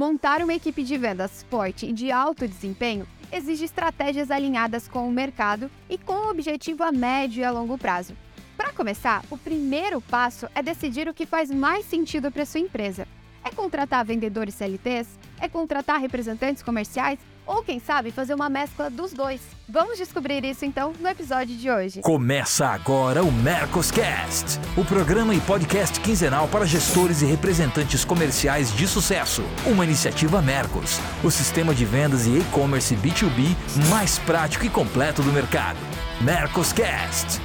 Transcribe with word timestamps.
Montar 0.00 0.40
uma 0.40 0.54
equipe 0.54 0.82
de 0.82 0.96
vendas 0.96 1.44
forte 1.50 1.84
e 1.84 1.92
de 1.92 2.10
alto 2.10 2.48
desempenho 2.48 3.06
exige 3.30 3.66
estratégias 3.66 4.30
alinhadas 4.30 4.88
com 4.88 5.06
o 5.06 5.12
mercado 5.12 5.70
e 5.90 5.98
com 5.98 6.14
o 6.14 6.30
objetivo 6.30 6.82
a 6.82 6.90
médio 6.90 7.42
e 7.42 7.44
a 7.44 7.50
longo 7.50 7.76
prazo. 7.76 8.16
Para 8.56 8.72
começar, 8.72 9.22
o 9.30 9.36
primeiro 9.36 10.00
passo 10.00 10.48
é 10.54 10.62
decidir 10.62 11.06
o 11.06 11.12
que 11.12 11.26
faz 11.26 11.50
mais 11.50 11.84
sentido 11.84 12.32
para 12.32 12.46
sua 12.46 12.60
empresa. 12.60 13.06
É 13.44 13.50
contratar 13.50 14.02
vendedores 14.02 14.54
CLTs? 14.54 15.18
É 15.38 15.50
contratar 15.50 16.00
representantes 16.00 16.62
comerciais? 16.62 17.18
Ou 17.50 17.64
quem 17.64 17.80
sabe 17.80 18.12
fazer 18.12 18.32
uma 18.32 18.48
mescla 18.48 18.88
dos 18.88 19.12
dois? 19.12 19.40
Vamos 19.68 19.98
descobrir 19.98 20.44
isso 20.44 20.64
então 20.64 20.92
no 21.00 21.08
episódio 21.08 21.56
de 21.56 21.68
hoje. 21.68 22.00
Começa 22.00 22.64
agora 22.64 23.24
o 23.24 23.32
Mercoscast, 23.32 24.60
o 24.76 24.84
programa 24.84 25.34
e 25.34 25.40
podcast 25.40 25.98
quinzenal 25.98 26.46
para 26.46 26.64
gestores 26.64 27.22
e 27.22 27.26
representantes 27.26 28.04
comerciais 28.04 28.72
de 28.72 28.86
sucesso. 28.86 29.42
Uma 29.66 29.84
iniciativa 29.84 30.40
Mercos, 30.40 31.00
o 31.24 31.30
sistema 31.30 31.74
de 31.74 31.84
vendas 31.84 32.24
e 32.24 32.38
e-commerce 32.38 32.94
B2B 32.94 33.56
mais 33.90 34.16
prático 34.20 34.64
e 34.64 34.70
completo 34.70 35.20
do 35.20 35.32
mercado. 35.32 35.80
Mercoscast. 36.20 37.40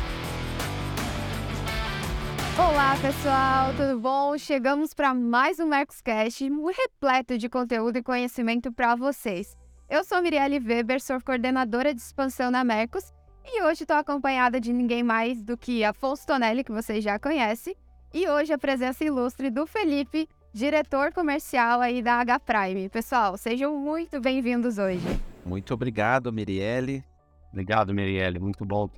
Olá, 2.60 2.96
pessoal, 3.02 3.74
tudo 3.76 4.00
bom? 4.00 4.38
Chegamos 4.38 4.94
para 4.94 5.16
mais 5.16 5.60
um 5.60 5.66
Mercoscast 5.66 6.48
repleto 6.78 7.40
de 7.40 7.50
conteúdo 7.50 7.98
e 7.98 8.04
conhecimento 8.04 8.72
para 8.72 8.96
vocês. 8.96 9.58
Eu 9.88 10.04
sou 10.04 10.20
Mirielle 10.20 10.60
Weber, 10.60 11.00
sou 11.00 11.22
coordenadora 11.22 11.94
de 11.94 12.02
expansão 12.02 12.50
na 12.50 12.64
Mercos 12.64 13.14
e 13.46 13.62
hoje 13.62 13.84
estou 13.84 13.96
acompanhada 13.96 14.60
de 14.60 14.74
ninguém 14.74 15.04
mais 15.04 15.44
do 15.44 15.56
que 15.56 15.84
Afonso 15.84 16.26
Tonelli, 16.26 16.64
que 16.64 16.72
vocês 16.72 17.04
já 17.04 17.20
conhecem, 17.20 17.76
e 18.12 18.28
hoje 18.28 18.52
a 18.52 18.58
presença 18.58 19.04
ilustre 19.04 19.52
do 19.52 19.68
Felipe, 19.68 20.28
diretor 20.52 21.14
comercial 21.14 21.82
aí 21.82 22.02
da 22.02 22.16
H 22.16 22.40
Prime. 22.40 22.90
Pessoal, 22.90 23.38
sejam 23.38 23.78
muito 23.78 24.20
bem-vindos 24.20 24.80
hoje. 24.80 25.06
Muito 25.46 25.72
obrigado, 25.76 26.34
Mirielle. 26.34 27.04
Obrigado, 27.52 27.94
Mirielle. 27.94 28.40
Muito 28.40 28.66
bom. 28.66 28.90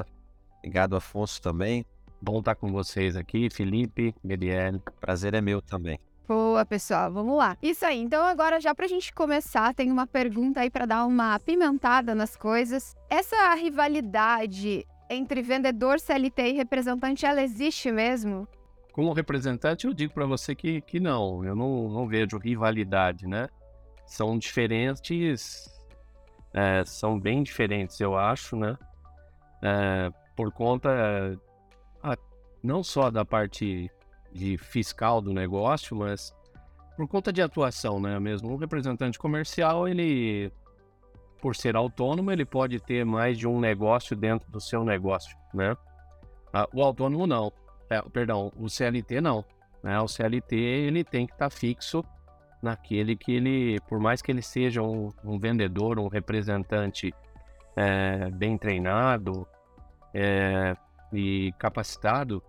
Obrigado, 0.60 0.96
Afonso, 0.96 1.42
também. 1.42 1.86
Bom 2.22 2.40
estar 2.40 2.56
com 2.56 2.72
vocês 2.72 3.18
aqui, 3.18 3.50
Felipe, 3.50 4.16
Mirielle. 4.24 4.82
Prazer 5.02 5.34
é 5.34 5.42
meu 5.42 5.62
também. 5.62 6.00
Boa, 6.28 6.66
pessoal, 6.66 7.12
vamos 7.12 7.38
lá. 7.38 7.58
Isso 7.62 7.86
aí, 7.86 8.00
então 8.00 8.24
agora 8.26 8.60
já 8.60 8.76
pra 8.76 8.86
gente 8.86 9.14
começar, 9.14 9.74
tem 9.74 9.90
uma 9.90 10.06
pergunta 10.06 10.60
aí 10.60 10.70
para 10.70 10.86
dar 10.86 11.06
uma 11.06 11.34
apimentada 11.36 12.14
nas 12.14 12.36
coisas. 12.36 12.96
Essa 13.10 13.54
rivalidade 13.56 14.86
entre 15.10 15.42
vendedor 15.42 16.00
CLT 16.00 16.50
e 16.50 16.54
representante, 16.54 17.26
ela 17.26 17.42
existe 17.42 17.92
mesmo? 17.92 18.46
Como 18.92 19.14
representante, 19.14 19.88
eu 19.88 19.94
digo 19.94 20.14
para 20.14 20.26
você 20.26 20.54
que, 20.54 20.82
que 20.82 21.00
não, 21.00 21.46
eu 21.46 21.56
não, 21.56 21.88
não 21.88 22.08
vejo 22.08 22.38
rivalidade, 22.38 23.26
né? 23.26 23.48
São 24.06 24.38
diferentes, 24.38 25.70
é, 26.54 26.84
são 26.84 27.18
bem 27.18 27.42
diferentes, 27.42 28.00
eu 28.02 28.18
acho, 28.18 28.58
né? 28.58 28.78
É, 29.62 30.12
por 30.36 30.52
conta 30.52 30.90
não 32.62 32.84
só 32.84 33.10
da 33.10 33.24
parte 33.24 33.90
de 34.38 34.58
fiscal 34.58 35.22
do 35.22 35.34
negócio, 35.34 35.96
mas 35.96 36.34
por 36.96 37.08
conta 37.08 37.34
de 37.34 37.42
atuação, 37.42 38.00
né? 38.00 38.20
Mesmo 38.20 38.54
um 38.54 38.56
representante 38.56 39.20
comercial, 39.20 39.88
ele, 39.88 40.52
por 41.42 41.56
ser 41.56 41.76
autônomo, 41.76 42.32
ele 42.32 42.46
pode 42.46 42.80
ter 42.80 43.06
mais 43.06 43.38
de 43.38 43.48
um 43.48 43.60
negócio 43.60 44.16
dentro 44.16 44.50
do 44.50 44.62
seu 44.62 44.84
negócio, 44.84 45.38
né? 45.54 45.76
Ah, 46.54 46.68
o 46.74 46.82
autônomo 46.82 47.28
não, 47.28 47.52
é, 47.90 48.02
perdão, 48.02 48.52
o 48.56 48.70
CLT 48.70 49.20
não, 49.22 49.44
né? 49.84 50.00
O 50.00 50.08
CLT 50.08 50.56
ele 50.56 51.04
tem 51.04 51.26
que 51.26 51.34
estar 51.34 51.50
tá 51.50 51.56
fixo 51.56 52.04
naquele 52.62 53.16
que 53.16 53.32
ele, 53.34 53.80
por 53.82 54.00
mais 54.00 54.22
que 54.22 54.32
ele 54.32 54.42
seja 54.42 54.82
um, 54.82 55.12
um 55.24 55.38
vendedor, 55.38 56.00
um 56.00 56.08
representante 56.08 57.14
é, 57.76 58.32
bem 58.32 58.58
treinado, 58.58 59.48
é, 60.14 60.76
e 61.14 61.54
capacitado, 61.58 62.42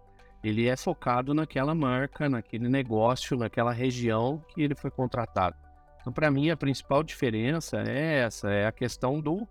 ele 0.43 0.69
é 0.69 0.77
focado 0.77 1.35
naquela 1.35 1.75
marca, 1.75 2.29
naquele 2.29 2.69
negócio, 2.69 3.37
naquela 3.37 3.73
região 3.73 4.43
que 4.49 4.63
ele 4.63 4.75
foi 4.75 4.91
contratado. 4.91 5.57
Então, 6.01 6.13
para 6.13 6.31
mim, 6.31 6.51
a 6.51 6.57
principal 6.57 7.03
diferença 7.03 7.83
é 7.83 8.21
essa, 8.21 8.51
é 8.51 8.67
a 8.67 8.73
questão 8.73 9.21
do, 9.21 9.47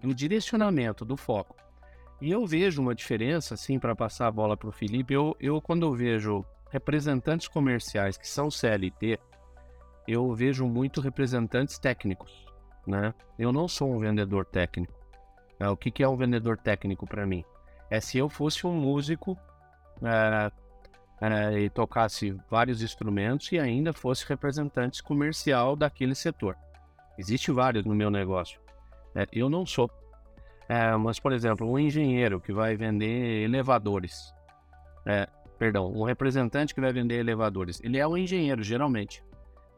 do 0.00 0.14
direcionamento, 0.14 1.04
do 1.04 1.16
foco. 1.16 1.56
E 2.20 2.30
eu 2.30 2.46
vejo 2.46 2.80
uma 2.80 2.94
diferença, 2.94 3.54
assim, 3.54 3.78
para 3.78 3.94
passar 3.94 4.26
a 4.26 4.32
bola 4.32 4.56
para 4.56 4.68
o 4.68 4.72
Felipe, 4.72 5.12
eu, 5.12 5.36
eu 5.38 5.60
quando 5.60 5.84
eu 5.84 5.92
vejo 5.92 6.44
representantes 6.70 7.46
comerciais 7.46 8.16
que 8.16 8.26
são 8.26 8.50
CLT, 8.50 9.18
eu 10.08 10.32
vejo 10.34 10.66
muito 10.66 11.00
representantes 11.00 11.78
técnicos, 11.78 12.46
né? 12.86 13.12
Eu 13.38 13.52
não 13.52 13.68
sou 13.68 13.92
um 13.92 13.98
vendedor 13.98 14.46
técnico. 14.46 14.94
O 15.60 15.76
que, 15.76 15.90
que 15.90 16.02
é 16.02 16.08
um 16.08 16.16
vendedor 16.16 16.56
técnico 16.56 17.06
para 17.06 17.26
mim? 17.26 17.44
é 17.90 18.00
se 18.00 18.18
eu 18.18 18.28
fosse 18.28 18.66
um 18.66 18.72
músico 18.72 19.38
é, 20.02 20.50
é, 21.20 21.60
e 21.60 21.70
tocasse 21.70 22.36
vários 22.50 22.82
instrumentos 22.82 23.50
e 23.52 23.58
ainda 23.58 23.92
fosse 23.92 24.26
representante 24.28 25.02
comercial 25.02 25.74
daquele 25.74 26.14
setor. 26.14 26.56
Existe 27.18 27.50
vários 27.50 27.84
no 27.84 27.94
meu 27.94 28.10
negócio. 28.10 28.60
É, 29.14 29.26
eu 29.32 29.48
não 29.48 29.64
sou. 29.64 29.90
É, 30.68 30.94
mas, 30.96 31.18
por 31.18 31.32
exemplo, 31.32 31.70
um 31.70 31.78
engenheiro 31.78 32.40
que 32.40 32.52
vai 32.52 32.76
vender 32.76 33.44
elevadores. 33.44 34.34
É, 35.06 35.28
perdão, 35.58 35.90
um 35.90 36.02
representante 36.02 36.74
que 36.74 36.80
vai 36.80 36.92
vender 36.92 37.18
elevadores. 37.18 37.80
Ele 37.82 37.98
é 37.98 38.06
um 38.06 38.16
engenheiro, 38.16 38.62
geralmente. 38.62 39.22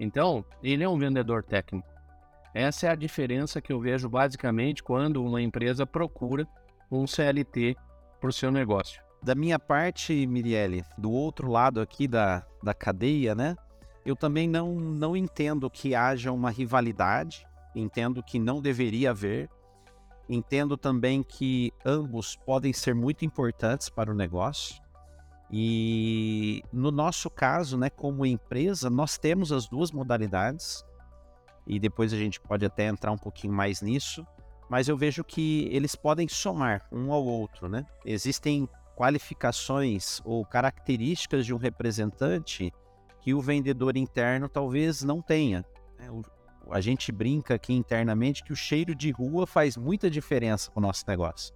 Então, 0.00 0.44
ele 0.62 0.82
é 0.82 0.88
um 0.88 0.98
vendedor 0.98 1.44
técnico. 1.44 1.86
Essa 2.54 2.86
é 2.86 2.90
a 2.90 2.94
diferença 2.94 3.60
que 3.60 3.72
eu 3.72 3.78
vejo 3.78 4.08
basicamente 4.08 4.82
quando 4.82 5.22
uma 5.22 5.40
empresa 5.40 5.86
procura 5.86 6.48
um 6.90 7.06
CLT 7.06 7.76
para 8.20 8.30
o 8.30 8.32
seu 8.32 8.50
negócio. 8.50 9.07
Da 9.22 9.34
minha 9.34 9.58
parte, 9.58 10.26
Mirielle, 10.26 10.84
do 10.96 11.10
outro 11.10 11.50
lado 11.50 11.80
aqui 11.80 12.06
da, 12.06 12.46
da 12.62 12.72
cadeia, 12.72 13.34
né? 13.34 13.56
Eu 14.04 14.14
também 14.14 14.48
não, 14.48 14.74
não 14.74 15.16
entendo 15.16 15.68
que 15.68 15.94
haja 15.94 16.32
uma 16.32 16.50
rivalidade, 16.50 17.46
entendo 17.74 18.22
que 18.22 18.38
não 18.38 18.62
deveria 18.62 19.10
haver, 19.10 19.50
entendo 20.28 20.76
também 20.76 21.22
que 21.22 21.72
ambos 21.84 22.36
podem 22.36 22.72
ser 22.72 22.94
muito 22.94 23.24
importantes 23.24 23.88
para 23.88 24.10
o 24.10 24.14
negócio. 24.14 24.80
E 25.50 26.62
no 26.72 26.90
nosso 26.90 27.28
caso, 27.28 27.76
né, 27.76 27.90
como 27.90 28.24
empresa, 28.24 28.88
nós 28.88 29.18
temos 29.18 29.50
as 29.50 29.66
duas 29.66 29.90
modalidades, 29.90 30.84
e 31.66 31.78
depois 31.78 32.12
a 32.12 32.16
gente 32.16 32.40
pode 32.40 32.64
até 32.64 32.86
entrar 32.86 33.10
um 33.10 33.18
pouquinho 33.18 33.52
mais 33.52 33.82
nisso 33.82 34.24
mas 34.68 34.86
eu 34.88 34.96
vejo 34.96 35.24
que 35.24 35.66
eles 35.72 35.96
podem 35.96 36.28
somar 36.28 36.86
um 36.92 37.10
ao 37.12 37.24
outro, 37.24 37.68
né? 37.68 37.86
Existem 38.04 38.68
qualificações 38.98 40.20
ou 40.24 40.44
características 40.44 41.46
de 41.46 41.54
um 41.54 41.56
representante 41.56 42.72
que 43.20 43.32
o 43.32 43.40
vendedor 43.40 43.96
interno 43.96 44.48
talvez 44.48 45.04
não 45.04 45.22
tenha. 45.22 45.64
Né? 45.96 46.10
a 46.70 46.80
gente 46.80 47.12
brinca 47.12 47.54
aqui 47.54 47.72
internamente 47.72 48.42
que 48.42 48.52
o 48.52 48.56
cheiro 48.56 48.96
de 48.96 49.10
rua 49.12 49.46
faz 49.46 49.76
muita 49.76 50.10
diferença 50.10 50.70
para 50.70 50.80
o 50.80 50.82
nosso 50.82 51.04
negócio. 51.06 51.54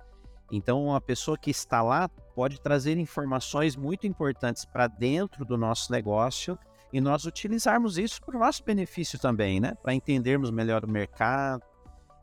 Então, 0.51 0.95
a 0.95 1.01
pessoa 1.01 1.37
que 1.37 1.51
está 1.51 1.83
lá 1.83 2.09
pode 2.09 2.61
trazer 2.61 2.97
informações 2.97 3.75
muito 3.75 4.07
importantes 4.07 4.65
para 4.65 4.87
dentro 4.87 5.45
do 5.45 5.59
nosso 5.59 5.91
negócio 5.91 6.57
e 6.93 7.01
nós 7.01 7.25
utilizarmos 7.25 7.99
isso 7.99 8.23
para 8.23 8.37
o 8.37 8.41
nosso 8.41 8.63
benefício 8.63 9.19
também, 9.19 9.61
né? 9.61 9.75
Para 9.83 9.93
entendermos 9.93 10.51
melhor 10.51 10.85
o 10.85 10.89
mercado. 10.89 11.63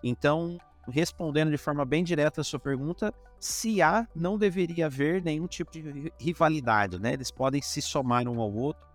Então, 0.03 0.57
respondendo 0.89 1.51
de 1.51 1.57
forma 1.57 1.85
bem 1.85 2.03
direta 2.03 2.41
a 2.41 2.43
sua 2.43 2.59
pergunta, 2.59 3.13
se 3.39 3.81
há, 3.81 4.07
não 4.15 4.37
deveria 4.37 4.87
haver 4.87 5.23
nenhum 5.23 5.47
tipo 5.47 5.71
de 5.71 6.11
rivalidade, 6.19 6.99
né? 6.99 7.13
Eles 7.13 7.31
podem 7.31 7.61
se 7.61 7.81
somar 7.81 8.27
um 8.27 8.39
ao 8.39 8.53
outro 8.53 8.89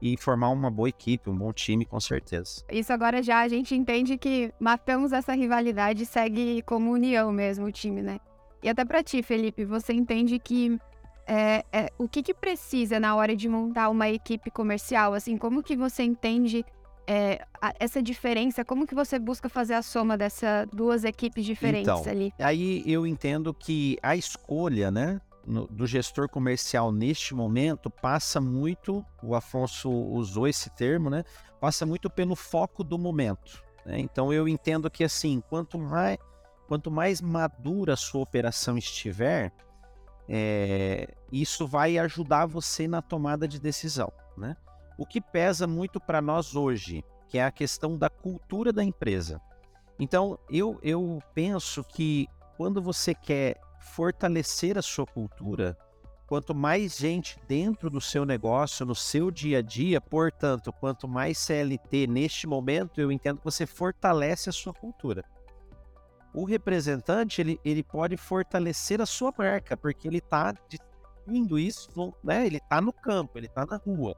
e 0.00 0.16
formar 0.16 0.48
uma 0.48 0.70
boa 0.70 0.88
equipe, 0.88 1.28
um 1.28 1.36
bom 1.36 1.52
time, 1.52 1.84
com 1.84 2.00
certeza. 2.00 2.62
Isso 2.70 2.92
agora 2.92 3.22
já 3.22 3.40
a 3.40 3.48
gente 3.48 3.74
entende 3.74 4.16
que 4.16 4.52
matamos 4.58 5.12
essa 5.12 5.34
rivalidade 5.34 6.04
e 6.04 6.06
segue 6.06 6.62
como 6.62 6.90
união 6.90 7.30
mesmo 7.30 7.66
o 7.66 7.72
time, 7.72 8.00
né? 8.00 8.18
E 8.62 8.68
até 8.68 8.84
para 8.84 9.02
ti, 9.02 9.22
Felipe, 9.22 9.64
você 9.64 9.92
entende 9.92 10.38
que 10.38 10.78
é, 11.26 11.64
é, 11.72 11.92
o 11.98 12.08
que, 12.08 12.22
que 12.22 12.34
precisa 12.34 12.98
na 12.98 13.14
hora 13.14 13.36
de 13.36 13.48
montar 13.48 13.88
uma 13.88 14.08
equipe 14.08 14.50
comercial? 14.50 15.14
Assim, 15.14 15.36
como 15.36 15.62
que 15.62 15.76
você 15.76 16.02
entende 16.02 16.64
é, 17.10 17.44
essa 17.80 18.00
diferença? 18.00 18.64
Como 18.64 18.86
que 18.86 18.94
você 18.94 19.18
busca 19.18 19.48
fazer 19.48 19.74
a 19.74 19.82
soma 19.82 20.16
dessas 20.16 20.68
duas 20.72 21.02
equipes 21.02 21.44
diferentes 21.44 21.82
então, 21.82 22.08
ali? 22.08 22.32
Aí 22.38 22.84
eu 22.86 23.04
entendo 23.04 23.52
que 23.52 23.98
a 24.00 24.14
escolha, 24.14 24.92
né, 24.92 25.20
no, 25.44 25.66
do 25.66 25.88
gestor 25.88 26.28
comercial 26.28 26.92
neste 26.92 27.34
momento 27.34 27.90
passa 27.90 28.40
muito, 28.40 29.04
o 29.20 29.34
Afonso 29.34 29.90
usou 29.90 30.46
esse 30.46 30.70
termo, 30.70 31.10
né, 31.10 31.24
passa 31.60 31.84
muito 31.84 32.08
pelo 32.08 32.36
foco 32.36 32.84
do 32.84 32.96
momento. 32.96 33.60
Né? 33.84 33.98
Então 33.98 34.32
eu 34.32 34.46
entendo 34.46 34.88
que 34.88 35.02
assim, 35.02 35.42
quanto 35.48 35.80
mais, 35.80 36.16
quanto 36.68 36.92
mais 36.92 37.20
madura 37.20 37.94
a 37.94 37.96
sua 37.96 38.20
operação 38.20 38.78
estiver, 38.78 39.52
é, 40.28 41.12
isso 41.32 41.66
vai 41.66 41.98
ajudar 41.98 42.46
você 42.46 42.86
na 42.86 43.02
tomada 43.02 43.48
de 43.48 43.58
decisão, 43.58 44.12
né? 44.38 44.56
O 45.00 45.06
que 45.06 45.20
pesa 45.20 45.66
muito 45.66 45.98
para 45.98 46.20
nós 46.20 46.54
hoje 46.54 47.04
que 47.30 47.38
é 47.38 47.44
a 47.44 47.52
questão 47.52 47.96
da 47.96 48.10
cultura 48.10 48.72
da 48.72 48.82
empresa. 48.82 49.40
Então, 50.00 50.36
eu, 50.50 50.80
eu 50.82 51.22
penso 51.32 51.84
que 51.84 52.26
quando 52.56 52.82
você 52.82 53.14
quer 53.14 53.60
fortalecer 53.78 54.76
a 54.76 54.82
sua 54.82 55.06
cultura, 55.06 55.78
quanto 56.26 56.52
mais 56.52 56.96
gente 56.96 57.38
dentro 57.46 57.88
do 57.88 58.00
seu 58.00 58.24
negócio, 58.24 58.84
no 58.84 58.96
seu 58.96 59.30
dia 59.30 59.58
a 59.58 59.62
dia, 59.62 60.00
portanto, 60.00 60.72
quanto 60.72 61.06
mais 61.06 61.38
CLT 61.38 62.08
neste 62.08 62.48
momento, 62.48 63.00
eu 63.00 63.12
entendo 63.12 63.38
que 63.38 63.44
você 63.44 63.64
fortalece 63.64 64.50
a 64.50 64.52
sua 64.52 64.74
cultura. 64.74 65.24
O 66.34 66.44
representante, 66.44 67.40
ele, 67.40 67.60
ele 67.64 67.84
pode 67.84 68.16
fortalecer 68.16 69.00
a 69.00 69.06
sua 69.06 69.32
marca, 69.38 69.76
porque 69.76 70.08
ele 70.08 70.18
está 70.18 70.52
distribuindo 70.68 71.56
isso, 71.60 72.12
né? 72.24 72.44
ele 72.44 72.56
está 72.56 72.80
no 72.80 72.92
campo, 72.92 73.38
ele 73.38 73.46
está 73.46 73.64
na 73.64 73.76
rua. 73.76 74.16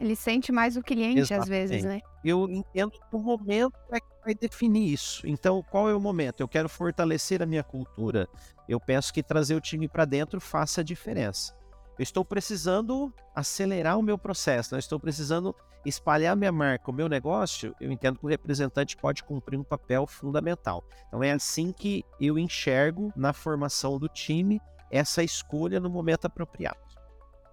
Ele 0.00 0.16
sente 0.16 0.50
mais 0.50 0.78
o 0.78 0.82
cliente 0.82 1.20
Exatamente. 1.20 1.42
às 1.42 1.48
vezes, 1.48 1.84
né? 1.84 2.00
Eu 2.24 2.48
entendo 2.48 2.90
que 2.92 2.98
o 3.12 3.18
momento 3.18 3.74
é 3.92 4.00
que 4.00 4.06
vai 4.24 4.34
definir 4.34 4.90
isso. 4.94 5.26
Então, 5.26 5.62
qual 5.62 5.90
é 5.90 5.94
o 5.94 6.00
momento? 6.00 6.40
Eu 6.40 6.48
quero 6.48 6.70
fortalecer 6.70 7.42
a 7.42 7.46
minha 7.46 7.62
cultura. 7.62 8.26
Eu 8.66 8.80
penso 8.80 9.12
que 9.12 9.22
trazer 9.22 9.54
o 9.54 9.60
time 9.60 9.86
para 9.86 10.06
dentro 10.06 10.40
faça 10.40 10.80
a 10.80 10.84
diferença. 10.84 11.54
Eu 11.98 12.02
estou 12.02 12.24
precisando 12.24 13.12
acelerar 13.34 13.98
o 13.98 14.02
meu 14.02 14.16
processo, 14.16 14.72
né? 14.72 14.78
eu 14.78 14.80
estou 14.80 14.98
precisando 14.98 15.54
espalhar 15.84 16.34
minha 16.34 16.52
marca, 16.52 16.90
o 16.90 16.94
meu 16.94 17.08
negócio. 17.08 17.76
Eu 17.78 17.92
entendo 17.92 18.18
que 18.18 18.24
o 18.24 18.28
representante 18.28 18.96
pode 18.96 19.22
cumprir 19.22 19.58
um 19.58 19.64
papel 19.64 20.06
fundamental. 20.06 20.82
Então, 21.08 21.22
é 21.22 21.32
assim 21.32 21.72
que 21.72 22.02
eu 22.18 22.38
enxergo 22.38 23.12
na 23.14 23.34
formação 23.34 23.98
do 23.98 24.08
time 24.08 24.62
essa 24.90 25.22
escolha 25.22 25.78
no 25.78 25.90
momento 25.90 26.24
apropriado. 26.24 26.80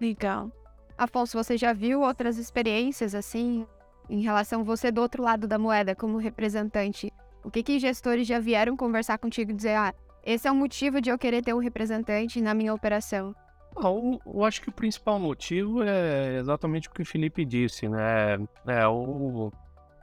Legal. 0.00 0.50
Afonso, 0.98 1.38
você 1.38 1.56
já 1.56 1.72
viu 1.72 2.00
outras 2.00 2.38
experiências 2.38 3.14
assim 3.14 3.64
em 4.10 4.20
relação 4.20 4.62
a 4.62 4.64
você 4.64 4.90
do 4.90 5.00
outro 5.00 5.22
lado 5.22 5.46
da 5.46 5.56
moeda 5.56 5.94
como 5.94 6.18
representante? 6.18 7.12
O 7.44 7.50
que 7.52 7.62
que 7.62 7.78
gestores 7.78 8.26
já 8.26 8.40
vieram 8.40 8.76
conversar 8.76 9.16
contigo 9.16 9.52
e 9.52 9.54
dizer, 9.54 9.76
ah, 9.76 9.94
esse 10.24 10.48
é 10.48 10.50
o 10.50 10.56
motivo 10.56 11.00
de 11.00 11.08
eu 11.08 11.16
querer 11.16 11.40
ter 11.40 11.54
um 11.54 11.60
representante 11.60 12.40
na 12.40 12.52
minha 12.52 12.74
operação? 12.74 13.32
eu, 13.76 14.20
eu 14.26 14.44
acho 14.44 14.60
que 14.60 14.70
o 14.70 14.72
principal 14.72 15.20
motivo 15.20 15.84
é 15.84 16.36
exatamente 16.36 16.88
o 16.88 16.90
que 16.90 17.02
o 17.02 17.06
Felipe 17.06 17.44
disse, 17.44 17.88
né? 17.88 18.36
É 18.66 18.86
o, 18.88 19.52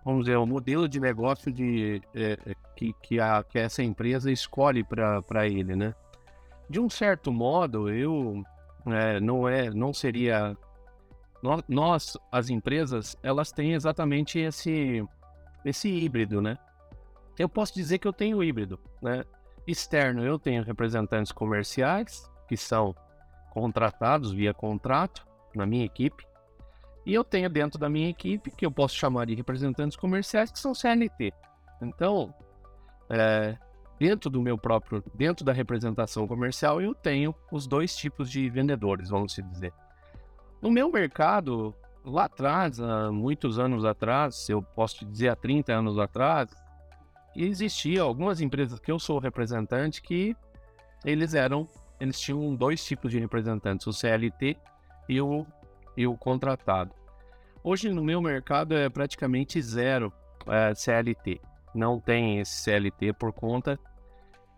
vamos 0.05 0.25
dizer, 0.25 0.37
o 0.37 0.45
modelo 0.45 0.87
de 0.87 0.99
negócio 1.01 1.51
de, 1.51 2.01
é, 2.13 2.37
é 2.45 2.55
que, 2.73 2.93
que, 3.01 3.19
a, 3.19 3.43
que 3.43 3.59
essa 3.59 3.83
empresa 3.83 4.31
escolhe 4.31 4.81
para 4.81 5.45
ele, 5.45 5.75
né? 5.75 5.93
De 6.69 6.79
um 6.79 6.89
certo 6.89 7.33
modo, 7.33 7.89
eu 7.89 8.43
é, 8.87 9.19
não 9.19 9.47
é, 9.47 9.69
não 9.69 9.93
seria 9.93 10.55
nós, 11.67 12.17
as 12.31 12.49
empresas, 12.49 13.17
elas 13.21 13.51
têm 13.51 13.73
exatamente 13.73 14.39
esse, 14.39 15.03
esse 15.63 15.89
híbrido, 15.89 16.41
né? 16.41 16.57
Eu 17.37 17.49
posso 17.49 17.73
dizer 17.73 17.99
que 17.99 18.07
eu 18.07 18.13
tenho 18.13 18.43
híbrido, 18.43 18.79
né? 19.01 19.23
Externo, 19.67 20.23
eu 20.23 20.37
tenho 20.37 20.63
representantes 20.63 21.31
comerciais, 21.31 22.29
que 22.47 22.55
são 22.55 22.95
contratados 23.51 24.31
via 24.31 24.53
contrato 24.53 25.25
na 25.55 25.65
minha 25.65 25.85
equipe, 25.85 26.25
e 27.05 27.13
eu 27.13 27.23
tenho 27.23 27.49
dentro 27.49 27.79
da 27.79 27.87
minha 27.87 28.09
equipe, 28.09 28.51
que 28.51 28.65
eu 28.65 28.71
posso 28.71 28.95
chamar 28.95 29.25
de 29.25 29.35
representantes 29.35 29.95
comerciais, 29.95 30.51
que 30.51 30.59
são 30.59 30.73
CLT. 30.73 31.33
Então, 31.81 32.33
é, 33.09 33.57
dentro 33.99 34.29
do 34.29 34.41
meu 34.41 34.57
próprio, 34.57 35.03
dentro 35.13 35.45
da 35.45 35.53
representação 35.53 36.27
comercial, 36.27 36.81
eu 36.81 36.95
tenho 36.95 37.33
os 37.51 37.67
dois 37.67 37.95
tipos 37.95 38.29
de 38.29 38.49
vendedores, 38.49 39.09
vamos 39.09 39.35
dizer. 39.35 39.73
No 40.65 40.71
meu 40.71 40.91
mercado, 40.91 41.75
lá 42.03 42.25
atrás, 42.25 42.79
há 42.79 43.11
muitos 43.11 43.59
anos 43.59 43.85
atrás, 43.85 44.49
eu 44.49 44.63
posso 44.63 44.97
te 44.97 45.05
dizer 45.05 45.29
há 45.29 45.35
30 45.35 45.71
anos 45.71 45.99
atrás, 45.99 46.49
existia 47.35 48.01
algumas 48.01 48.41
empresas 48.41 48.79
que 48.79 48.91
eu 48.91 48.97
sou 48.97 49.19
representante 49.19 50.01
que 50.01 50.35
eles 51.05 51.35
eram, 51.35 51.69
eles 51.99 52.19
tinham 52.19 52.55
dois 52.55 52.83
tipos 52.83 53.11
de 53.11 53.19
representantes, 53.19 53.85
o 53.85 53.93
CLT 53.93 54.57
e 55.07 55.21
o, 55.21 55.45
e 55.95 56.07
o 56.07 56.17
contratado. 56.17 56.95
Hoje 57.63 57.89
no 57.89 58.03
meu 58.03 58.19
mercado 58.19 58.73
é 58.73 58.89
praticamente 58.89 59.61
zero 59.61 60.11
é, 60.47 60.73
CLT. 60.73 61.39
Não 61.75 61.99
tem 61.99 62.39
esse 62.39 62.63
CLT 62.63 63.13
por 63.13 63.31
conta 63.31 63.79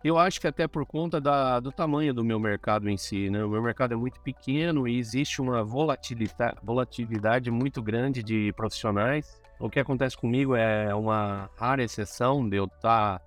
eu 0.02 0.16
acho 0.16 0.40
que 0.40 0.46
até 0.46 0.68
por 0.68 0.86
conta 0.86 1.20
da, 1.20 1.58
do 1.58 1.72
tamanho 1.72 2.14
do 2.14 2.24
meu 2.24 2.38
mercado 2.38 2.88
em 2.88 2.96
si, 2.96 3.28
né? 3.30 3.44
O 3.44 3.48
meu 3.48 3.62
mercado 3.62 3.92
é 3.92 3.96
muito 3.96 4.20
pequeno 4.20 4.86
e 4.86 4.98
existe 4.98 5.40
uma 5.40 5.64
volatilidade, 5.64 6.56
volatilidade 6.62 7.50
muito 7.50 7.82
grande 7.82 8.22
de 8.22 8.52
profissionais. 8.52 9.40
O 9.58 9.68
que 9.68 9.80
acontece 9.80 10.16
comigo 10.16 10.54
é 10.54 10.94
uma 10.94 11.50
rara 11.56 11.82
exceção 11.82 12.48
de 12.48 12.56
eu 12.56 12.66
estar 12.66 13.20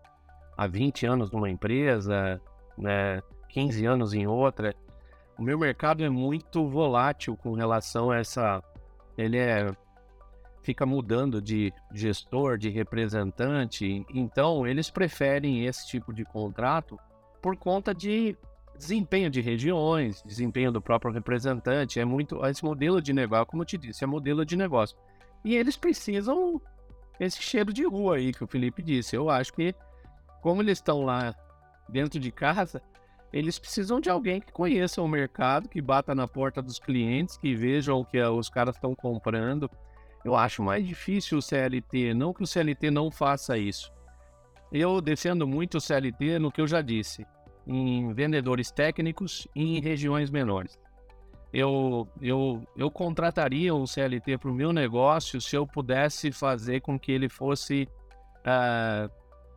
há 0.57 0.67
20 0.67 1.05
anos 1.05 1.29
numa 1.29 1.49
empresa, 1.49 2.39
né, 2.77 3.21
15 3.49 3.85
anos 3.85 4.13
em 4.13 4.25
outra. 4.25 4.73
O 5.37 5.43
meu 5.43 5.59
mercado 5.59 6.03
é 6.03 6.09
muito 6.09 6.69
volátil 6.69 7.35
com 7.35 7.53
relação 7.53 8.11
a 8.11 8.19
essa. 8.19 8.63
Ele 9.17 9.37
é 9.37 9.71
fica 10.61 10.85
mudando 10.85 11.41
de 11.41 11.73
gestor, 11.91 12.57
de 12.57 12.69
representante. 12.69 14.05
Então, 14.13 14.65
eles 14.65 14.89
preferem 14.89 15.65
esse 15.65 15.87
tipo 15.87 16.13
de 16.13 16.23
contrato 16.23 16.97
por 17.41 17.55
conta 17.57 17.93
de 17.93 18.37
desempenho 18.77 19.29
de 19.29 19.41
regiões, 19.41 20.23
desempenho 20.23 20.71
do 20.71 20.81
próprio 20.81 21.11
representante. 21.11 21.99
É 21.99 22.05
muito 22.05 22.43
esse 22.45 22.63
modelo 22.63 23.01
de 23.01 23.13
negócio, 23.13 23.47
como 23.47 23.61
eu 23.61 23.65
te 23.65 23.77
disse, 23.77 24.03
é 24.03 24.07
modelo 24.07 24.45
de 24.45 24.55
negócio. 24.55 24.97
E 25.43 25.55
eles 25.55 25.75
precisam 25.75 26.61
esse 27.19 27.41
cheiro 27.41 27.71
de 27.71 27.85
rua 27.85 28.15
aí 28.15 28.31
que 28.33 28.43
o 28.43 28.47
Felipe 28.47 28.81
disse. 28.81 29.15
Eu 29.15 29.29
acho 29.29 29.53
que 29.53 29.75
como 30.41 30.61
eles 30.61 30.79
estão 30.79 31.03
lá 31.03 31.35
dentro 31.87 32.19
de 32.19 32.31
casa, 32.31 32.81
eles 33.31 33.57
precisam 33.57 33.99
de 33.99 34.09
alguém 34.09 34.41
que 34.41 34.51
conheça 34.51 35.01
o 35.01 35.07
mercado, 35.07 35.69
que 35.69 35.81
bata 35.81 36.13
na 36.13 36.27
porta 36.27 36.61
dos 36.61 36.79
clientes, 36.79 37.37
que 37.37 37.55
vejam 37.55 37.99
o 37.99 38.05
que 38.05 38.21
os 38.21 38.49
caras 38.49 38.75
estão 38.75 38.93
comprando 38.95 39.69
eu 40.23 40.35
acho 40.35 40.63
mais 40.63 40.85
difícil 40.85 41.37
o 41.37 41.41
CLT, 41.41 42.13
não 42.13 42.33
que 42.33 42.43
o 42.43 42.47
CLT 42.47 42.91
não 42.91 43.09
faça 43.09 43.57
isso. 43.57 43.91
Eu 44.71 45.01
defendo 45.01 45.47
muito 45.47 45.77
o 45.77 45.81
CLT 45.81 46.39
no 46.39 46.51
que 46.51 46.61
eu 46.61 46.67
já 46.67 46.81
disse, 46.81 47.25
em 47.67 48.13
vendedores 48.13 48.71
técnicos 48.71 49.47
e 49.55 49.77
em 49.77 49.81
regiões 49.81 50.29
menores. 50.29 50.79
Eu, 51.53 52.07
eu, 52.21 52.65
eu 52.77 52.89
contrataria 52.89 53.75
um 53.75 53.85
CLT 53.85 54.37
para 54.37 54.49
o 54.49 54.53
meu 54.53 54.71
negócio 54.71 55.41
se 55.41 55.55
eu 55.55 55.67
pudesse 55.67 56.31
fazer 56.31 56.81
com 56.81 56.97
que 56.97 57.11
ele 57.11 57.27
fosse. 57.27 57.87
Uh, 58.39 59.11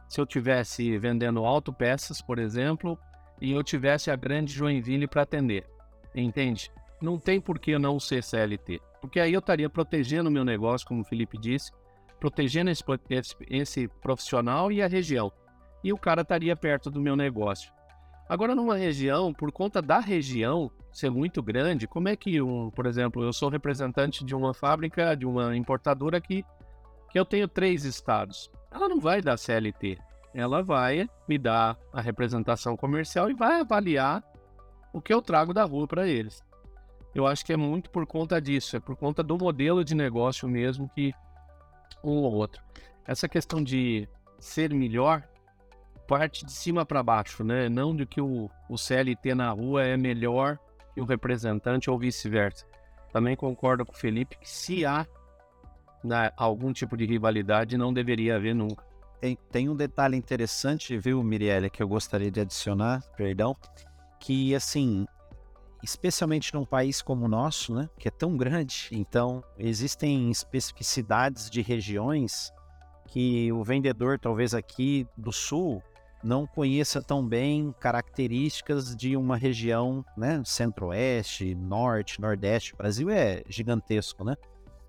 se 0.09 0.21
eu 0.21 0.27
tivesse 0.27 0.99
vendendo 0.99 1.45
autopeças, 1.45 2.21
por 2.21 2.39
exemplo, 2.39 2.99
e 3.41 3.53
eu 3.53 3.63
tivesse 3.63 4.11
a 4.11 4.17
grande 4.17 4.53
Joinville 4.53 5.07
para 5.07 5.23
atender. 5.23 5.67
Entende? 6.15 6.71
Não 7.01 7.19
tem 7.19 7.41
por 7.41 7.59
que 7.59 7.79
não 7.79 7.99
ser 7.99 8.23
CLT. 8.23 8.81
Porque 9.05 9.21
aí 9.21 9.35
eu 9.35 9.41
estaria 9.41 9.69
protegendo 9.69 10.31
o 10.31 10.33
meu 10.33 10.47
negócio, 10.47 10.89
como 10.89 11.03
o 11.03 11.05
Felipe 11.05 11.37
disse, 11.37 11.71
protegendo 12.19 12.71
esse, 12.71 12.83
esse, 13.51 13.87
profissional 14.01 14.73
e 14.73 14.81
a 14.81 14.87
região. 14.87 15.31
E 15.85 15.93
o 15.93 15.99
cara 15.99 16.23
estaria 16.23 16.57
perto 16.57 16.91
do 16.91 17.03
meu 17.03 17.15
negócio. 17.15 17.71
Agora, 18.27 18.55
numa 18.55 18.79
região, 18.79 19.31
por 19.35 19.53
conta 19.53 19.83
da 19.83 19.99
região 19.99 20.71
ser 20.91 21.11
muito 21.11 21.43
grande, 21.43 21.87
como 21.87 22.09
é 22.09 22.17
que, 22.17 22.41
um, 22.41 22.71
por 22.71 22.87
exemplo, 22.87 23.23
eu 23.23 23.31
sou 23.31 23.51
representante 23.51 24.25
de 24.25 24.35
uma 24.35 24.55
fábrica, 24.55 25.15
de 25.15 25.27
uma 25.27 25.55
importadora 25.55 26.19
que, 26.19 26.43
que 27.11 27.19
eu 27.19 27.27
tenho 27.27 27.47
três 27.47 27.85
estados. 27.85 28.51
Ela 28.73 28.89
não 28.89 29.01
vai 29.01 29.21
dar 29.21 29.37
CLT. 29.37 29.99
Ela 30.33 30.63
vai 30.63 31.07
me 31.29 31.37
dar 31.37 31.77
a 31.93 32.01
representação 32.01 32.75
comercial 32.75 33.31
e 33.31 33.35
vai 33.35 33.61
avaliar 33.61 34.25
o 34.95 35.01
que 35.03 35.13
eu 35.13 35.21
trago 35.21 35.53
da 35.53 35.65
rua 35.65 35.87
para 35.87 36.09
eles 36.09 36.43
eu 37.15 37.27
acho 37.27 37.45
que 37.45 37.53
é 37.53 37.57
muito 37.57 37.91
por 37.91 38.07
conta 38.07 38.41
disso, 38.41 38.77
é 38.77 38.81
por 38.81 38.97
conta 38.97 39.23
do 39.23 39.39
modelo 39.39 39.85
de 39.85 39.95
negócio 39.95 40.49
mesmo 40.49 40.91
que 40.95 41.13
um 42.03 42.11
ou 42.11 42.33
outro. 42.33 42.63
Essa 43.07 43.29
questão 43.29 43.63
de 43.63 44.09
ser 44.39 44.73
melhor 44.73 45.23
parte 46.09 46.45
de 46.45 46.53
cima 46.53 46.85
para 46.85 47.03
baixo, 47.03 47.45
né? 47.45 47.69
Não 47.69 47.95
de 47.95 48.05
que 48.05 48.21
o, 48.21 48.51
o 48.69 48.77
CLT 48.77 49.35
na 49.35 49.51
rua 49.51 49.85
é 49.85 49.97
melhor 49.97 50.59
que 50.93 51.01
o 51.01 51.05
representante 51.05 51.89
ou 51.91 51.99
vice-versa. 51.99 52.67
Também 53.13 53.37
concordo 53.37 53.87
com 53.87 53.93
o 53.93 53.97
Felipe 53.97 54.37
que 54.39 54.49
se 54.49 54.85
há 54.85 55.07
né, 56.03 56.31
algum 56.37 56.73
tipo 56.73 56.97
de 56.97 57.07
rivalidade, 57.07 57.79
não 57.79 57.93
deveria 57.93 58.37
haver 58.37 58.55
nunca. 58.55 58.85
Tem, 59.51 59.71
um 59.71 59.75
detalhe 59.75 60.17
interessante, 60.17 60.99
viu, 60.99 61.23
Mirielle, 61.23 61.71
que 61.71 61.83
eu 61.83 61.89
gostaria 61.89 62.31
de 62.31 62.41
adicionar, 62.41 63.03
perdão, 63.17 63.57
que 64.21 64.55
assim, 64.55 65.07
especialmente 65.85 66.55
num 66.55 66.65
país 66.65 67.03
como 67.03 67.27
o 67.27 67.29
nosso, 67.29 67.75
né, 67.75 67.89
que 67.99 68.09
é 68.09 68.11
tão 68.11 68.37
grande, 68.37 68.89
então 68.91 69.45
existem 69.59 70.31
especificidades 70.31 71.51
de 71.51 71.61
regiões 71.61 72.53
que 73.07 73.53
o 73.53 73.63
vendedor, 73.63 74.19
talvez 74.19 74.55
aqui 74.55 75.07
do 75.17 75.31
sul, 75.31 75.83
não 76.23 76.47
conheça 76.47 77.03
tão 77.03 77.25
bem 77.27 77.73
características 77.79 78.97
de 78.97 79.15
uma 79.15 79.37
região, 79.37 80.03
né, 80.17 80.43
centro-oeste, 80.45 81.55
norte, 81.55 82.19
nordeste. 82.19 82.73
O 82.73 82.79
Brasil 82.79 83.11
é 83.11 83.43
gigantesco, 83.47 84.25
né? 84.25 84.35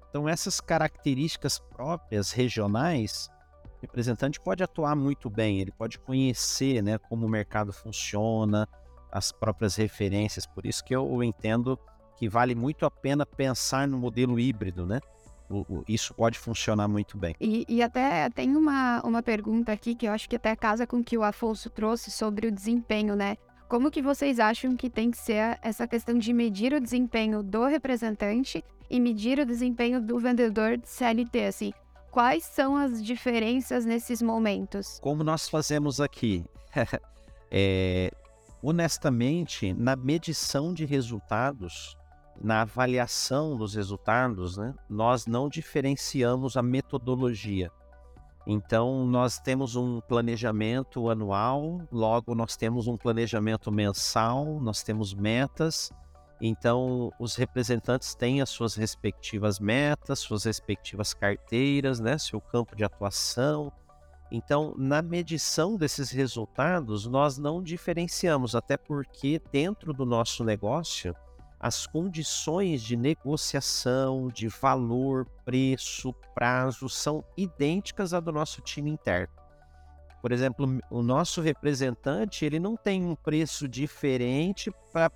Então, 0.09 0.29
essas 0.29 0.61
características 0.61 1.59
próprias 1.59 2.31
regionais, 2.31 3.29
o 3.65 3.81
representante 3.81 4.39
pode 4.39 4.63
atuar 4.63 4.95
muito 4.95 5.29
bem, 5.29 5.59
ele 5.59 5.73
pode 5.73 5.99
conhecer 5.99 6.81
né, 6.81 6.97
como 6.97 7.25
o 7.25 7.29
mercado 7.29 7.73
funciona, 7.73 8.65
as 9.15 9.31
próprias 9.31 9.77
referências. 9.77 10.45
Por 10.45 10.65
isso 10.65 10.83
que 10.83 10.93
eu 10.93 11.23
entendo 11.23 11.79
que 12.17 12.27
vale 12.27 12.53
muito 12.53 12.85
a 12.85 12.91
pena 12.91 13.25
pensar 13.25 13.87
no 13.87 13.97
modelo 13.97 14.37
híbrido, 14.37 14.85
né? 14.85 14.99
O, 15.49 15.59
o, 15.69 15.83
isso 15.87 16.13
pode 16.13 16.37
funcionar 16.37 16.87
muito 16.87 17.17
bem. 17.17 17.33
E, 17.39 17.65
e, 17.69 17.81
até 17.81 18.29
tem 18.31 18.55
uma, 18.55 19.01
uma 19.05 19.23
pergunta 19.23 19.71
aqui 19.71 19.95
que 19.95 20.07
eu 20.07 20.11
acho 20.11 20.27
que 20.27 20.35
até 20.35 20.55
casa 20.55 20.85
com 20.85 20.97
o 20.97 21.03
que 21.03 21.17
o 21.17 21.23
Afonso 21.23 21.69
trouxe 21.69 22.11
sobre 22.11 22.47
o 22.47 22.51
desempenho, 22.51 23.15
né? 23.15 23.37
Como 23.69 23.89
que 23.89 24.01
vocês 24.01 24.39
acham 24.39 24.75
que 24.75 24.89
tem 24.89 25.11
que 25.11 25.17
ser 25.17 25.59
essa 25.61 25.87
questão 25.87 26.17
de 26.17 26.33
medir 26.33 26.73
o 26.73 26.81
desempenho 26.81 27.41
do 27.41 27.65
representante 27.65 28.63
e 28.89 28.99
medir 28.99 29.39
o 29.39 29.45
desempenho 29.45 30.01
do 30.01 30.19
vendedor 30.19 30.77
de 30.77 30.89
CLT, 30.89 31.45
assim? 31.45 31.73
Quais 32.11 32.43
são 32.43 32.75
as 32.75 33.03
diferenças 33.03 33.85
nesses 33.85 34.21
momentos? 34.21 34.99
Como 35.01 35.23
nós 35.23 35.47
fazemos 35.47 36.01
aqui? 36.01 36.43
é, 37.51 38.11
honestamente, 38.67 39.73
na 39.73 39.95
medição 39.95 40.73
de 40.73 40.85
resultados, 40.85 41.95
na 42.41 42.61
avaliação 42.61 43.55
dos 43.55 43.75
resultados, 43.75 44.57
né, 44.57 44.73
nós 44.89 45.27
não 45.27 45.47
diferenciamos 45.47 46.57
a 46.57 46.63
metodologia. 46.63 47.71
Então, 48.47 49.05
nós 49.05 49.37
temos 49.37 49.75
um 49.75 50.01
planejamento 50.01 51.11
anual, 51.11 51.79
logo, 51.91 52.33
nós 52.33 52.57
temos 52.57 52.87
um 52.87 52.97
planejamento 52.97 53.71
mensal, 53.71 54.59
nós 54.59 54.81
temos 54.81 55.13
metas. 55.13 55.91
Então, 56.41 57.11
os 57.19 57.35
representantes 57.35 58.15
têm 58.15 58.41
as 58.41 58.49
suas 58.49 58.73
respectivas 58.73 59.59
metas, 59.59 60.19
suas 60.19 60.43
respectivas 60.43 61.13
carteiras, 61.13 61.99
né, 61.99 62.17
seu 62.17 62.41
campo 62.41 62.75
de 62.75 62.83
atuação. 62.83 63.71
Então, 64.31 64.73
na 64.77 65.01
medição 65.01 65.77
desses 65.77 66.09
resultados, 66.11 67.05
nós 67.05 67.37
não 67.37 67.61
diferenciamos, 67.61 68.55
até 68.55 68.75
porque 68.75 69.41
dentro 69.51 69.93
do 69.93 70.05
nosso 70.05 70.43
negócio, 70.43 71.15
as 71.59 71.85
condições 71.85 72.81
de 72.81 72.95
negociação, 72.95 74.27
de 74.27 74.47
valor, 74.47 75.25
preço, 75.45 76.13
prazo 76.33 76.89
são 76.89 77.23
idênticas 77.37 78.13
à 78.13 78.19
do 78.19 78.31
nosso 78.31 78.61
time 78.61 78.91
interno. 78.91 79.33
Por 80.21 80.31
exemplo, 80.31 80.79
o 80.89 81.03
nosso 81.03 81.39
representante 81.39 82.45
ele 82.45 82.59
não 82.59 82.75
tem 82.75 83.05
um 83.05 83.15
preço 83.15 83.67
diferente 83.67 84.71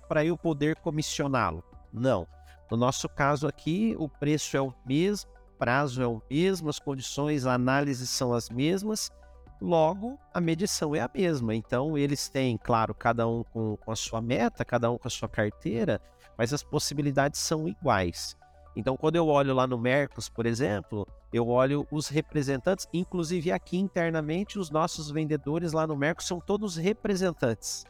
para 0.06 0.24
eu 0.24 0.36
poder 0.36 0.76
comissioná-lo. 0.76 1.64
Não. 1.92 2.28
No 2.70 2.76
nosso 2.76 3.08
caso 3.08 3.48
aqui, 3.48 3.96
o 3.98 4.08
preço 4.08 4.56
é 4.56 4.60
o 4.60 4.72
mesmo, 4.86 5.28
prazo 5.60 6.02
é 6.02 6.06
o 6.06 6.22
mesmo, 6.30 6.70
as 6.70 6.78
condições, 6.78 7.44
a 7.44 7.52
análise 7.52 8.06
são 8.06 8.32
as 8.32 8.48
mesmas, 8.48 9.12
logo 9.60 10.18
a 10.32 10.40
medição 10.40 10.94
é 10.94 11.00
a 11.00 11.10
mesma. 11.14 11.54
Então, 11.54 11.98
eles 11.98 12.30
têm, 12.30 12.56
claro, 12.56 12.94
cada 12.94 13.28
um 13.28 13.44
com, 13.44 13.76
com 13.76 13.92
a 13.92 13.96
sua 13.96 14.22
meta, 14.22 14.64
cada 14.64 14.90
um 14.90 14.96
com 14.96 15.06
a 15.06 15.10
sua 15.10 15.28
carteira, 15.28 16.00
mas 16.38 16.54
as 16.54 16.62
possibilidades 16.62 17.38
são 17.40 17.68
iguais. 17.68 18.34
Então, 18.74 18.96
quando 18.96 19.16
eu 19.16 19.28
olho 19.28 19.52
lá 19.52 19.66
no 19.66 19.76
Mercos, 19.76 20.30
por 20.30 20.46
exemplo, 20.46 21.06
eu 21.30 21.46
olho 21.48 21.86
os 21.90 22.08
representantes, 22.08 22.88
inclusive 22.94 23.52
aqui 23.52 23.76
internamente, 23.76 24.58
os 24.58 24.70
nossos 24.70 25.10
vendedores 25.10 25.72
lá 25.72 25.86
no 25.86 25.96
Mercos 25.96 26.26
são 26.26 26.40
todos 26.40 26.76
representantes. 26.76 27.84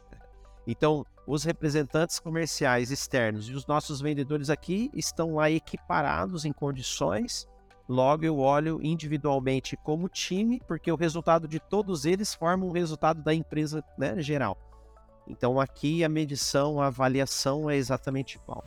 Então, 0.67 1.05
os 1.25 1.43
representantes 1.43 2.19
comerciais 2.19 2.91
externos 2.91 3.47
e 3.47 3.53
os 3.53 3.65
nossos 3.65 4.01
vendedores 4.01 4.49
aqui 4.49 4.89
estão 4.93 5.35
lá 5.35 5.49
equiparados 5.49 6.45
em 6.45 6.51
condições. 6.51 7.47
Logo, 7.87 8.23
eu 8.23 8.37
olho 8.39 8.79
individualmente 8.81 9.75
como 9.77 10.07
time, 10.07 10.61
porque 10.67 10.91
o 10.91 10.95
resultado 10.95 11.47
de 11.47 11.59
todos 11.59 12.05
eles 12.05 12.33
forma 12.33 12.65
o 12.65 12.71
resultado 12.71 13.21
da 13.21 13.33
empresa 13.33 13.83
né, 13.97 14.21
geral. 14.21 14.57
Então 15.27 15.59
aqui 15.59 16.03
a 16.03 16.09
medição, 16.09 16.81
a 16.81 16.87
avaliação 16.87 17.69
é 17.69 17.75
exatamente 17.75 18.35
igual. 18.35 18.63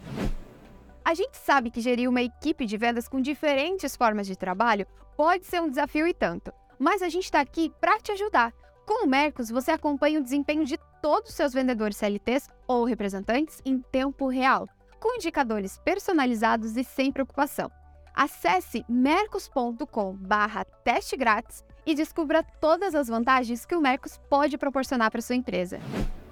A 1.04 1.14
gente 1.14 1.37
sabe 1.37 1.71
que 1.71 1.80
gerir 1.80 2.09
uma 2.09 2.23
equipe 2.23 2.64
de 2.64 2.76
vendas 2.76 3.09
com 3.09 3.21
diferentes 3.21 3.94
formas 3.94 4.26
de 4.26 4.37
trabalho 4.37 4.87
pode 5.16 5.44
ser 5.44 5.61
um 5.61 5.68
desafio 5.68 6.06
e 6.06 6.14
tanto, 6.14 6.52
mas 6.78 7.02
a 7.02 7.09
gente 7.09 7.25
está 7.25 7.40
aqui 7.40 7.71
para 7.80 8.00
te 8.00 8.12
ajudar. 8.12 8.52
Com 8.87 9.04
o 9.04 9.09
Mercos, 9.09 9.50
você 9.50 9.71
acompanha 9.71 10.21
o 10.21 10.23
desempenho 10.23 10.64
de 10.64 10.78
todos 11.00 11.30
os 11.30 11.37
seus 11.37 11.52
vendedores 11.52 11.97
CLTs 11.97 12.49
ou 12.66 12.85
representantes 12.85 13.61
em 13.64 13.78
tempo 13.80 14.28
real, 14.28 14.68
com 15.00 15.14
indicadores 15.14 15.78
personalizados 15.85 16.76
e 16.76 16.85
sem 16.85 17.12
preocupação. 17.12 17.71
Acesse 18.14 18.85
mercos.com/teste 18.88 21.16
grátis 21.16 21.64
e 21.87 21.94
descubra 21.94 22.42
todas 22.61 22.94
as 22.94 23.09
vantagens 23.09 23.66
que 23.66 23.75
o 23.75 23.80
Mercos 23.80 24.18
pode 24.30 24.56
proporcionar 24.56 25.11
para 25.11 25.21
sua 25.21 25.37
empresa. 25.37 25.80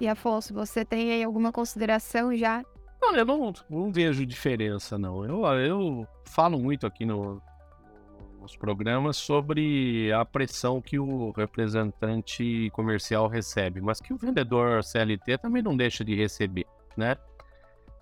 E 0.00 0.08
Afonso, 0.08 0.54
você 0.54 0.84
tem 0.84 1.12
aí 1.12 1.22
alguma 1.22 1.52
consideração 1.52 2.34
já? 2.34 2.64
Olha, 3.02 3.20
eu 3.20 3.26
não, 3.26 3.52
não 3.68 3.92
vejo 3.92 4.24
diferença, 4.24 4.96
não. 4.96 5.24
Eu, 5.24 5.44
eu 5.58 6.06
falo 6.24 6.58
muito 6.58 6.86
aqui 6.86 7.04
no, 7.04 7.42
nos 8.40 8.56
programas 8.56 9.16
sobre 9.16 10.12
a 10.12 10.24
pressão 10.24 10.80
que 10.80 10.98
o 10.98 11.30
representante 11.30 12.70
comercial 12.72 13.28
recebe, 13.28 13.80
mas 13.80 14.00
que 14.00 14.12
o 14.12 14.16
vendedor 14.16 14.82
CLT 14.82 15.38
também 15.38 15.62
não 15.62 15.76
deixa 15.76 16.04
de 16.04 16.14
receber, 16.14 16.66
né? 16.96 17.16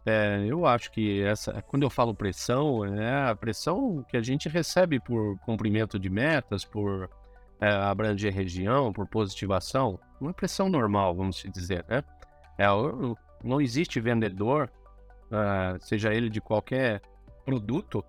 É, 0.06 0.44
eu 0.46 0.66
acho 0.66 0.90
que 0.90 1.22
essa, 1.22 1.60
quando 1.62 1.82
eu 1.82 1.90
falo 1.90 2.14
pressão, 2.14 2.84
é 2.84 3.30
a 3.30 3.34
pressão 3.34 4.04
que 4.08 4.16
a 4.16 4.22
gente 4.22 4.48
recebe 4.48 4.98
por 4.98 5.38
cumprimento 5.40 5.98
de 5.98 6.08
metas, 6.08 6.64
por 6.64 7.10
é, 7.60 7.68
abranger 7.68 8.32
região, 8.32 8.92
por 8.92 9.06
positivação, 9.06 10.00
uma 10.20 10.32
pressão 10.32 10.68
normal, 10.68 11.14
vamos 11.14 11.44
dizer, 11.52 11.84
né? 11.88 12.02
É, 12.58 12.66
não 13.42 13.60
existe 13.60 14.00
vendedor, 14.00 14.70
uh, 15.30 15.78
seja 15.80 16.12
ele 16.12 16.28
de 16.28 16.40
qualquer 16.40 17.00
produto, 17.44 18.04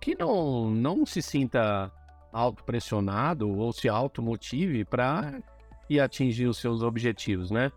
que 0.00 0.16
não, 0.16 0.70
não 0.70 1.06
se 1.06 1.22
sinta 1.22 1.92
autopressionado 2.32 3.48
ou 3.56 3.72
se 3.72 3.88
automotive 3.88 4.84
para 4.84 5.40
ir 5.88 6.00
atingir 6.00 6.46
os 6.46 6.58
seus 6.58 6.82
objetivos, 6.82 7.50
né? 7.50 7.70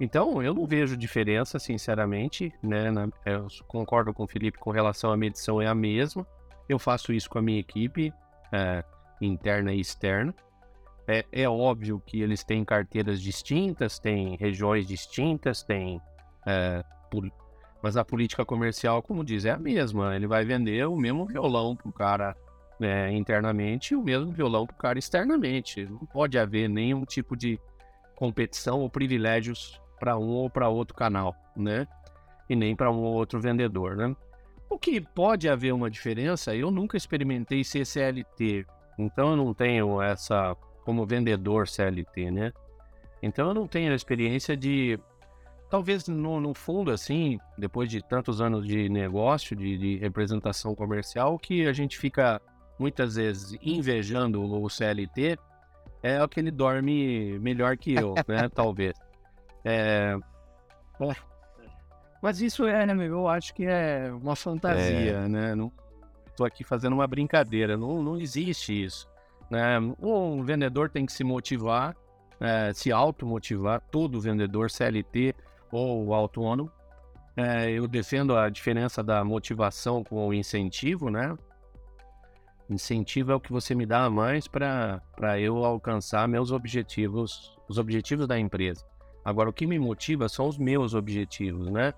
Então, 0.00 0.42
eu 0.42 0.54
não 0.54 0.66
vejo 0.66 0.96
diferença, 0.96 1.58
sinceramente, 1.58 2.52
né? 2.62 2.92
Eu 3.26 3.48
concordo 3.66 4.14
com 4.14 4.24
o 4.24 4.28
Felipe 4.28 4.58
com 4.58 4.70
relação 4.70 5.10
à 5.10 5.16
medição, 5.16 5.60
é 5.60 5.66
a 5.66 5.74
mesma. 5.74 6.26
Eu 6.68 6.78
faço 6.78 7.12
isso 7.12 7.28
com 7.28 7.38
a 7.38 7.42
minha 7.42 7.58
equipe. 7.58 8.12
É, 8.52 8.84
interna 9.20 9.72
e 9.72 9.80
externa. 9.80 10.34
É, 11.06 11.24
é, 11.32 11.48
óbvio 11.48 12.02
que 12.04 12.20
eles 12.20 12.44
têm 12.44 12.64
carteiras 12.64 13.20
distintas, 13.20 13.98
têm 13.98 14.36
regiões 14.36 14.86
distintas, 14.86 15.62
têm. 15.62 16.00
É, 16.46 16.84
mas 17.82 17.96
a 17.96 18.04
política 18.04 18.44
comercial, 18.44 19.02
como 19.02 19.24
diz, 19.24 19.44
é 19.44 19.50
a 19.50 19.58
mesma. 19.58 20.14
Ele 20.14 20.26
vai 20.26 20.44
vender 20.44 20.86
o 20.86 20.96
mesmo 20.96 21.24
violão 21.24 21.74
para 21.74 21.88
o 21.88 21.92
cara 21.92 22.36
é, 22.80 23.10
internamente 23.12 23.94
e 23.94 23.96
o 23.96 24.02
mesmo 24.02 24.30
violão 24.32 24.66
para 24.66 24.74
o 24.74 24.78
cara 24.78 24.98
externamente. 24.98 25.86
Não 25.86 26.04
pode 26.06 26.38
haver 26.38 26.68
nenhum 26.68 27.04
tipo 27.04 27.36
de 27.36 27.58
competição 28.14 28.80
ou 28.80 28.90
privilégios 28.90 29.80
para 29.98 30.16
um 30.16 30.28
ou 30.28 30.50
para 30.50 30.68
outro 30.68 30.94
canal, 30.94 31.34
né? 31.56 31.86
E 32.48 32.56
nem 32.56 32.74
para 32.74 32.90
um 32.90 32.98
ou 32.98 33.14
outro 33.14 33.40
vendedor, 33.40 33.96
né? 33.96 34.14
O 34.70 34.78
que 34.78 35.00
pode 35.00 35.48
haver 35.48 35.72
uma 35.72 35.90
diferença, 35.90 36.54
eu 36.54 36.70
nunca 36.70 36.96
experimentei 36.96 37.64
CCLT, 37.64 38.66
então 38.98 39.30
eu 39.30 39.36
não 39.36 39.54
tenho 39.54 40.00
essa 40.02 40.54
como 40.84 41.06
vendedor 41.06 41.68
CLT, 41.68 42.30
né? 42.30 42.52
Então 43.22 43.48
eu 43.48 43.54
não 43.54 43.66
tenho 43.66 43.92
a 43.92 43.94
experiência 43.94 44.56
de 44.56 44.98
talvez 45.70 46.08
no, 46.08 46.40
no 46.40 46.54
fundo 46.54 46.90
assim, 46.90 47.38
depois 47.56 47.90
de 47.90 48.02
tantos 48.02 48.40
anos 48.40 48.66
de 48.66 48.88
negócio, 48.88 49.54
de, 49.54 49.76
de, 49.76 49.96
representação 49.98 50.74
comercial, 50.74 51.38
que 51.38 51.66
a 51.66 51.72
gente 51.72 51.98
fica 51.98 52.40
muitas 52.78 53.16
vezes 53.16 53.58
invejando 53.60 54.42
o 54.42 54.68
CLT 54.68 55.38
é 56.02 56.22
o 56.22 56.28
que 56.28 56.40
ele 56.40 56.50
dorme 56.50 57.38
melhor 57.40 57.76
que 57.76 57.92
eu, 57.94 58.14
né? 58.26 58.48
Talvez. 58.54 58.96
É... 59.64 60.16
Mas 62.20 62.40
isso 62.40 62.66
é, 62.66 62.84
né, 62.84 63.06
eu 63.06 63.28
acho 63.28 63.54
que 63.54 63.64
é 63.64 64.10
uma 64.12 64.34
fantasia, 64.34 65.12
é. 65.12 65.28
né? 65.28 65.54
Não, 65.54 65.72
estou 66.28 66.46
aqui 66.46 66.64
fazendo 66.64 66.94
uma 66.94 67.06
brincadeira. 67.06 67.76
Não, 67.76 68.02
não 68.02 68.20
existe 68.20 68.84
isso. 68.84 69.08
Né? 69.50 69.78
Um 70.00 70.42
vendedor 70.42 70.90
tem 70.90 71.06
que 71.06 71.12
se 71.12 71.24
motivar, 71.24 71.96
é, 72.40 72.72
se 72.72 72.92
automotivar. 72.92 73.80
Todo 73.90 74.20
vendedor, 74.20 74.70
CLT 74.70 75.34
ou 75.70 76.12
autônomo. 76.14 76.70
É, 77.36 77.70
eu 77.70 77.86
defendo 77.86 78.36
a 78.36 78.48
diferença 78.48 79.02
da 79.02 79.22
motivação 79.22 80.02
com 80.02 80.26
o 80.26 80.34
incentivo, 80.34 81.08
né? 81.08 81.36
Incentivo 82.68 83.32
é 83.32 83.34
o 83.34 83.40
que 83.40 83.52
você 83.52 83.74
me 83.74 83.86
dá 83.86 84.04
a 84.04 84.10
mais 84.10 84.48
para 84.48 85.00
eu 85.38 85.64
alcançar 85.64 86.26
meus 86.28 86.50
objetivos, 86.50 87.56
os 87.68 87.78
objetivos 87.78 88.26
da 88.26 88.38
empresa. 88.38 88.84
Agora, 89.28 89.50
o 89.50 89.52
que 89.52 89.66
me 89.66 89.78
motiva 89.78 90.26
são 90.26 90.48
os 90.48 90.56
meus 90.56 90.94
objetivos, 90.94 91.70
né? 91.70 91.92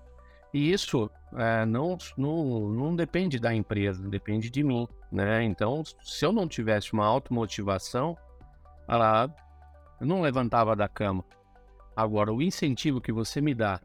E 0.53 0.69
isso 0.69 1.09
é, 1.33 1.65
não, 1.65 1.97
não, 2.17 2.67
não 2.67 2.93
depende 2.93 3.39
da 3.39 3.55
empresa, 3.55 4.05
depende 4.09 4.49
de 4.49 4.61
mim, 4.61 4.85
né? 5.09 5.41
Então, 5.41 5.81
se 6.03 6.25
eu 6.25 6.33
não 6.33 6.45
tivesse 6.45 6.91
uma 6.91 7.05
automotivação, 7.05 8.17
ah, 8.85 9.29
eu 10.01 10.05
não 10.05 10.19
levantava 10.19 10.75
da 10.75 10.89
cama. 10.89 11.23
Agora, 11.95 12.33
o 12.33 12.41
incentivo 12.41 12.99
que 12.99 13.13
você 13.13 13.39
me 13.39 13.55
dá 13.55 13.79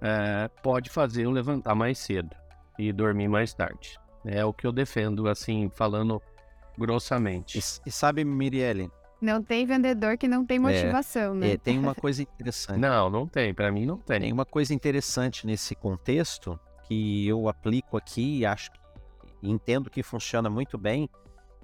é, 0.00 0.46
pode 0.62 0.90
fazer 0.90 1.24
eu 1.24 1.32
levantar 1.32 1.74
mais 1.74 1.98
cedo 1.98 2.36
e 2.78 2.92
dormir 2.92 3.26
mais 3.26 3.52
tarde. 3.52 3.98
É 4.24 4.44
o 4.44 4.52
que 4.52 4.64
eu 4.64 4.70
defendo, 4.70 5.28
assim, 5.28 5.68
falando 5.74 6.22
grossamente. 6.78 7.58
E, 7.58 7.88
e 7.88 7.90
sabe, 7.90 8.24
Mirielle, 8.24 8.92
não 9.20 9.42
tem 9.42 9.66
vendedor 9.66 10.16
que 10.16 10.26
não 10.26 10.44
tem 10.44 10.56
é, 10.56 10.60
motivação, 10.60 11.34
é, 11.34 11.36
né? 11.36 11.50
É, 11.52 11.56
tem 11.56 11.78
uma 11.78 11.94
coisa 11.96 12.22
interessante. 12.22 12.78
não, 12.78 13.10
não 13.10 13.26
tem. 13.26 13.52
Para 13.52 13.70
mim 13.70 13.86
não 13.86 13.98
tem. 13.98 14.20
Tem 14.20 14.32
uma 14.32 14.46
coisa 14.46 14.72
interessante 14.72 15.46
nesse 15.46 15.74
contexto 15.74 16.58
que 16.84 17.26
eu 17.26 17.48
aplico 17.48 17.96
aqui 17.96 18.38
e 18.38 18.46
acho 18.46 18.72
que 18.72 18.80
entendo 19.42 19.90
que 19.90 20.02
funciona 20.02 20.48
muito 20.48 20.76
bem. 20.76 21.08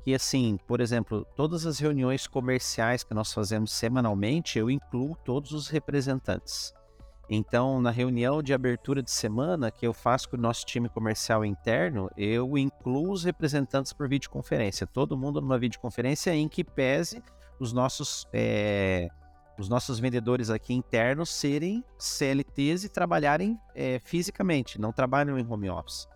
Que 0.04 0.14
assim, 0.14 0.56
por 0.68 0.80
exemplo, 0.80 1.26
todas 1.34 1.66
as 1.66 1.80
reuniões 1.80 2.28
comerciais 2.28 3.02
que 3.02 3.12
nós 3.12 3.32
fazemos 3.32 3.72
semanalmente, 3.72 4.58
eu 4.58 4.70
incluo 4.70 5.16
todos 5.24 5.50
os 5.50 5.68
representantes. 5.68 6.72
Então, 7.28 7.80
na 7.80 7.90
reunião 7.90 8.40
de 8.40 8.54
abertura 8.54 9.02
de 9.02 9.10
semana 9.10 9.68
que 9.68 9.84
eu 9.84 9.92
faço 9.92 10.28
com 10.28 10.36
o 10.36 10.40
nosso 10.40 10.64
time 10.64 10.88
comercial 10.88 11.44
interno, 11.44 12.08
eu 12.16 12.56
incluo 12.56 13.10
os 13.10 13.24
representantes 13.24 13.92
por 13.92 14.08
videoconferência. 14.08 14.86
Todo 14.86 15.16
mundo 15.16 15.40
numa 15.40 15.58
videoconferência 15.58 16.32
em 16.32 16.48
que 16.48 16.62
pese 16.62 17.20
os 17.58 17.72
nossos, 17.72 18.26
é, 18.32 19.08
os 19.58 19.68
nossos 19.68 19.98
vendedores 19.98 20.50
aqui 20.50 20.74
internos 20.74 21.30
serem 21.30 21.84
CLTs 21.98 22.84
e 22.84 22.88
trabalharem 22.88 23.58
é, 23.74 23.98
fisicamente, 23.98 24.80
não 24.80 24.92
trabalham 24.92 25.38
em 25.38 25.46
home 25.46 25.70
office. 25.70 26.08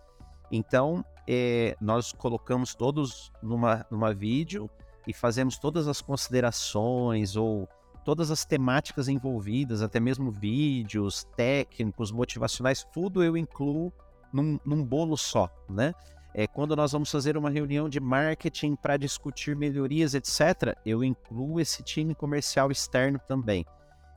Então, 0.51 1.05
é, 1.27 1.75
nós 1.79 2.11
colocamos 2.11 2.75
todos 2.75 3.31
numa, 3.41 3.85
numa 3.89 4.13
vídeo 4.13 4.69
e 5.07 5.13
fazemos 5.13 5.57
todas 5.57 5.87
as 5.87 6.01
considerações 6.01 7.35
ou 7.35 7.67
todas 8.03 8.31
as 8.31 8.45
temáticas 8.45 9.07
envolvidas, 9.07 9.81
até 9.81 9.99
mesmo 9.99 10.31
vídeos, 10.31 11.23
técnicos, 11.35 12.11
motivacionais, 12.11 12.85
tudo 12.91 13.23
eu 13.23 13.37
incluo 13.37 13.93
num, 14.33 14.59
num 14.65 14.83
bolo 14.83 15.17
só, 15.17 15.49
né? 15.69 15.93
É, 16.33 16.47
quando 16.47 16.75
nós 16.75 16.91
vamos 16.93 17.11
fazer 17.11 17.35
uma 17.35 17.49
reunião 17.49 17.89
de 17.89 17.99
marketing 17.99 18.75
para 18.75 18.95
discutir 18.95 19.55
melhorias, 19.55 20.13
etc., 20.13 20.77
eu 20.85 21.03
incluo 21.03 21.59
esse 21.59 21.83
time 21.83 22.15
comercial 22.15 22.71
externo 22.71 23.19
também. 23.27 23.65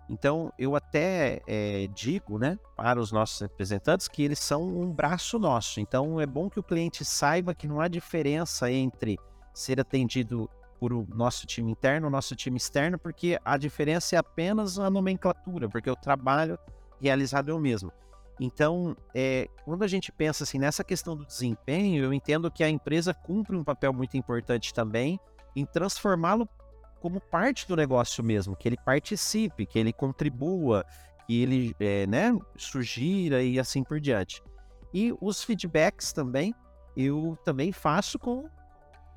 Então, 0.08 0.52
eu 0.58 0.76
até 0.76 1.40
é, 1.46 1.88
digo 1.94 2.38
né, 2.38 2.58
para 2.76 3.00
os 3.00 3.10
nossos 3.10 3.40
representantes 3.40 4.06
que 4.06 4.22
eles 4.22 4.38
são 4.38 4.62
um 4.62 4.92
braço 4.92 5.38
nosso. 5.38 5.80
Então, 5.80 6.20
é 6.20 6.26
bom 6.26 6.50
que 6.50 6.60
o 6.60 6.62
cliente 6.62 7.04
saiba 7.04 7.54
que 7.54 7.66
não 7.66 7.80
há 7.80 7.88
diferença 7.88 8.70
entre 8.70 9.18
ser 9.52 9.80
atendido 9.80 10.48
por 10.78 10.92
o 10.92 11.06
nosso 11.14 11.46
time 11.46 11.70
interno, 11.70 12.08
o 12.08 12.10
nosso 12.10 12.36
time 12.36 12.58
externo, 12.58 12.98
porque 12.98 13.38
a 13.44 13.56
diferença 13.56 14.14
é 14.14 14.18
apenas 14.18 14.78
a 14.78 14.90
nomenclatura, 14.90 15.68
porque 15.68 15.90
o 15.90 15.96
trabalho 15.96 16.58
realizado 17.00 17.50
é 17.50 17.54
o 17.54 17.58
mesmo. 17.58 17.90
Então, 18.40 18.96
é, 19.14 19.48
quando 19.64 19.84
a 19.84 19.86
gente 19.86 20.10
pensa 20.10 20.44
assim 20.44 20.58
nessa 20.58 20.82
questão 20.82 21.16
do 21.16 21.24
desempenho, 21.24 22.02
eu 22.02 22.12
entendo 22.12 22.50
que 22.50 22.64
a 22.64 22.68
empresa 22.68 23.14
cumpre 23.14 23.56
um 23.56 23.62
papel 23.62 23.92
muito 23.92 24.16
importante 24.16 24.74
também 24.74 25.20
em 25.54 25.64
transformá-lo 25.64 26.48
como 27.00 27.20
parte 27.20 27.68
do 27.68 27.76
negócio 27.76 28.24
mesmo, 28.24 28.56
que 28.56 28.66
ele 28.66 28.78
participe, 28.84 29.66
que 29.66 29.78
ele 29.78 29.92
contribua, 29.92 30.84
que 31.26 31.42
ele 31.42 31.76
é, 31.78 32.06
né, 32.06 32.36
sugira 32.56 33.42
e 33.42 33.58
assim 33.60 33.84
por 33.84 34.00
diante. 34.00 34.42
E 34.92 35.14
os 35.20 35.44
feedbacks 35.44 36.12
também, 36.12 36.54
eu 36.96 37.38
também 37.44 37.72
faço 37.72 38.18
com 38.18 38.48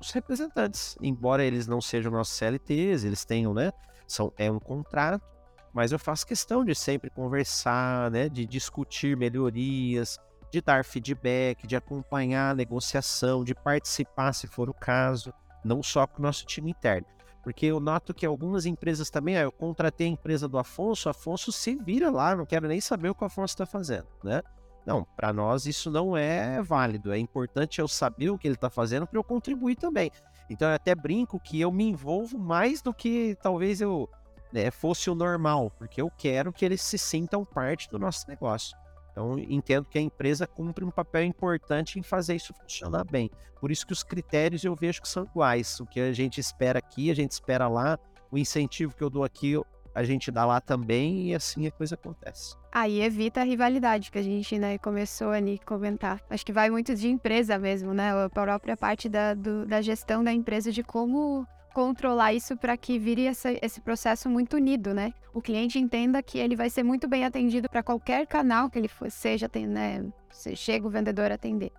os 0.00 0.10
representantes, 0.12 0.96
embora 1.02 1.44
eles 1.44 1.66
não 1.66 1.80
sejam 1.80 2.12
nossos 2.12 2.36
CLTs, 2.36 3.04
eles 3.04 3.24
tenham, 3.24 3.52
né, 3.52 3.72
são, 4.06 4.32
é 4.36 4.50
um 4.50 4.60
contrato, 4.60 5.24
mas 5.72 5.92
eu 5.92 5.98
faço 5.98 6.26
questão 6.26 6.64
de 6.64 6.74
sempre 6.74 7.10
conversar, 7.10 8.10
né, 8.10 8.28
de 8.28 8.46
discutir 8.46 9.16
melhorias, 9.16 10.18
de 10.50 10.60
dar 10.60 10.84
feedback, 10.84 11.66
de 11.66 11.76
acompanhar 11.76 12.50
a 12.50 12.54
negociação, 12.54 13.44
de 13.44 13.54
participar 13.54 14.32
se 14.32 14.46
for 14.46 14.68
o 14.68 14.74
caso, 14.74 15.32
não 15.64 15.82
só 15.82 16.06
com 16.06 16.20
o 16.20 16.22
nosso 16.22 16.46
time 16.46 16.70
interno. 16.70 17.06
Porque 17.42 17.66
eu 17.66 17.80
noto 17.80 18.12
que 18.12 18.26
algumas 18.26 18.66
empresas 18.66 19.10
também, 19.10 19.36
ah, 19.36 19.42
eu 19.42 19.52
contratei 19.52 20.06
a 20.06 20.10
empresa 20.10 20.48
do 20.48 20.58
Afonso, 20.58 21.08
o 21.08 21.10
Afonso 21.10 21.52
se 21.52 21.76
vira 21.76 22.10
lá, 22.10 22.34
não 22.34 22.44
quero 22.44 22.66
nem 22.68 22.80
saber 22.80 23.10
o 23.10 23.14
que 23.14 23.22
o 23.22 23.26
Afonso 23.26 23.52
está 23.52 23.66
fazendo, 23.66 24.06
né? 24.22 24.42
Não, 24.84 25.06
para 25.16 25.32
nós 25.34 25.66
isso 25.66 25.90
não 25.90 26.16
é 26.16 26.62
válido. 26.62 27.12
É 27.12 27.18
importante 27.18 27.78
eu 27.78 27.86
saber 27.86 28.30
o 28.30 28.38
que 28.38 28.48
ele 28.48 28.54
está 28.54 28.70
fazendo 28.70 29.06
para 29.06 29.18
eu 29.18 29.24
contribuir 29.24 29.76
também. 29.76 30.10
Então 30.48 30.66
eu 30.66 30.74
até 30.74 30.94
brinco 30.94 31.38
que 31.38 31.60
eu 31.60 31.70
me 31.70 31.84
envolvo 31.84 32.38
mais 32.38 32.80
do 32.80 32.94
que 32.94 33.36
talvez 33.42 33.82
eu 33.82 34.08
né, 34.52 34.70
fosse 34.70 35.10
o 35.10 35.14
normal, 35.14 35.70
porque 35.78 36.00
eu 36.00 36.10
quero 36.16 36.52
que 36.52 36.64
eles 36.64 36.82
se 36.82 36.98
sintam 36.98 37.44
parte 37.44 37.88
do 37.90 37.98
nosso 37.98 38.28
negócio. 38.28 38.76
Então, 39.10 39.36
entendo 39.38 39.86
que 39.86 39.98
a 39.98 40.02
empresa 40.02 40.46
cumpre 40.46 40.84
um 40.84 40.90
papel 40.90 41.24
importante 41.24 41.98
em 41.98 42.02
fazer 42.02 42.36
isso 42.36 42.54
funcionar 42.54 43.04
bem. 43.04 43.28
Por 43.60 43.70
isso 43.70 43.84
que 43.84 43.92
os 43.92 44.04
critérios 44.04 44.64
eu 44.64 44.76
vejo 44.76 45.02
que 45.02 45.08
são 45.08 45.24
iguais. 45.24 45.80
O 45.80 45.86
que 45.86 45.98
a 45.98 46.12
gente 46.12 46.38
espera 46.38 46.78
aqui, 46.78 47.10
a 47.10 47.14
gente 47.14 47.32
espera 47.32 47.66
lá. 47.66 47.98
O 48.30 48.38
incentivo 48.38 48.94
que 48.94 49.02
eu 49.02 49.10
dou 49.10 49.24
aqui, 49.24 49.60
a 49.92 50.04
gente 50.04 50.30
dá 50.30 50.46
lá 50.46 50.60
também 50.60 51.30
e 51.30 51.34
assim 51.34 51.66
a 51.66 51.70
coisa 51.72 51.96
acontece. 51.96 52.54
Aí 52.70 53.00
evita 53.00 53.40
a 53.40 53.44
rivalidade 53.44 54.12
que 54.12 54.18
a 54.18 54.22
gente 54.22 54.56
né, 54.56 54.78
começou 54.78 55.30
ali 55.30 55.58
a 55.60 55.66
comentar. 55.66 56.22
Acho 56.30 56.46
que 56.46 56.52
vai 56.52 56.70
muito 56.70 56.94
de 56.94 57.08
empresa 57.08 57.58
mesmo, 57.58 57.92
né? 57.92 58.12
A 58.12 58.30
própria 58.30 58.76
parte 58.76 59.08
da, 59.08 59.34
do, 59.34 59.66
da 59.66 59.82
gestão 59.82 60.22
da 60.22 60.32
empresa, 60.32 60.70
de 60.70 60.84
como 60.84 61.44
controlar 61.72 62.32
isso 62.32 62.56
para 62.56 62.76
que 62.76 62.98
vire 62.98 63.26
essa, 63.26 63.50
esse 63.62 63.80
processo 63.80 64.28
muito 64.28 64.56
unido, 64.56 64.92
né? 64.94 65.12
O 65.32 65.40
cliente 65.40 65.78
entenda 65.78 66.22
que 66.22 66.38
ele 66.38 66.56
vai 66.56 66.70
ser 66.70 66.82
muito 66.82 67.08
bem 67.08 67.24
atendido 67.24 67.68
para 67.68 67.82
qualquer 67.82 68.26
canal 68.26 68.68
que 68.68 68.78
ele 68.78 68.88
for, 68.88 69.10
seja, 69.10 69.50
né? 69.66 70.04
Se 70.30 70.56
chega 70.56 70.86
o 70.86 70.90
vendedor 70.90 71.30
atender. 71.30 71.72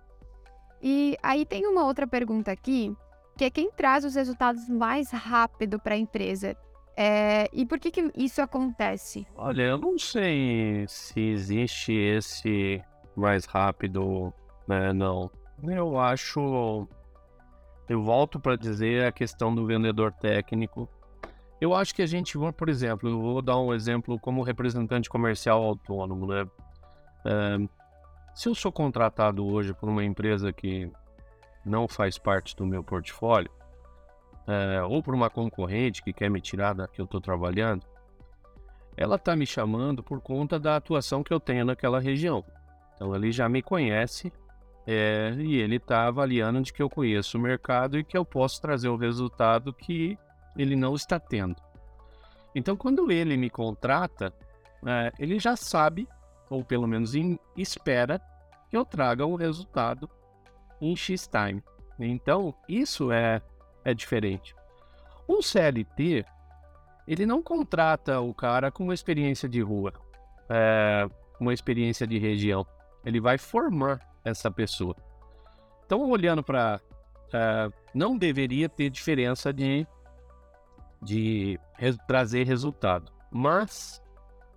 E 0.82 1.16
aí 1.22 1.44
tem 1.44 1.66
uma 1.66 1.84
outra 1.84 2.06
pergunta 2.06 2.50
aqui, 2.50 2.94
que 3.36 3.44
é 3.44 3.50
quem 3.50 3.70
traz 3.70 4.04
os 4.04 4.14
resultados 4.14 4.68
mais 4.68 5.10
rápido 5.10 5.78
para 5.78 5.94
a 5.94 5.98
empresa? 5.98 6.56
É, 6.96 7.48
e 7.52 7.64
por 7.64 7.78
que, 7.78 7.90
que 7.90 8.10
isso 8.16 8.42
acontece? 8.42 9.26
Olha, 9.36 9.62
eu 9.62 9.78
não 9.78 9.98
sei 9.98 10.84
se 10.88 11.20
existe 11.20 11.92
esse 11.92 12.82
mais 13.16 13.44
rápido, 13.44 14.32
né? 14.66 14.92
Não. 14.92 15.30
Eu 15.62 15.98
acho 15.98 16.88
eu 17.90 18.00
volto 18.04 18.38
para 18.38 18.54
dizer 18.54 19.04
a 19.04 19.10
questão 19.10 19.52
do 19.52 19.66
vendedor 19.66 20.12
técnico. 20.12 20.88
Eu 21.60 21.74
acho 21.74 21.92
que 21.92 22.00
a 22.00 22.06
gente, 22.06 22.38
por 22.56 22.68
exemplo, 22.68 23.10
eu 23.10 23.20
vou 23.20 23.42
dar 23.42 23.58
um 23.58 23.74
exemplo 23.74 24.16
como 24.16 24.44
representante 24.44 25.10
comercial 25.10 25.60
autônomo, 25.60 26.24
né? 26.24 26.48
Se 28.32 28.48
eu 28.48 28.54
sou 28.54 28.70
contratado 28.70 29.44
hoje 29.44 29.74
por 29.74 29.88
uma 29.88 30.04
empresa 30.04 30.52
que 30.52 30.88
não 31.66 31.88
faz 31.88 32.16
parte 32.16 32.54
do 32.54 32.64
meu 32.64 32.84
portfólio, 32.84 33.50
é, 34.46 34.80
ou 34.84 35.02
por 35.02 35.12
uma 35.12 35.28
concorrente 35.28 36.00
que 36.00 36.12
quer 36.12 36.30
me 36.30 36.40
tirar 36.40 36.74
da 36.74 36.86
que 36.86 37.00
eu 37.00 37.06
estou 37.06 37.20
trabalhando, 37.20 37.84
ela 38.96 39.16
está 39.16 39.34
me 39.34 39.44
chamando 39.46 40.00
por 40.00 40.20
conta 40.20 40.60
da 40.60 40.76
atuação 40.76 41.24
que 41.24 41.34
eu 41.34 41.40
tenho 41.40 41.64
naquela 41.64 41.98
região. 41.98 42.44
Então 42.94 43.12
ele 43.16 43.32
já 43.32 43.48
me 43.48 43.60
conhece 43.62 44.32
é, 44.92 45.32
e 45.38 45.56
ele 45.56 45.76
está 45.76 46.08
avaliando 46.08 46.60
de 46.62 46.72
que 46.72 46.82
eu 46.82 46.90
conheço 46.90 47.38
o 47.38 47.40
mercado 47.40 47.96
e 47.96 48.02
que 48.02 48.18
eu 48.18 48.24
posso 48.24 48.60
trazer 48.60 48.88
o 48.88 48.96
resultado 48.96 49.72
que 49.72 50.18
ele 50.56 50.74
não 50.74 50.96
está 50.96 51.20
tendo. 51.20 51.54
Então, 52.56 52.76
quando 52.76 53.12
ele 53.12 53.36
me 53.36 53.48
contrata, 53.48 54.34
é, 54.84 55.12
ele 55.16 55.38
já 55.38 55.54
sabe, 55.54 56.08
ou 56.50 56.64
pelo 56.64 56.88
menos 56.88 57.14
em, 57.14 57.38
espera, 57.56 58.20
que 58.68 58.76
eu 58.76 58.84
traga 58.84 59.24
o 59.24 59.34
um 59.34 59.36
resultado 59.36 60.10
em 60.80 60.96
X 60.96 61.28
time. 61.28 61.62
Então, 61.96 62.52
isso 62.68 63.12
é, 63.12 63.40
é 63.84 63.94
diferente. 63.94 64.56
Um 65.28 65.40
CLT, 65.40 66.24
ele 67.06 67.26
não 67.26 67.40
contrata 67.40 68.18
o 68.20 68.34
cara 68.34 68.72
com 68.72 68.82
uma 68.82 68.94
experiência 68.94 69.48
de 69.48 69.60
rua, 69.60 69.92
é, 70.48 71.08
uma 71.38 71.54
experiência 71.54 72.08
de 72.08 72.18
região. 72.18 72.66
Ele 73.04 73.20
vai 73.20 73.38
formar 73.38 74.09
essa 74.24 74.50
pessoa. 74.50 74.96
Então, 75.84 76.08
olhando 76.08 76.42
para. 76.42 76.80
Uh, 77.28 77.36
é, 77.36 77.70
não 77.94 78.16
deveria 78.16 78.68
ter 78.68 78.90
diferença 78.90 79.52
de, 79.52 79.86
de 81.00 81.58
res, 81.76 81.96
trazer 82.06 82.44
resultado. 82.44 83.12
Mas 83.30 84.02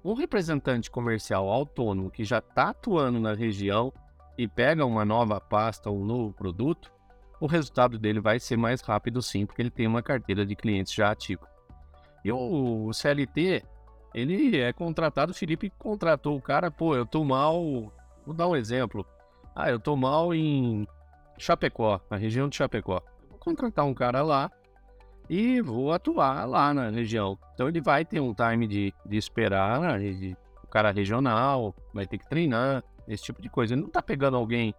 um 0.04 0.14
representante 0.14 0.90
comercial 0.90 1.50
autônomo 1.50 2.10
que 2.10 2.24
já 2.24 2.40
está 2.40 2.70
atuando 2.70 3.20
na 3.20 3.34
região 3.34 3.94
e 4.38 4.48
pega 4.48 4.86
uma 4.86 5.06
nova 5.06 5.40
pasta 5.40 5.90
ou 5.90 6.02
um 6.02 6.06
novo 6.06 6.34
produto, 6.34 6.92
o 7.40 7.46
resultado 7.46 8.00
dele 8.00 8.20
vai 8.20 8.40
ser 8.40 8.58
mais 8.58 8.82
rápido 8.82 9.22
sim, 9.22 9.46
porque 9.46 9.62
ele 9.62 9.70
tem 9.70 9.86
uma 9.86 10.02
carteira 10.02 10.46
de 10.46 10.56
clientes 10.56 10.94
já 10.94 11.12
ativa. 11.12 11.48
E 12.26 12.32
o 12.32 12.92
CLT, 12.92 13.64
ele 14.14 14.58
é 14.58 14.74
contratado, 14.74 15.32
o 15.32 15.36
Felipe 15.36 15.72
contratou 15.78 16.36
o 16.36 16.42
cara, 16.42 16.72
pô, 16.72 16.96
eu 16.96 17.06
tô 17.06 17.24
mal 17.24 17.92
Vou 18.26 18.34
dar 18.34 18.48
um 18.48 18.56
exemplo. 18.56 19.06
Ah, 19.56 19.70
eu 19.70 19.80
tô 19.80 19.96
mal 19.96 20.34
em 20.34 20.88
Chapecó, 21.38 22.02
na 22.10 22.18
região 22.18 22.50
de 22.50 22.56
Chapecó. 22.56 23.02
vou 23.30 23.38
contratar 23.40 23.86
um 23.86 23.94
cara 23.94 24.22
lá 24.22 24.52
e 25.30 25.62
vou 25.62 25.92
atuar 25.92 26.46
lá 26.46 26.74
na 26.74 26.90
região. 26.90 27.38
Então 27.54 27.68
ele 27.68 27.82
vai 27.82 28.04
ter 28.04 28.20
um 28.20 28.34
time 28.34 28.68
de, 28.68 28.94
de 29.06 29.18
esperar, 29.18 29.80
né? 29.80 30.00
de, 30.00 30.38
o 30.64 30.68
cara 30.68 30.92
regional, 30.92 31.76
vai 31.94 32.08
ter 32.08 32.18
que 32.18 32.28
treinar, 32.28 32.84
esse 33.08 33.24
tipo 33.24 33.42
de 33.42 33.50
coisa. 33.50 33.74
Ele 33.74 33.82
não 33.82 33.90
tá 33.90 34.02
pegando 34.02 34.38
alguém 34.38 34.74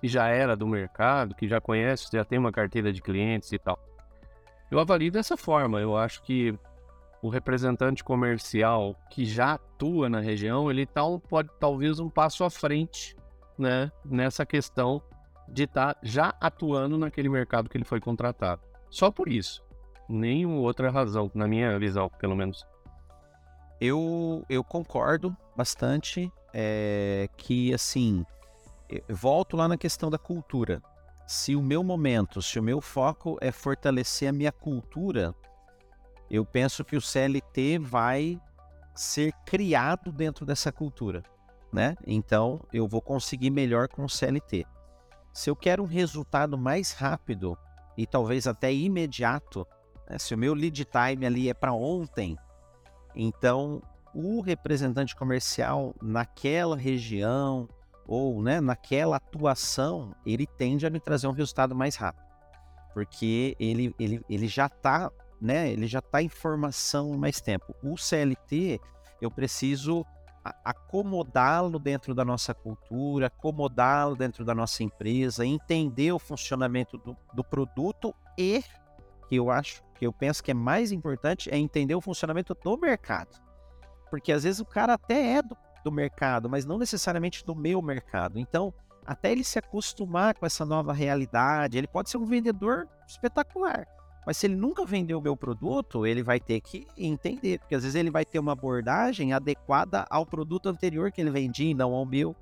que 0.00 0.08
já 0.08 0.28
era 0.28 0.56
do 0.56 0.66
mercado, 0.66 1.34
que 1.34 1.48
já 1.48 1.60
conhece, 1.60 2.08
já 2.12 2.24
tem 2.24 2.38
uma 2.38 2.52
carteira 2.52 2.92
de 2.92 3.02
clientes 3.02 3.52
e 3.52 3.58
tal. 3.58 3.78
Eu 4.70 4.78
avalio 4.78 5.10
dessa 5.10 5.36
forma. 5.36 5.80
Eu 5.80 5.96
acho 5.96 6.22
que 6.22 6.58
o 7.22 7.28
representante 7.28 8.04
comercial 8.04 8.94
que 9.10 9.24
já 9.24 9.54
atua 9.54 10.08
na 10.08 10.20
região, 10.20 10.70
ele 10.70 10.84
tá 10.84 11.06
um, 11.06 11.18
pode 11.18 11.48
talvez 11.58 11.98
um 11.98 12.10
passo 12.10 12.44
à 12.44 12.50
frente, 12.50 13.16
né, 13.58 13.90
nessa 14.04 14.44
questão 14.44 15.02
de 15.48 15.64
estar 15.64 15.94
tá 15.94 16.00
já 16.02 16.34
atuando 16.40 16.98
naquele 16.98 17.28
mercado 17.28 17.68
que 17.68 17.76
ele 17.76 17.84
foi 17.84 18.00
contratado. 18.00 18.62
Só 18.90 19.10
por 19.10 19.28
isso. 19.28 19.62
Nenhuma 20.08 20.56
outra 20.56 20.90
razão, 20.90 21.30
na 21.34 21.46
minha 21.46 21.78
visão, 21.78 22.08
pelo 22.18 22.36
menos. 22.36 22.66
Eu, 23.80 24.44
eu 24.48 24.62
concordo 24.62 25.36
bastante 25.56 26.30
é, 26.52 27.28
que, 27.36 27.72
assim, 27.72 28.24
volto 29.08 29.56
lá 29.56 29.66
na 29.66 29.76
questão 29.76 30.10
da 30.10 30.18
cultura. 30.18 30.82
Se 31.26 31.56
o 31.56 31.62
meu 31.62 31.82
momento, 31.82 32.42
se 32.42 32.58
o 32.58 32.62
meu 32.62 32.80
foco 32.80 33.38
é 33.40 33.50
fortalecer 33.50 34.28
a 34.28 34.32
minha 34.32 34.52
cultura, 34.52 35.34
eu 36.30 36.44
penso 36.44 36.84
que 36.84 36.96
o 36.96 37.00
CLT 37.00 37.78
vai 37.78 38.40
ser 38.94 39.32
criado 39.44 40.12
dentro 40.12 40.46
dessa 40.46 40.70
cultura, 40.70 41.22
né? 41.74 41.96
Então, 42.06 42.60
eu 42.72 42.86
vou 42.86 43.02
conseguir 43.02 43.50
melhor 43.50 43.88
com 43.88 44.04
o 44.04 44.08
CLT. 44.08 44.64
Se 45.32 45.50
eu 45.50 45.56
quero 45.56 45.82
um 45.82 45.86
resultado 45.86 46.56
mais 46.56 46.92
rápido 46.92 47.58
e 47.96 48.06
talvez 48.06 48.46
até 48.46 48.72
imediato, 48.72 49.66
né? 50.08 50.16
se 50.16 50.32
o 50.34 50.38
meu 50.38 50.54
lead 50.54 50.84
time 50.84 51.26
ali 51.26 51.50
é 51.50 51.54
para 51.54 51.72
ontem, 51.72 52.36
então 53.14 53.82
o 54.14 54.40
representante 54.40 55.16
comercial 55.16 55.92
naquela 56.00 56.76
região 56.76 57.68
ou 58.06 58.40
né, 58.40 58.60
naquela 58.60 59.16
atuação, 59.16 60.14
ele 60.24 60.46
tende 60.46 60.86
a 60.86 60.90
me 60.90 61.00
trazer 61.00 61.26
um 61.26 61.32
resultado 61.32 61.74
mais 61.74 61.96
rápido. 61.96 62.24
Porque 62.92 63.56
ele, 63.58 63.92
ele, 63.98 64.24
ele 64.30 64.46
já 64.46 64.66
está 64.66 65.10
né? 65.40 65.70
Ele 65.70 65.86
já 65.86 65.98
está 65.98 66.22
em 66.22 66.28
formação 66.28 67.12
mais 67.18 67.40
tempo. 67.40 67.74
O 67.82 67.98
CLT, 67.98 68.80
eu 69.20 69.30
preciso 69.30 70.06
acomodá-lo 70.62 71.78
dentro 71.78 72.14
da 72.14 72.24
nossa 72.24 72.52
cultura, 72.52 73.28
acomodá-lo 73.28 74.14
dentro 74.14 74.44
da 74.44 74.54
nossa 74.54 74.82
empresa, 74.82 75.46
entender 75.46 76.12
o 76.12 76.18
funcionamento 76.18 76.98
do, 76.98 77.16
do, 77.32 77.42
produto 77.42 78.14
e 78.36 78.62
que 79.28 79.36
eu 79.36 79.50
acho 79.50 79.82
que 79.94 80.06
eu 80.06 80.12
penso 80.12 80.42
que 80.42 80.50
é 80.50 80.54
mais 80.54 80.92
importante 80.92 81.48
é 81.50 81.56
entender 81.56 81.94
o 81.94 82.00
funcionamento 82.00 82.54
do 82.54 82.76
mercado. 82.76 83.40
Porque 84.10 84.32
às 84.32 84.44
vezes 84.44 84.60
o 84.60 84.66
cara 84.66 84.94
até 84.94 85.36
é 85.36 85.42
do, 85.42 85.56
do 85.82 85.90
mercado, 85.90 86.48
mas 86.48 86.66
não 86.66 86.76
necessariamente 86.76 87.44
do 87.44 87.54
meu 87.54 87.80
mercado. 87.80 88.38
Então, 88.38 88.72
até 89.06 89.32
ele 89.32 89.44
se 89.44 89.58
acostumar 89.58 90.34
com 90.34 90.44
essa 90.44 90.64
nova 90.64 90.92
realidade, 90.92 91.78
ele 91.78 91.86
pode 91.86 92.10
ser 92.10 92.18
um 92.18 92.26
vendedor 92.26 92.88
espetacular. 93.06 93.86
Mas 94.26 94.38
se 94.38 94.46
ele 94.46 94.56
nunca 94.56 94.84
vendeu 94.84 95.18
o 95.18 95.22
meu 95.22 95.36
produto, 95.36 96.06
ele 96.06 96.22
vai 96.22 96.40
ter 96.40 96.60
que 96.60 96.86
entender, 96.96 97.58
porque 97.58 97.74
às 97.74 97.82
vezes 97.82 97.94
ele 97.94 98.10
vai 98.10 98.24
ter 98.24 98.38
uma 98.38 98.52
abordagem 98.52 99.32
adequada 99.32 100.06
ao 100.08 100.24
produto 100.24 100.68
anterior 100.68 101.12
que 101.12 101.20
ele 101.20 101.30
vendia 101.30 101.70
e 101.70 101.74
não 101.74 101.92
ao 101.92 102.06
meu. 102.06 102.34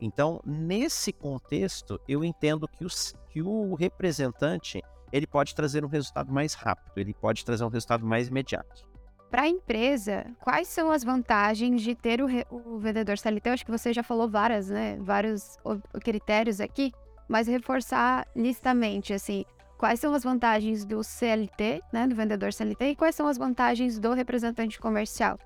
Então, 0.00 0.40
nesse 0.44 1.12
contexto, 1.12 2.00
eu 2.08 2.24
entendo 2.24 2.66
que 2.66 2.84
o, 2.84 2.88
que 3.28 3.42
o 3.42 3.74
representante 3.74 4.82
ele 5.12 5.26
pode 5.26 5.54
trazer 5.54 5.84
um 5.84 5.88
resultado 5.88 6.32
mais 6.32 6.54
rápido, 6.54 6.92
ele 6.96 7.12
pode 7.12 7.44
trazer 7.44 7.64
um 7.64 7.68
resultado 7.68 8.06
mais 8.06 8.28
imediato. 8.28 8.88
Para 9.30 9.42
a 9.42 9.48
empresa, 9.48 10.26
quais 10.40 10.66
são 10.66 10.90
as 10.90 11.04
vantagens 11.04 11.82
de 11.82 11.94
ter 11.94 12.20
o, 12.20 12.26
o 12.50 12.78
vendedor 12.78 13.16
CLT? 13.16 13.48
Eu 13.48 13.52
acho 13.52 13.64
que 13.64 13.70
você 13.70 13.92
já 13.92 14.02
falou 14.02 14.28
várias, 14.28 14.68
né? 14.68 14.98
Vários 15.00 15.56
critérios 16.02 16.60
aqui, 16.60 16.92
mas 17.28 17.46
reforçar 17.46 18.26
listamente, 18.34 19.12
assim, 19.12 19.44
quais 19.80 19.98
são 19.98 20.12
as 20.12 20.22
vantagens 20.22 20.84
do 20.84 21.02
CLT, 21.02 21.82
né, 21.90 22.06
do 22.06 22.14
vendedor 22.14 22.52
CLT, 22.52 22.90
e 22.90 22.94
quais 22.94 23.14
são 23.14 23.26
as 23.26 23.38
vantagens 23.38 23.98
do 23.98 24.12
representante 24.12 24.78
comercial. 24.78 25.38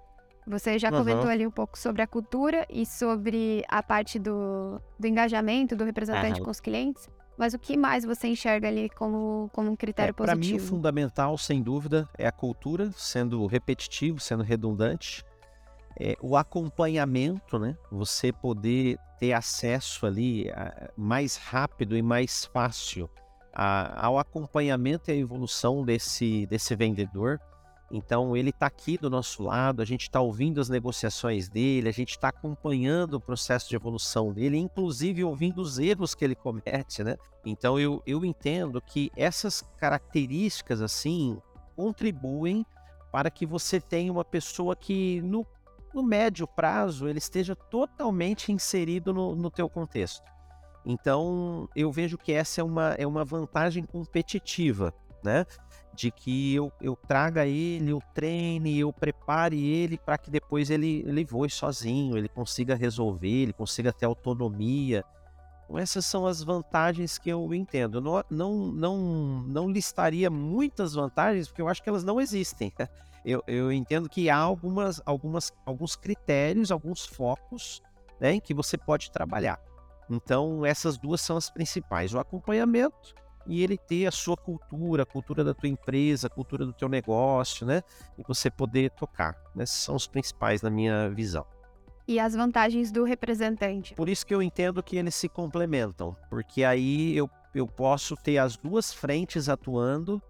Você 0.44 0.76
já 0.76 0.90
uhum. 0.90 0.98
comentou 0.98 1.30
ali 1.30 1.46
um 1.46 1.52
pouco 1.52 1.78
sobre 1.78 2.02
a 2.02 2.06
cultura 2.06 2.66
e 2.68 2.84
sobre 2.84 3.64
a 3.68 3.80
parte 3.80 4.18
do, 4.18 4.80
do 4.98 5.06
engajamento 5.06 5.76
do 5.76 5.84
representante 5.84 6.40
uhum. 6.40 6.46
com 6.46 6.50
os 6.50 6.58
clientes, 6.58 7.08
mas 7.38 7.54
o 7.54 7.60
que 7.60 7.76
mais 7.76 8.04
você 8.04 8.26
enxerga 8.26 8.66
ali 8.66 8.90
como, 8.90 9.48
como 9.52 9.70
um 9.70 9.76
critério 9.76 10.10
é, 10.10 10.12
positivo? 10.12 10.40
Para 10.40 10.50
mim, 10.50 10.56
o 10.56 10.68
fundamental, 10.68 11.38
sem 11.38 11.62
dúvida, 11.62 12.08
é 12.18 12.26
a 12.26 12.32
cultura, 12.32 12.90
sendo 12.96 13.46
repetitivo, 13.46 14.18
sendo 14.18 14.42
redundante. 14.42 15.24
É, 15.96 16.16
o 16.20 16.36
acompanhamento, 16.36 17.56
né? 17.56 17.76
Você 17.92 18.32
poder 18.32 18.98
ter 19.20 19.32
acesso 19.32 20.06
ali 20.06 20.50
a, 20.50 20.90
mais 20.96 21.36
rápido 21.36 21.96
e 21.96 22.02
mais 22.02 22.46
fácil 22.46 23.08
a, 23.54 24.06
ao 24.06 24.18
acompanhamento 24.18 25.10
e 25.10 25.12
à 25.12 25.16
evolução 25.16 25.84
desse, 25.84 26.46
desse 26.46 26.74
vendedor. 26.74 27.40
Então, 27.90 28.36
ele 28.36 28.50
está 28.50 28.66
aqui 28.66 28.98
do 28.98 29.08
nosso 29.08 29.42
lado, 29.42 29.80
a 29.80 29.84
gente 29.84 30.02
está 30.02 30.20
ouvindo 30.20 30.60
as 30.60 30.68
negociações 30.68 31.48
dele, 31.48 31.88
a 31.88 31.92
gente 31.92 32.10
está 32.10 32.28
acompanhando 32.28 33.14
o 33.14 33.20
processo 33.20 33.68
de 33.68 33.76
evolução 33.76 34.32
dele, 34.32 34.56
inclusive 34.58 35.22
ouvindo 35.22 35.60
os 35.60 35.78
erros 35.78 36.14
que 36.14 36.24
ele 36.24 36.34
comete, 36.34 37.04
né? 37.04 37.16
Então, 37.44 37.78
eu, 37.78 38.02
eu 38.04 38.24
entendo 38.24 38.80
que 38.80 39.12
essas 39.16 39.62
características, 39.76 40.80
assim, 40.80 41.38
contribuem 41.76 42.66
para 43.12 43.30
que 43.30 43.46
você 43.46 43.80
tenha 43.80 44.10
uma 44.10 44.24
pessoa 44.24 44.74
que, 44.74 45.20
no, 45.22 45.46
no 45.92 46.02
médio 46.02 46.48
prazo, 46.48 47.06
ele 47.06 47.18
esteja 47.18 47.54
totalmente 47.54 48.50
inserido 48.50 49.14
no, 49.14 49.36
no 49.36 49.50
teu 49.50 49.68
contexto. 49.68 50.33
Então, 50.84 51.68
eu 51.74 51.90
vejo 51.90 52.18
que 52.18 52.32
essa 52.32 52.60
é 52.60 52.64
uma, 52.64 52.94
é 52.98 53.06
uma 53.06 53.24
vantagem 53.24 53.84
competitiva, 53.84 54.92
né? 55.22 55.46
De 55.94 56.10
que 56.10 56.54
eu, 56.54 56.70
eu 56.80 56.96
traga 56.96 57.46
ele, 57.46 57.90
eu 57.90 58.02
treine, 58.12 58.78
eu 58.78 58.92
prepare 58.92 59.64
ele 59.64 59.96
para 59.96 60.18
que 60.18 60.30
depois 60.30 60.68
ele, 60.68 61.02
ele 61.06 61.24
voe 61.24 61.48
sozinho, 61.48 62.18
ele 62.18 62.28
consiga 62.28 62.74
resolver, 62.74 63.28
ele 63.28 63.52
consiga 63.52 63.92
ter 63.92 64.04
autonomia. 64.04 65.04
Então, 65.64 65.78
essas 65.78 66.04
são 66.04 66.26
as 66.26 66.42
vantagens 66.42 67.16
que 67.16 67.30
eu 67.30 67.54
entendo. 67.54 68.00
Não, 68.00 68.22
não, 68.28 68.54
não, 68.72 68.98
não 69.46 69.70
listaria 69.70 70.28
muitas 70.28 70.92
vantagens, 70.92 71.48
porque 71.48 71.62
eu 71.62 71.68
acho 71.68 71.82
que 71.82 71.88
elas 71.88 72.04
não 72.04 72.20
existem. 72.20 72.72
Eu, 73.26 73.42
eu 73.46 73.72
entendo 73.72 74.06
que 74.06 74.28
há 74.28 74.36
algumas, 74.36 75.00
algumas, 75.06 75.50
alguns 75.64 75.96
critérios, 75.96 76.70
alguns 76.70 77.06
focos 77.06 77.80
né, 78.20 78.34
em 78.34 78.38
que 78.38 78.52
você 78.52 78.76
pode 78.76 79.10
trabalhar. 79.10 79.58
Então, 80.10 80.64
essas 80.64 80.96
duas 80.98 81.20
são 81.20 81.36
as 81.36 81.50
principais: 81.50 82.12
o 82.14 82.18
acompanhamento 82.18 83.14
e 83.46 83.62
ele 83.62 83.76
ter 83.76 84.06
a 84.06 84.10
sua 84.10 84.36
cultura, 84.36 85.02
a 85.02 85.06
cultura 85.06 85.44
da 85.44 85.52
tua 85.52 85.68
empresa, 85.68 86.26
a 86.26 86.30
cultura 86.30 86.64
do 86.64 86.72
teu 86.72 86.88
negócio, 86.88 87.66
né? 87.66 87.82
E 88.18 88.22
você 88.26 88.50
poder 88.50 88.90
tocar. 88.92 89.36
Esses 89.58 89.76
são 89.76 89.94
os 89.94 90.06
principais 90.06 90.62
na 90.62 90.70
minha 90.70 91.10
visão. 91.10 91.46
E 92.06 92.20
as 92.20 92.34
vantagens 92.34 92.90
do 92.90 93.04
representante? 93.04 93.94
Por 93.94 94.08
isso 94.08 94.26
que 94.26 94.34
eu 94.34 94.42
entendo 94.42 94.82
que 94.82 94.96
eles 94.96 95.14
se 95.14 95.28
complementam, 95.28 96.14
porque 96.28 96.62
aí 96.62 97.16
eu, 97.16 97.30
eu 97.54 97.66
posso 97.66 98.14
ter 98.14 98.36
as 98.36 98.56
duas 98.56 98.92
frentes 98.92 99.48
atuando 99.48 100.22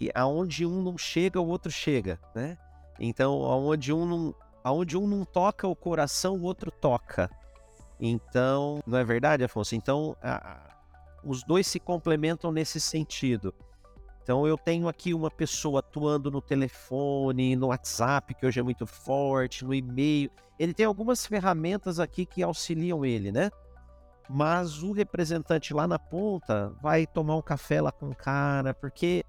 e 0.00 0.10
aonde 0.14 0.64
um 0.64 0.80
não 0.82 0.96
chega, 0.96 1.40
o 1.40 1.46
outro 1.46 1.72
chega, 1.72 2.20
né? 2.34 2.56
Então, 3.00 3.42
aonde 3.44 3.92
um 3.92 4.06
não, 4.06 4.34
aonde 4.62 4.96
um 4.96 5.08
não 5.08 5.24
toca 5.24 5.66
o 5.66 5.74
coração, 5.74 6.36
o 6.36 6.42
outro 6.42 6.70
toca. 6.70 7.28
Então, 8.06 8.82
não 8.86 8.98
é 8.98 9.04
verdade, 9.04 9.42
Afonso? 9.44 9.74
Então, 9.74 10.14
a, 10.22 10.60
os 11.24 11.42
dois 11.42 11.66
se 11.66 11.80
complementam 11.80 12.52
nesse 12.52 12.78
sentido. 12.78 13.54
Então, 14.22 14.46
eu 14.46 14.58
tenho 14.58 14.88
aqui 14.88 15.14
uma 15.14 15.30
pessoa 15.30 15.78
atuando 15.78 16.30
no 16.30 16.42
telefone, 16.42 17.56
no 17.56 17.68
WhatsApp, 17.68 18.34
que 18.34 18.44
hoje 18.44 18.60
é 18.60 18.62
muito 18.62 18.86
forte, 18.86 19.64
no 19.64 19.72
e-mail. 19.72 20.30
Ele 20.58 20.74
tem 20.74 20.84
algumas 20.84 21.26
ferramentas 21.26 21.98
aqui 21.98 22.26
que 22.26 22.42
auxiliam 22.42 23.06
ele, 23.06 23.32
né? 23.32 23.50
Mas 24.28 24.82
o 24.82 24.92
representante 24.92 25.72
lá 25.72 25.86
na 25.86 25.98
ponta 25.98 26.74
vai 26.82 27.06
tomar 27.06 27.36
um 27.36 27.42
café 27.42 27.80
lá 27.80 27.90
com 27.90 28.10
o 28.10 28.14
cara, 28.14 28.74
porque 28.74 29.24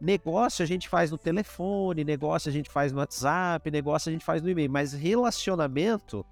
negócio 0.00 0.64
a 0.64 0.66
gente 0.66 0.88
faz 0.88 1.12
no 1.12 1.18
telefone, 1.18 2.02
negócio 2.02 2.48
a 2.48 2.52
gente 2.52 2.70
faz 2.70 2.92
no 2.92 2.98
WhatsApp, 2.98 3.70
negócio 3.70 4.08
a 4.08 4.12
gente 4.12 4.24
faz 4.24 4.42
no 4.42 4.50
e-mail, 4.50 4.70
mas 4.70 4.92
relacionamento 4.92 6.26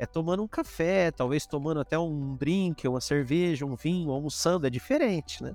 é 0.00 0.06
tomando 0.06 0.42
um 0.42 0.48
café, 0.48 1.10
talvez 1.10 1.46
tomando 1.46 1.78
até 1.78 1.98
um 1.98 2.34
drink, 2.34 2.88
uma 2.88 3.02
cerveja, 3.02 3.66
um 3.66 3.76
vinho, 3.76 4.10
almoçando, 4.10 4.66
é 4.66 4.70
diferente, 4.70 5.42
né? 5.42 5.54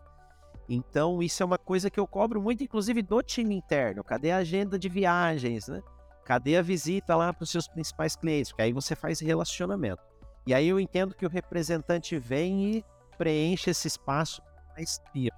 Então, 0.70 1.22
isso 1.24 1.42
é 1.42 1.46
uma 1.46 1.58
coisa 1.58 1.90
que 1.90 2.00
eu 2.00 2.06
cobro 2.06 2.40
muito, 2.40 2.64
inclusive, 2.64 3.02
do 3.02 3.24
time 3.24 3.56
interno. 3.56 4.04
Cadê 4.04 4.30
a 4.30 4.38
agenda 4.38 4.78
de 4.78 4.88
viagens, 4.88 5.68
né? 5.68 5.82
Cadê 6.24 6.58
a 6.58 6.62
visita 6.62 7.16
lá 7.16 7.34
para 7.34 7.44
os 7.44 7.50
seus 7.50 7.68
principais 7.68 8.16
clientes? 8.16 8.52
Porque 8.52 8.62
aí 8.62 8.72
você 8.72 8.96
faz 8.96 9.20
relacionamento. 9.20 10.04
E 10.46 10.54
aí 10.54 10.68
eu 10.68 10.80
entendo 10.80 11.16
que 11.16 11.26
o 11.26 11.30
representante 11.30 12.20
vem 12.20 12.76
e 12.76 12.86
preenche 13.18 13.72
esse 13.72 13.88
espaço. 13.88 14.44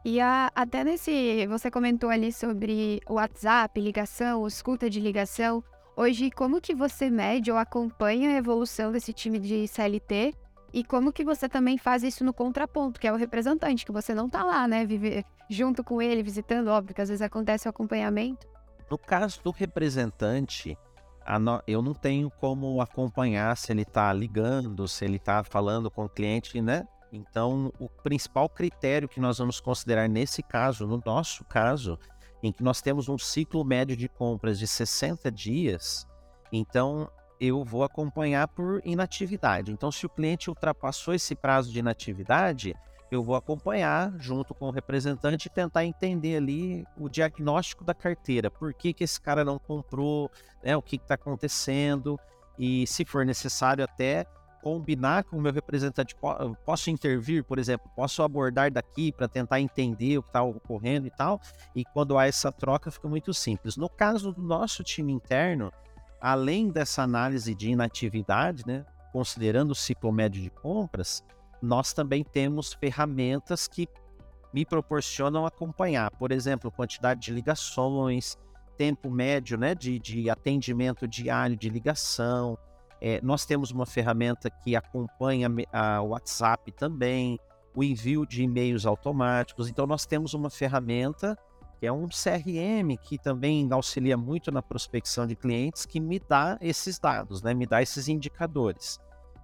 E 0.04 0.20
a, 0.20 0.52
até 0.54 0.84
nesse, 0.84 1.48
você 1.48 1.72
comentou 1.72 2.10
ali 2.10 2.34
sobre 2.34 3.00
o 3.08 3.14
WhatsApp, 3.14 3.80
ligação, 3.80 4.46
escuta 4.46 4.90
de 4.90 5.00
ligação. 5.00 5.64
Hoje, 6.00 6.30
como 6.30 6.62
que 6.62 6.76
você 6.76 7.10
mede 7.10 7.52
ou 7.52 7.58
acompanha 7.58 8.30
a 8.30 8.38
evolução 8.38 8.92
desse 8.92 9.12
time 9.12 9.40
de 9.40 9.68
CLT? 9.68 10.32
E 10.72 10.84
como 10.84 11.12
que 11.12 11.26
você 11.26 11.50
também 11.50 11.76
faz 11.76 12.04
isso 12.04 12.24
no 12.24 12.32
contraponto, 12.32 13.00
que 13.00 13.08
é 13.08 13.12
o 13.12 13.16
representante, 13.16 13.84
que 13.84 13.92
você 13.92 14.14
não 14.14 14.30
tá 14.30 14.44
lá, 14.44 14.68
né, 14.68 14.86
viver 14.86 15.26
junto 15.50 15.84
com 15.84 16.00
ele, 16.00 16.22
visitando, 16.22 16.68
óbvio 16.68 16.94
que 16.94 17.02
às 17.02 17.10
vezes 17.10 17.24
acontece 17.24 17.68
o 17.68 17.72
acompanhamento. 17.72 18.46
No 18.92 18.96
caso 18.96 19.42
do 19.44 19.50
representante, 19.50 20.78
no... 21.42 21.64
eu 21.66 21.82
não 21.82 21.96
tenho 21.96 22.30
como 22.30 22.80
acompanhar 22.80 23.58
se 23.58 23.72
ele 23.72 23.82
está 23.82 24.14
ligando, 24.14 24.88
se 24.88 25.04
ele 25.04 25.18
está 25.18 25.44
falando 25.44 25.90
com 25.90 26.06
o 26.06 26.10
cliente, 26.10 26.62
né? 26.62 26.88
Então, 27.12 27.74
o 27.80 27.90
principal 27.90 28.48
critério 28.48 29.10
que 29.10 29.20
nós 29.20 29.40
vamos 29.40 29.60
considerar 29.60 30.08
nesse 30.08 30.44
caso, 30.44 30.86
no 30.86 31.02
nosso 31.04 31.44
caso, 31.46 31.98
em 32.42 32.52
que 32.52 32.64
nós 32.64 32.82
temos 32.82 33.10
um 33.10 33.18
ciclo 33.18 33.64
médio 33.66 33.96
de 33.96 34.08
compras 34.08 34.60
de 34.60 34.68
60 34.68 35.32
dias, 35.32 36.08
então 36.52 37.10
eu 37.40 37.64
vou 37.64 37.84
acompanhar 37.84 38.48
por 38.48 38.82
inatividade. 38.84 39.72
Então, 39.72 39.92
se 39.92 40.06
o 40.06 40.10
cliente 40.10 40.50
ultrapassou 40.50 41.14
esse 41.14 41.36
prazo 41.36 41.72
de 41.72 41.80
inatividade, 41.80 42.76
eu 43.12 43.24
vou 43.24 43.36
acompanhar 43.36 44.12
junto 44.18 44.54
com 44.54 44.68
o 44.68 44.72
representante 44.72 45.48
e 45.48 45.52
tentar 45.52 45.86
entender 45.86 46.38
ali 46.38 46.86
o 46.98 47.08
diagnóstico 47.08 47.84
da 47.84 47.94
carteira. 47.94 48.52
Por 48.52 48.74
que, 48.74 48.94
que 48.94 49.04
esse 49.04 49.20
cara 49.20 49.46
não 49.46 49.58
comprou, 49.58 50.30
né, 50.64 50.76
o 50.76 50.82
que 50.82 50.98
está 50.98 51.16
acontecendo, 51.16 52.20
e 52.58 52.86
se 52.88 53.06
for 53.06 53.26
necessário 53.26 53.84
até 53.84 54.26
combinar 54.62 55.24
com 55.24 55.38
o 55.38 55.42
meu 55.42 55.52
representante, 55.52 56.16
posso 56.66 56.90
intervir, 56.90 57.44
por 57.44 57.60
exemplo, 57.60 57.90
posso 57.96 58.24
abordar 58.24 58.72
daqui 58.72 59.12
para 59.12 59.28
tentar 59.28 59.62
entender 59.62 60.18
o 60.18 60.24
que 60.24 60.30
está 60.30 60.44
ocorrendo 60.44 61.08
e 61.08 61.12
tal, 61.12 61.40
e 61.76 61.84
quando 61.86 62.18
há 62.18 62.28
essa 62.28 62.52
troca 62.52 62.92
fica 62.92 63.08
muito 63.08 63.34
simples. 63.34 63.78
No 63.78 63.90
caso 63.90 64.32
do 64.32 64.42
nosso 64.42 64.84
time 64.84 65.14
interno, 65.14 65.72
além 66.20 66.70
dessa 66.70 67.04
análise 67.04 67.54
de 67.54 67.70
inatividade, 67.70 68.64
né, 68.66 68.86
considerando 69.12 69.72
o 69.72 69.76
ciclo 69.76 70.12
médio 70.12 70.42
de 70.42 70.50
compras, 70.50 71.24
nós 71.62 71.94
também 71.94 72.24
temos 72.24 72.74
ferramentas 72.74 73.68
que 73.68 73.88
me 74.54 74.66
proporcionam 74.66 75.46
acompanhar, 75.46 76.12
por 76.12 76.32
exemplo, 76.32 76.72
quantidade 76.72 77.22
de 77.22 77.32
ligações, 77.32 78.38
tempo 78.78 79.10
médio 79.10 79.58
né, 79.58 79.74
de, 79.74 80.00
de 80.00 80.30
atendimento 80.30 81.08
diário 81.08 81.56
de 81.56 81.70
ligação, 81.70 82.58
é, 83.02 83.22
nós 83.22 83.46
temos 83.46 83.72
uma 83.72 83.86
ferramenta 83.86 84.50
que 84.50 84.76
acompanha 84.76 85.50
o 86.02 86.08
WhatsApp 86.08 86.72
também, 86.72 87.40
o 87.76 87.84
envio 87.84 88.26
de 88.26 88.44
e-mails 88.44 88.86
automáticos. 88.86 89.70
Então, 89.70 89.86
nós 89.86 90.06
temos 90.06 90.34
uma 90.34 90.50
ferramenta 90.50 91.38
que 91.80 91.86
é 91.86 91.92
um 91.92 92.08
CRM 92.08 92.98
que 93.00 93.20
também 93.20 93.68
auxilia 93.72 94.18
muito 94.18 94.52
na 94.52 94.64
prospecção 94.64 95.28
de 95.28 95.36
clientes, 95.36 95.86
que 95.86 96.00
me 96.00 96.20
dá 96.20 96.58
esses 96.60 96.98
dados, 96.98 97.44
né? 97.44 97.54
me 97.54 97.68
dá 97.68 97.82
esses 97.82 98.08
indicadores. 98.08 99.00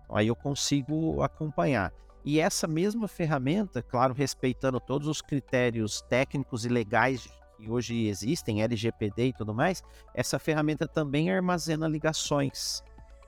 Aí 0.10 0.28
eu 0.28 0.36
consigo 0.36 1.22
acompanhar. 1.22 1.94
E 2.26 2.40
essa 2.40 2.68
mesma 2.68 3.08
ferramenta, 3.08 3.82
claro, 3.82 4.14
respeitando 4.14 4.80
todos 4.80 5.08
os 5.08 5.22
critérios 5.22 6.02
técnicos 6.10 6.66
e 6.66 6.70
legais 6.70 7.28
que 7.58 7.70
hoje 7.70 8.08
existem, 8.08 8.64
LGPD 8.64 9.28
e 9.28 9.34
tudo 9.34 9.54
mais, 9.54 9.84
essa 10.14 10.40
ferramenta 10.40 10.88
também 10.88 11.30
armazena 11.30 11.88
ligações. 11.88 12.82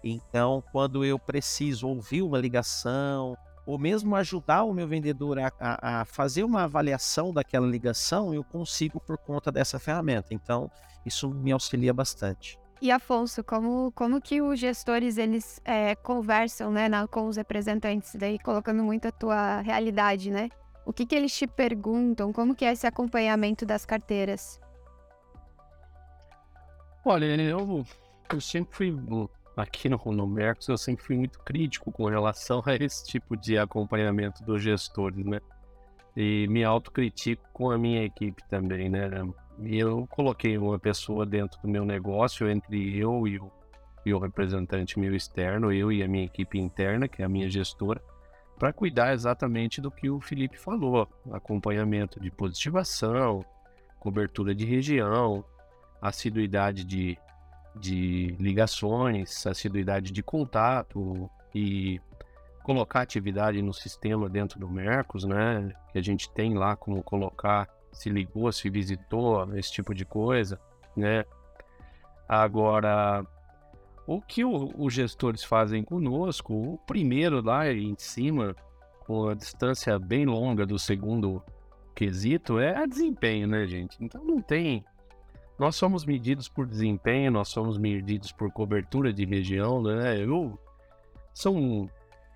Então, 0.08 0.64
quando 0.72 1.04
eu 1.04 1.18
preciso 1.18 1.88
ouvir 1.88 2.22
uma 2.22 2.38
ligação, 2.38 3.36
ou 3.66 3.80
mesmo 3.80 4.16
ajudar 4.16 4.64
o 4.64 4.72
meu 4.72 4.88
vendedor 4.88 5.40
a, 5.40 5.52
a, 5.60 6.02
a, 6.02 6.06
fazer 6.06 6.44
uma 6.44 6.64
avaliação 6.64 7.34
daquela 7.34 7.66
ligação, 7.66 8.32
eu 8.32 8.44
consigo 8.44 9.00
por 9.00 9.18
conta 9.18 9.52
dessa 9.52 9.80
ferramenta. 9.80 10.28
Então, 10.32 10.70
isso 11.04 11.28
me 11.30 11.52
auxilia 11.52 11.92
bastante. 11.92 12.60
E 12.80 12.92
Afonso, 12.92 13.44
como, 13.44 13.92
como 13.94 14.22
que 14.22 14.44
os 14.44 14.60
gestores 14.60 15.18
eles 15.18 15.60
é, 15.66 15.96
conversam 15.96 16.72
né, 16.72 16.88
na, 16.88 17.08
com 17.08 17.28
os 17.28 17.38
representantes, 17.38 18.14
daí 18.16 18.38
colocando 18.38 18.84
muito 18.84 19.08
a 19.08 19.12
tua 19.12 19.62
realidade, 19.62 20.30
né? 20.30 20.50
O 20.86 20.94
que, 20.94 21.04
que 21.04 21.16
eles 21.16 21.36
te 21.36 21.48
perguntam? 21.48 22.32
Como 22.32 22.54
que 22.54 22.64
é 22.64 22.72
esse 22.72 22.86
acompanhamento 22.86 23.66
das 23.66 23.86
carteiras? 23.88 24.60
Olha, 27.04 27.26
eu, 27.26 27.84
eu 28.32 28.42
sempre 28.42 28.76
fui 28.76 28.92
aqui 29.56 29.88
no, 29.88 29.98
no 30.12 30.28
Mercos 30.28 30.68
eu 30.68 30.78
sempre 30.78 31.04
fui 31.04 31.16
muito 31.16 31.40
crítico 31.40 31.92
com 31.92 32.06
relação 32.06 32.62
a 32.66 32.76
esse 32.76 33.06
tipo 33.06 33.38
de 33.38 33.58
acompanhamento 33.58 34.44
dos 34.44 34.62
gestores, 34.62 35.26
né? 35.26 35.40
E 36.16 36.48
me 36.48 36.64
autocritico 36.64 37.44
com 37.52 37.72
a 37.72 37.78
minha 37.78 38.04
equipe 38.04 38.42
também, 38.50 38.90
né? 38.90 39.10
Eu 39.64 40.08
coloquei 40.08 40.58
uma 40.58 40.80
pessoa 40.80 41.26
dentro 41.26 41.62
do 41.62 41.68
meu 41.68 41.86
negócio, 41.86 42.50
entre 42.50 42.98
eu 42.98 43.28
e 43.28 43.40
o, 43.40 43.52
e 44.06 44.14
o 44.14 44.20
representante 44.20 45.00
meu 45.00 45.16
externo, 45.16 45.72
eu 45.72 45.92
e 45.92 46.04
a 46.04 46.08
minha 46.08 46.26
equipe 46.26 46.60
interna, 46.60 47.08
que 47.08 47.22
é 47.22 47.26
a 47.26 47.30
minha 47.30 47.50
gestora, 47.50 48.02
para 48.58 48.72
cuidar 48.72 49.14
exatamente 49.14 49.82
do 49.82 49.92
que 49.92 50.10
o 50.10 50.22
Felipe 50.22 50.58
falou: 50.58 51.08
acompanhamento 51.32 52.20
de 52.20 52.32
positivação, 52.32 53.44
cobertura 54.00 54.56
de 54.56 54.66
região, 54.66 55.44
assiduidade 56.02 56.84
de 56.84 57.18
de 57.76 58.36
ligações, 58.40 59.46
assiduidade 59.46 60.12
de 60.12 60.24
contato 60.24 61.30
e 61.54 62.00
colocar 62.64 63.02
atividade 63.02 63.62
no 63.62 63.74
sistema 63.74 64.28
dentro 64.30 64.60
do 64.60 64.70
Mercos, 64.70 65.24
né? 65.24 65.72
Que 65.92 66.00
a 66.00 66.02
gente 66.02 66.30
tem 66.32 66.56
lá 66.56 66.76
como 66.76 67.04
colocar 67.04 67.70
se 67.92 68.10
ligou, 68.10 68.52
se 68.52 68.70
visitou, 68.70 69.56
esse 69.58 69.72
tipo 69.72 69.94
de 69.94 70.06
coisa, 70.06 70.60
né? 70.96 71.26
Agora, 72.28 73.26
o 74.08 74.22
que 74.22 74.44
o, 74.44 74.72
os 74.78 74.94
gestores 74.94 75.44
fazem 75.44 75.84
conosco, 75.84 76.54
o 76.54 76.78
primeiro 76.86 77.42
lá 77.42 77.72
em 77.72 77.96
cima, 77.98 78.56
com 79.06 79.30
a 79.30 79.34
distância 79.34 79.98
bem 80.00 80.26
longa 80.26 80.66
do 80.66 80.78
segundo 80.78 81.42
quesito, 81.94 82.60
é 82.60 82.86
desempenho, 82.86 83.48
né, 83.48 83.66
gente? 83.66 83.96
Então 84.02 84.24
não 84.24 84.42
tem 84.42 84.84
nós 85.58 85.76
somos 85.76 86.06
medidos 86.06 86.50
por 86.50 86.66
desempenho, 86.66 87.32
nós 87.32 87.48
somos 87.48 87.78
medidos 87.78 88.32
por 88.32 88.52
cobertura 88.52 89.14
de 89.14 89.26
região, 89.26 89.82
né? 89.82 90.18
Eu, 90.22 90.60
são, 91.34 91.90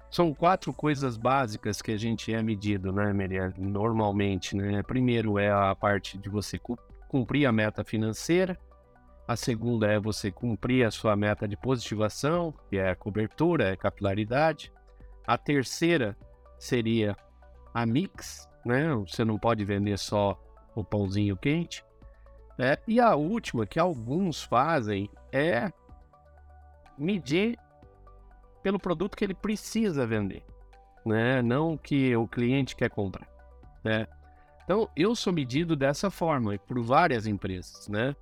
são 0.10 0.34
quatro 0.34 0.72
coisas 0.72 1.18
básicas 1.18 1.82
que 1.82 1.92
a 1.92 1.98
gente 1.98 2.34
é 2.34 2.42
medido, 2.42 2.94
né, 2.94 3.12
Maria? 3.12 3.54
Normalmente, 3.58 4.56
né? 4.56 4.82
Primeiro 4.84 5.38
é 5.38 5.52
a 5.52 5.76
parte 5.76 6.18
de 6.18 6.30
você 6.30 6.60
cumprir 7.10 7.46
a 7.46 7.52
meta 7.52 7.84
financeira. 7.84 8.58
A 9.28 9.36
segunda 9.36 9.88
é 9.88 10.00
você 10.00 10.32
cumprir 10.32 10.86
a 10.86 10.92
sua 10.92 11.16
meta 11.16 11.48
de 11.48 11.58
positivação, 11.58 12.54
que 12.70 12.78
é 12.78 12.90
a 12.90 12.96
cobertura, 12.96 13.66
é 13.66 13.72
a 13.74 13.78
capilaridade. 13.78 14.72
A 15.28 15.38
terceira 15.38 16.18
seria 16.58 17.16
a 17.74 17.86
mix, 17.86 18.48
né? 18.66 18.96
Você 18.96 19.26
não 19.26 19.38
pode 19.38 19.64
vender 19.66 20.00
só 20.00 20.40
o 20.74 20.84
pãozinho 20.84 21.36
quente. 21.36 21.84
Né? 22.60 22.76
E 22.86 23.00
a 23.00 23.16
última, 23.16 23.66
que 23.66 23.80
alguns 23.80 24.44
fazem, 24.44 25.10
é 25.32 25.72
medir 26.98 27.58
pelo 28.62 28.78
produto 28.78 29.16
que 29.16 29.24
ele 29.24 29.34
precisa 29.34 30.06
vender, 30.06 30.44
né? 31.06 31.42
não 31.42 31.78
que 31.78 32.14
o 32.18 32.28
cliente 32.28 32.76
quer 32.76 32.90
comprar. 32.90 33.26
Né? 33.82 34.06
Então, 34.66 34.90
eu 34.94 35.16
sou 35.16 35.32
medido 35.32 35.74
dessa 35.74 36.12
forma, 36.12 36.58
por 36.60 36.82
várias 36.82 37.26
empresas, 37.26 37.88
né? 37.88 38.14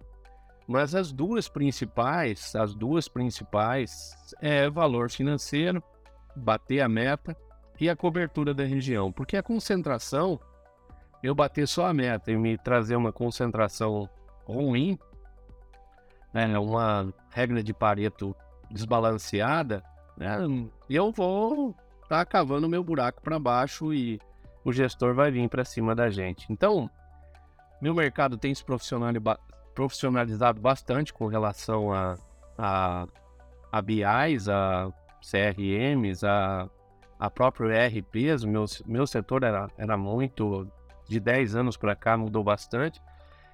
Mas 0.68 0.94
as 0.94 1.12
duas 1.12 1.50
principais, 1.50 2.56
as 2.56 2.76
duas 2.76 3.08
principais 3.08 4.16
é 4.40 4.70
valor 4.70 5.10
financeiro, 5.10 5.82
bater 6.36 6.82
a 6.82 6.88
meta 6.88 7.36
e 7.80 7.90
a 7.90 7.96
cobertura 7.96 8.54
da 8.54 8.64
região, 8.64 9.12
porque 9.12 9.36
a 9.36 9.44
concentração, 9.44 10.40
eu 11.24 11.34
bater 11.34 11.68
só 11.68 11.88
a 11.88 11.94
meta 11.94 12.32
e 12.32 12.38
me 12.38 12.58
trazer 12.58 12.96
uma 12.96 13.12
concentração 13.12 14.08
ruim, 14.54 14.98
né, 16.34 16.58
uma 16.58 17.14
regra 17.32 17.64
de 17.64 17.74
Pareto 17.74 18.36
desbalanceada, 18.70 19.84
né, 20.18 20.38
eu 20.90 21.12
vou 21.12 21.76
estar 22.04 22.20
tá 22.20 22.26
cavando 22.26 22.70
meu 22.70 22.84
buraco 22.84 23.22
para 23.22 23.40
baixo 23.40 23.94
e 23.94 24.20
o 24.64 24.72
gestor 24.74 25.14
vai 25.14 25.32
vir 25.32 25.48
para 25.50 25.64
cima 25.64 25.96
da 25.96 26.10
gente. 26.10 26.46
Então, 26.52 26.90
meu 27.82 27.94
mercado 27.94 28.38
tem 28.38 28.54
se 28.54 28.64
profissionalizado 29.74 30.60
bastante 30.60 31.14
com 31.14 31.28
relação 31.28 31.94
a, 31.94 32.16
a, 32.58 33.08
a 33.72 33.82
BIs, 33.82 34.50
a 34.50 34.92
CRMs, 35.22 36.26
a, 36.26 36.68
a 37.20 37.30
próprio 37.30 37.72
ERPs. 37.72 38.44
Meu, 38.44 38.66
meu 38.86 39.06
setor 39.06 39.44
era, 39.44 39.70
era 39.78 39.96
muito, 39.96 40.68
de 41.08 41.20
10 41.20 41.56
anos 41.56 41.78
para 41.78 41.96
cá 41.96 42.18
mudou 42.18 42.44
bastante. 42.44 43.02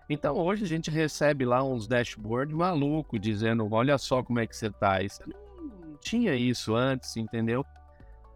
Então 0.10 0.36
hoje 0.36 0.64
a 0.64 0.68
gente 0.68 0.92
recebe 0.92 1.46
lá 1.46 1.64
uns 1.64 1.88
dashboards 1.88 2.56
maluco 2.56 3.18
dizendo, 3.18 3.68
olha 3.72 3.98
só 3.98 4.22
como 4.22 4.40
é 4.40 4.48
que 4.48 4.56
você 4.56 4.70
tá. 4.70 5.02
Isso 5.02 5.22
não 5.26 5.98
tinha 5.98 6.36
isso 6.36 6.76
antes, 6.76 7.16
entendeu? 7.16 7.66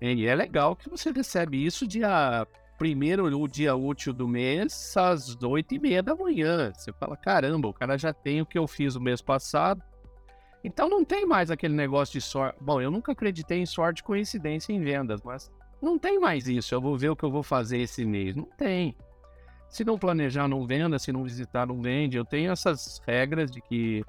E 0.01 0.25
é 0.25 0.35
legal 0.35 0.75
que 0.75 0.89
você 0.89 1.11
recebe 1.11 1.63
isso 1.63 1.87
dia 1.87 2.47
primeiro 2.77 3.25
o 3.25 3.47
dia 3.47 3.75
útil 3.75 4.13
do 4.13 4.27
mês 4.27 4.95
às 4.95 5.35
oito 5.41 5.73
e 5.73 5.79
meia 5.79 6.03
da 6.03 6.15
manhã. 6.15 6.71
Você 6.73 6.93
fala, 6.93 7.17
caramba, 7.17 7.67
o 7.67 7.73
cara 7.73 7.97
já 7.97 8.13
tem 8.13 8.41
o 8.41 8.45
que 8.45 8.57
eu 8.57 8.67
fiz 8.67 8.95
o 8.95 9.01
mês 9.01 9.21
passado. 9.21 9.81
Então 10.63 10.89
não 10.89 11.03
tem 11.03 11.25
mais 11.25 11.49
aquele 11.49 11.73
negócio 11.73 12.13
de 12.13 12.21
sorte. 12.21 12.57
Bom, 12.61 12.79
eu 12.79 12.91
nunca 12.91 13.11
acreditei 13.11 13.59
em 13.59 13.65
sorte 13.65 14.03
coincidência 14.03 14.71
em 14.71 14.81
vendas, 14.81 15.21
mas 15.23 15.51
não 15.81 15.97
tem 15.97 16.19
mais 16.19 16.47
isso. 16.47 16.73
Eu 16.73 16.81
vou 16.81 16.97
ver 16.97 17.09
o 17.09 17.15
que 17.15 17.23
eu 17.23 17.31
vou 17.31 17.43
fazer 17.43 17.79
esse 17.79 18.05
mês. 18.05 18.35
Não 18.35 18.45
tem. 18.57 18.95
Se 19.69 19.83
não 19.83 19.97
planejar, 19.97 20.47
não 20.47 20.65
venda. 20.65 20.97
Se 20.97 21.11
não 21.11 21.23
visitar, 21.23 21.67
não 21.67 21.81
vende. 21.81 22.17
Eu 22.17 22.25
tenho 22.25 22.51
essas 22.51 23.01
regras 23.05 23.51
de 23.51 23.61
que 23.61 24.03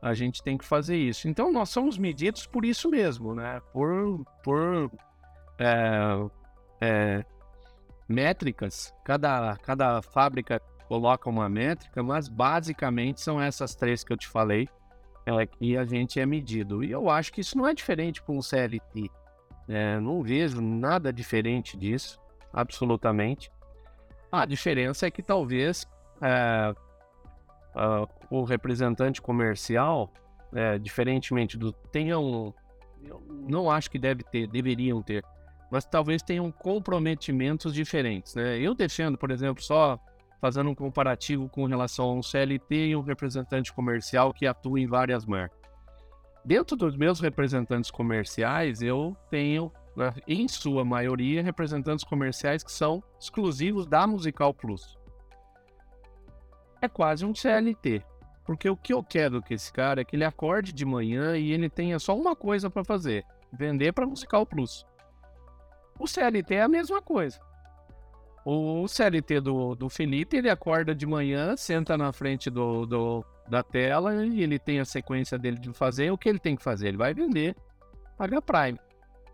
a 0.00 0.14
gente 0.14 0.42
tem 0.42 0.58
que 0.58 0.64
fazer 0.64 0.96
isso. 0.96 1.28
Então 1.28 1.52
nós 1.52 1.68
somos 1.68 1.96
medidos 1.96 2.46
por 2.46 2.64
isso 2.64 2.90
mesmo, 2.90 3.34
né? 3.34 3.60
Por, 3.72 4.24
por 4.42 4.90
é, 5.58 6.28
é, 6.80 7.24
métricas. 8.08 8.92
Cada, 9.04 9.56
cada 9.58 10.02
fábrica 10.02 10.60
coloca 10.88 11.30
uma 11.30 11.48
métrica, 11.48 12.02
mas 12.02 12.28
basicamente 12.28 13.20
são 13.20 13.40
essas 13.40 13.74
três 13.74 14.02
que 14.04 14.12
eu 14.12 14.16
te 14.16 14.28
falei 14.28 14.68
é 15.24 15.46
que 15.46 15.76
a 15.76 15.84
gente 15.84 16.18
é 16.18 16.26
medido. 16.26 16.82
E 16.82 16.90
eu 16.90 17.08
acho 17.08 17.32
que 17.32 17.40
isso 17.40 17.56
não 17.56 17.66
é 17.66 17.74
diferente 17.74 18.22
para 18.22 18.34
um 18.34 18.42
CLT. 18.42 19.08
É, 19.68 20.00
não 20.00 20.22
vejo 20.22 20.60
nada 20.60 21.12
diferente 21.12 21.76
disso, 21.76 22.18
absolutamente. 22.52 23.50
A 24.32 24.46
diferença 24.46 25.06
é 25.06 25.10
que 25.10 25.22
talvez 25.22 25.86
é, 26.22 26.74
o 28.30 28.44
representante 28.44 29.20
comercial, 29.20 30.10
é, 30.54 30.78
diferentemente 30.78 31.58
do. 31.58 31.70
tenha. 31.72 32.12
Eu 32.12 32.54
não 33.28 33.70
acho 33.70 33.90
que 33.90 33.98
deve 33.98 34.22
ter, 34.22 34.46
deveriam 34.46 35.02
ter, 35.02 35.22
mas 35.70 35.84
talvez 35.84 36.22
tenham 36.22 36.50
comprometimentos 36.50 37.74
diferentes. 37.74 38.34
Né? 38.34 38.58
Eu 38.58 38.74
defendo, 38.74 39.18
por 39.18 39.30
exemplo, 39.30 39.62
só 39.62 39.98
fazendo 40.40 40.70
um 40.70 40.74
comparativo 40.74 41.48
com 41.48 41.66
relação 41.66 42.06
a 42.06 42.14
um 42.14 42.22
CLT 42.22 42.88
e 42.88 42.96
um 42.96 43.02
representante 43.02 43.72
comercial 43.72 44.32
que 44.32 44.46
atua 44.46 44.80
em 44.80 44.86
várias 44.86 45.26
marcas. 45.26 45.58
Dentro 46.44 46.76
dos 46.76 46.96
meus 46.96 47.20
representantes 47.20 47.90
comerciais, 47.90 48.82
eu 48.82 49.16
tenho, 49.30 49.70
né, 49.96 50.12
em 50.26 50.48
sua 50.48 50.84
maioria, 50.84 51.42
representantes 51.42 52.04
comerciais 52.04 52.62
que 52.62 52.72
são 52.72 53.02
exclusivos 53.20 53.86
da 53.86 54.06
Musical 54.06 54.54
Plus. 54.54 54.98
É 56.80 56.88
quase 56.88 57.24
um 57.24 57.34
CLT, 57.34 58.02
porque 58.44 58.68
o 58.68 58.76
que 58.76 58.92
eu 58.92 59.02
quero 59.02 59.42
que 59.42 59.54
esse 59.54 59.72
cara 59.72 60.00
é 60.00 60.04
que 60.04 60.16
ele 60.16 60.24
acorde 60.24 60.72
de 60.72 60.84
manhã 60.84 61.36
e 61.36 61.52
ele 61.52 61.68
tenha 61.68 61.98
só 61.98 62.16
uma 62.16 62.34
coisa 62.34 62.68
para 62.68 62.84
fazer: 62.84 63.24
vender 63.52 63.92
para 63.92 64.06
Musical 64.06 64.44
Plus. 64.44 64.84
O 65.98 66.06
CLT 66.06 66.54
é 66.54 66.62
a 66.62 66.68
mesma 66.68 67.00
coisa. 67.00 67.38
O 68.44 68.88
CLT 68.88 69.40
do, 69.40 69.76
do 69.76 69.88
Felipe, 69.88 70.36
ele 70.36 70.50
acorda 70.50 70.92
de 70.92 71.06
manhã, 71.06 71.56
senta 71.56 71.96
na 71.96 72.12
frente 72.12 72.50
do, 72.50 72.84
do, 72.86 73.24
da 73.48 73.62
tela 73.62 74.26
e 74.26 74.42
ele 74.42 74.58
tem 74.58 74.80
a 74.80 74.84
sequência 74.84 75.38
dele 75.38 75.58
de 75.58 75.72
fazer. 75.72 76.10
O 76.10 76.18
que 76.18 76.28
ele 76.28 76.40
tem 76.40 76.56
que 76.56 76.62
fazer? 76.62 76.88
Ele 76.88 76.96
vai 76.96 77.14
vender, 77.14 77.54
pagar 78.18 78.42
Prime. 78.42 78.78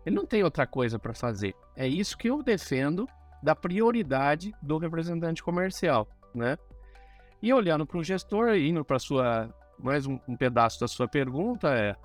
Ele 0.09 0.15
não 0.15 0.25
tem 0.25 0.43
outra 0.43 0.65
coisa 0.65 0.97
para 0.97 1.13
fazer. 1.13 1.55
É 1.75 1.87
isso 1.87 2.17
que 2.17 2.27
eu 2.27 2.41
defendo 2.41 3.07
da 3.43 3.55
prioridade 3.55 4.51
do 4.59 4.79
representante 4.79 5.43
comercial, 5.43 6.07
né? 6.33 6.57
E 7.39 7.53
olhando 7.53 7.85
para 7.85 7.99
o 7.99 8.03
gestor, 8.03 8.55
indo 8.55 8.83
para 8.83 8.97
sua 8.97 9.53
mais 9.77 10.07
um, 10.07 10.19
um 10.27 10.35
pedaço 10.35 10.79
da 10.79 10.87
sua 10.87 11.07
pergunta 11.07 11.69
é 11.69 11.95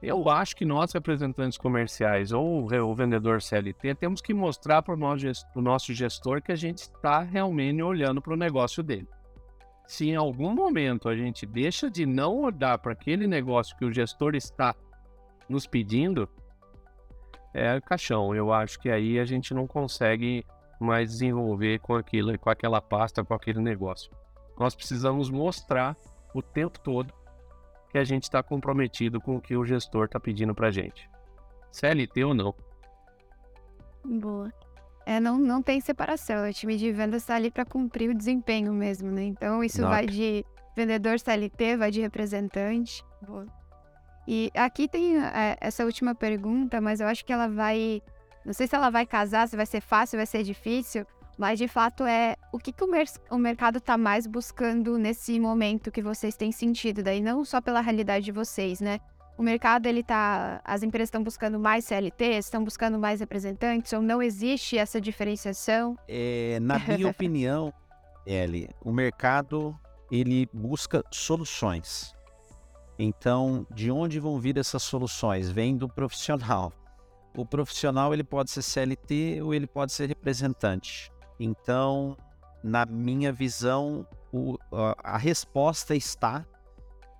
eu 0.00 0.28
acho 0.28 0.54
que 0.54 0.64
nós, 0.64 0.92
representantes 0.92 1.58
comerciais 1.58 2.30
ou 2.30 2.64
o 2.64 2.94
vendedor 2.94 3.42
CLT, 3.42 3.96
temos 3.96 4.20
que 4.20 4.32
mostrar 4.32 4.82
para 4.82 4.94
o 4.94 5.60
nosso 5.60 5.92
gestor 5.92 6.40
que 6.40 6.52
a 6.52 6.56
gente 6.56 6.78
está 6.78 7.22
realmente 7.22 7.82
olhando 7.82 8.22
para 8.22 8.34
o 8.34 8.36
negócio 8.36 8.84
dele. 8.84 9.08
Se 9.86 10.10
em 10.10 10.14
algum 10.14 10.54
momento 10.54 11.08
a 11.08 11.16
gente 11.16 11.44
deixa 11.44 11.90
de 11.90 12.06
não 12.06 12.42
olhar 12.42 12.78
para 12.78 12.92
aquele 12.92 13.26
negócio 13.26 13.76
que 13.76 13.84
o 13.84 13.92
gestor 13.92 14.36
está 14.36 14.76
nos 15.48 15.66
pedindo, 15.66 16.28
é 17.56 17.80
caixão. 17.80 18.34
Eu 18.34 18.52
acho 18.52 18.78
que 18.78 18.90
aí 18.90 19.18
a 19.18 19.24
gente 19.24 19.54
não 19.54 19.66
consegue 19.66 20.44
mais 20.78 21.10
desenvolver 21.10 21.80
com 21.80 21.94
aquilo, 21.94 22.38
com 22.38 22.50
aquela 22.50 22.82
pasta, 22.82 23.24
com 23.24 23.32
aquele 23.32 23.60
negócio. 23.60 24.10
Nós 24.58 24.74
precisamos 24.74 25.30
mostrar 25.30 25.96
o 26.34 26.42
tempo 26.42 26.78
todo 26.78 27.12
que 27.90 27.96
a 27.96 28.04
gente 28.04 28.24
está 28.24 28.42
comprometido 28.42 29.20
com 29.20 29.36
o 29.36 29.40
que 29.40 29.56
o 29.56 29.64
gestor 29.64 30.04
está 30.04 30.20
pedindo 30.20 30.54
para 30.54 30.70
gente. 30.70 31.08
CLT 31.72 32.24
ou 32.24 32.34
não. 32.34 32.54
Boa. 34.04 34.52
É, 35.06 35.18
não, 35.18 35.38
não 35.38 35.62
tem 35.62 35.80
separação. 35.80 36.48
O 36.48 36.52
time 36.52 36.76
de 36.76 36.92
vendas 36.92 37.22
está 37.22 37.36
ali 37.36 37.50
para 37.50 37.64
cumprir 37.64 38.10
o 38.10 38.14
desempenho 38.14 38.72
mesmo, 38.72 39.10
né? 39.10 39.22
Então, 39.22 39.64
isso 39.64 39.80
vai 39.82 40.04
de 40.04 40.44
vendedor 40.76 41.18
CLT, 41.18 41.76
vai 41.76 41.90
de 41.90 42.00
representante. 42.00 43.02
Boa. 43.26 43.46
E 44.26 44.50
aqui 44.54 44.88
tem 44.88 45.18
é, 45.18 45.56
essa 45.60 45.84
última 45.84 46.14
pergunta, 46.14 46.80
mas 46.80 47.00
eu 47.00 47.06
acho 47.06 47.24
que 47.24 47.32
ela 47.32 47.48
vai. 47.48 48.02
Não 48.44 48.52
sei 48.52 48.66
se 48.66 48.74
ela 48.74 48.90
vai 48.90 49.06
casar, 49.06 49.48
se 49.48 49.56
vai 49.56 49.66
ser 49.66 49.80
fácil, 49.80 50.18
vai 50.18 50.26
ser 50.26 50.42
difícil. 50.42 51.06
Mas 51.38 51.58
de 51.58 51.68
fato 51.68 52.04
é 52.04 52.36
o 52.50 52.58
que, 52.58 52.72
que 52.72 52.82
o, 52.82 52.86
mer 52.86 53.06
o 53.30 53.36
mercado 53.36 53.76
está 53.78 53.98
mais 53.98 54.26
buscando 54.26 54.96
nesse 54.98 55.38
momento 55.38 55.90
que 55.90 56.00
vocês 56.00 56.34
têm 56.34 56.50
sentido, 56.50 57.02
daí 57.02 57.20
não 57.20 57.44
só 57.44 57.60
pela 57.60 57.80
realidade 57.80 58.24
de 58.24 58.32
vocês, 58.32 58.80
né? 58.80 59.00
O 59.36 59.42
mercado 59.42 59.84
ele 59.84 60.02
tá, 60.02 60.62
as 60.64 60.82
empresas 60.82 61.08
estão 61.08 61.22
buscando 61.22 61.58
mais 61.60 61.84
CLT, 61.84 62.24
estão 62.38 62.64
buscando 62.64 62.98
mais 62.98 63.20
representantes, 63.20 63.92
ou 63.92 64.00
não 64.00 64.22
existe 64.22 64.78
essa 64.78 64.98
diferenciação? 64.98 65.94
É, 66.08 66.58
na 66.62 66.78
minha 66.78 67.08
opinião, 67.10 67.70
Eli, 68.26 68.70
o 68.82 68.90
mercado 68.90 69.78
ele 70.10 70.48
busca 70.54 71.04
soluções. 71.10 72.15
Então, 72.98 73.66
de 73.70 73.90
onde 73.90 74.18
vão 74.18 74.38
vir 74.38 74.56
essas 74.56 74.82
soluções? 74.82 75.50
Vem 75.50 75.76
do 75.76 75.88
profissional. 75.88 76.72
O 77.36 77.44
profissional 77.44 78.14
ele 78.14 78.24
pode 78.24 78.50
ser 78.50 78.62
CLT 78.62 79.42
ou 79.42 79.52
ele 79.52 79.66
pode 79.66 79.92
ser 79.92 80.06
representante. 80.06 81.12
Então, 81.38 82.16
na 82.64 82.86
minha 82.86 83.32
visão, 83.32 84.06
o, 84.32 84.56
a, 84.72 85.18
resposta 85.18 85.94
está 85.94 86.46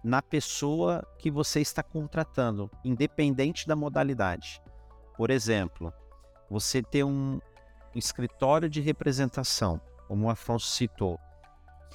na 0.03 0.23
pessoa 0.23 1.07
que 1.19 1.31
você 1.31 1.61
está 1.61 1.83
contratando, 1.83 2.71
independente 2.83 3.67
da 3.67 3.77
modalidade. 3.77 4.63
Por 5.17 5.31
exemplo, 5.31 5.93
você 6.49 6.83
ter 6.83 7.05
um 7.05 7.39
escritório 7.95 8.71
de 8.71 8.81
representação, 8.81 9.81
como 10.09 10.27
o 10.27 10.31
Afonso 10.31 10.69
citou, 10.69 11.19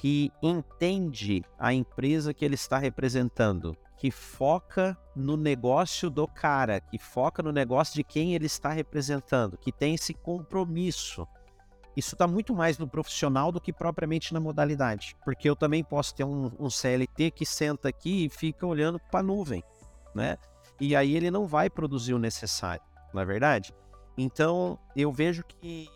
que 0.02 0.32
entende 0.42 1.44
a 1.56 1.72
empresa 1.72 2.34
que 2.34 2.44
ele 2.44 2.56
está 2.56 2.76
representando, 2.76 3.76
que 3.96 4.10
foca 4.10 4.98
no 5.14 5.36
negócio 5.36 6.10
do 6.10 6.26
cara, 6.26 6.80
que 6.80 6.98
foca 6.98 7.40
no 7.40 7.52
negócio 7.52 7.94
de 7.94 8.02
quem 8.02 8.34
ele 8.34 8.46
está 8.46 8.70
representando, 8.70 9.56
que 9.56 9.70
tem 9.70 9.94
esse 9.94 10.12
compromisso 10.12 11.24
isso 11.96 12.14
está 12.14 12.26
muito 12.26 12.54
mais 12.54 12.78
no 12.78 12.88
profissional 12.88 13.52
do 13.52 13.60
que 13.60 13.72
propriamente 13.72 14.32
na 14.32 14.40
modalidade. 14.40 15.14
Porque 15.24 15.48
eu 15.48 15.54
também 15.54 15.84
posso 15.84 16.14
ter 16.14 16.24
um, 16.24 16.50
um 16.58 16.70
CLT 16.70 17.30
que 17.32 17.44
senta 17.44 17.88
aqui 17.88 18.24
e 18.24 18.30
fica 18.30 18.66
olhando 18.66 18.98
para 18.98 19.20
a 19.20 19.22
nuvem, 19.22 19.62
né? 20.14 20.38
E 20.80 20.96
aí 20.96 21.14
ele 21.14 21.30
não 21.30 21.46
vai 21.46 21.68
produzir 21.68 22.14
o 22.14 22.18
necessário, 22.18 22.82
não 23.12 23.20
é 23.20 23.24
verdade? 23.24 23.74
Então 24.16 24.78
eu 24.96 25.12
vejo 25.12 25.44
que 25.44 25.86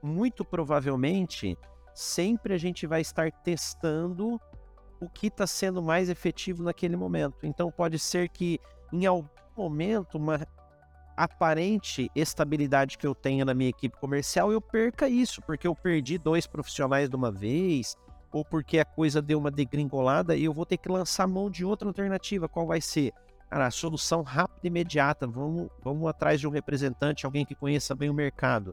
muito 0.00 0.44
provavelmente 0.44 1.58
sempre 1.94 2.54
a 2.54 2.58
gente 2.58 2.86
vai 2.86 3.00
estar 3.00 3.30
testando 3.30 4.40
o 5.00 5.08
que 5.08 5.26
está 5.26 5.46
sendo 5.46 5.82
mais 5.82 6.08
efetivo 6.08 6.62
naquele 6.62 6.96
momento. 6.96 7.38
Então 7.42 7.70
pode 7.70 7.98
ser 7.98 8.28
que 8.28 8.60
em 8.92 9.06
algum 9.06 9.28
momento 9.56 10.16
uma 10.16 10.46
aparente 11.16 12.10
estabilidade 12.14 12.96
que 12.96 13.06
eu 13.06 13.14
tenho 13.14 13.44
na 13.44 13.52
minha 13.52 13.70
equipe 13.70 13.98
comercial, 13.98 14.50
eu 14.50 14.60
perca 14.60 15.08
isso, 15.08 15.42
porque 15.42 15.66
eu 15.66 15.74
perdi 15.74 16.18
dois 16.18 16.46
profissionais 16.46 17.08
de 17.08 17.16
uma 17.16 17.30
vez, 17.30 17.96
ou 18.32 18.44
porque 18.44 18.78
a 18.78 18.84
coisa 18.84 19.20
deu 19.20 19.38
uma 19.38 19.50
degringolada 19.50 20.34
e 20.34 20.44
eu 20.44 20.54
vou 20.54 20.64
ter 20.64 20.78
que 20.78 20.90
lançar 20.90 21.26
mão 21.26 21.50
de 21.50 21.64
outra 21.64 21.86
alternativa. 21.86 22.48
Qual 22.48 22.66
vai 22.66 22.80
ser? 22.80 23.12
Cara, 23.50 23.66
a 23.66 23.70
solução 23.70 24.22
rápida 24.22 24.60
e 24.64 24.68
imediata. 24.68 25.26
Vamos, 25.26 25.68
vamos 25.82 26.08
atrás 26.08 26.40
de 26.40 26.48
um 26.48 26.50
representante, 26.50 27.26
alguém 27.26 27.44
que 27.44 27.54
conheça 27.54 27.94
bem 27.94 28.08
o 28.08 28.14
mercado. 28.14 28.72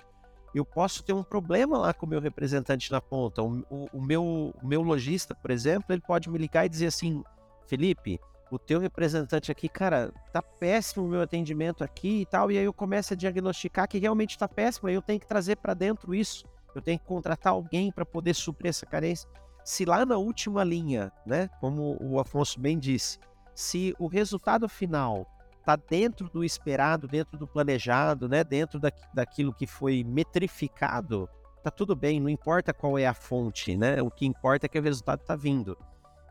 Eu 0.54 0.66
posso 0.66 1.04
ter 1.04 1.14
um 1.14 1.24
problema 1.24 1.78
lá 1.78 1.94
com 1.94 2.06
o 2.06 2.10
meu 2.10 2.20
representante 2.20 2.92
na 2.92 3.00
ponta. 3.00 3.44
O, 3.44 3.60
o, 3.70 3.88
o 3.94 4.02
meu, 4.02 4.54
o 4.62 4.68
meu 4.68 4.82
lojista, 4.82 5.36
por 5.36 5.52
exemplo, 5.52 5.94
ele 5.94 6.02
pode 6.02 6.30
me 6.30 6.38
ligar 6.38 6.66
e 6.66 6.70
dizer 6.70 6.88
assim: 6.88 7.24
Felipe, 7.68 8.20
o 8.52 8.58
teu 8.58 8.80
representante 8.80 9.52
aqui, 9.52 9.70
cara, 9.70 10.12
tá 10.34 10.42
péssimo 10.42 11.06
o 11.06 11.10
meu 11.10 11.22
atendimento 11.22 11.84
aqui 11.84 12.22
e 12.22 12.26
tal, 12.26 12.52
e 12.52 12.58
aí 12.58 12.66
eu 12.66 12.74
começo 12.74 13.14
a 13.14 13.18
diagnosticar 13.18 13.88
que 13.88 14.00
realmente 14.00 14.38
tá 14.38 14.48
péssimo, 14.48 14.88
aí 14.90 14.96
eu 14.96 15.02
tenho 15.02 15.20
que 15.20 15.28
trazer 15.28 15.58
para 15.58 15.74
dentro 15.74 16.16
isso, 16.16 16.46
eu 16.74 16.82
tenho 16.82 17.00
que 17.00 17.06
contratar 17.06 17.54
alguém 17.54 17.92
para 17.92 18.06
poder 18.06 18.34
suprir 18.34 18.70
essa 18.70 18.86
carência. 18.86 19.30
Se 19.64 19.86
lá 19.86 20.06
na 20.06 20.18
última 20.18 20.64
linha, 20.64 21.12
né, 21.26 21.48
como 21.60 21.98
o 22.02 22.20
Afonso 22.20 22.60
bem 22.60 22.80
disse, 22.80 23.20
se 23.54 23.94
o 24.00 24.08
resultado 24.08 24.68
final 24.68 25.28
está 25.70 25.76
dentro 25.76 26.28
do 26.30 26.44
esperado, 26.44 27.08
dentro 27.08 27.38
do 27.38 27.48
planejado, 27.48 28.28
né? 28.28 28.44
Dentro 28.44 28.80
da, 28.80 28.92
daquilo 29.14 29.54
que 29.54 29.68
foi 29.68 30.04
metrificado, 30.04 31.30
tá 31.64 31.70
tudo 31.70 31.96
bem, 31.96 32.20
não 32.20 32.30
importa 32.30 32.74
qual 32.74 32.98
é 32.98 33.06
a 33.06 33.14
fonte, 33.14 33.78
né? 33.78 34.02
O 34.02 34.10
que 34.10 34.26
importa 34.26 34.66
é 34.66 34.70
que 34.70 34.80
o 34.80 34.82
resultado 34.82 35.22
está 35.22 35.36
vindo. 35.36 35.78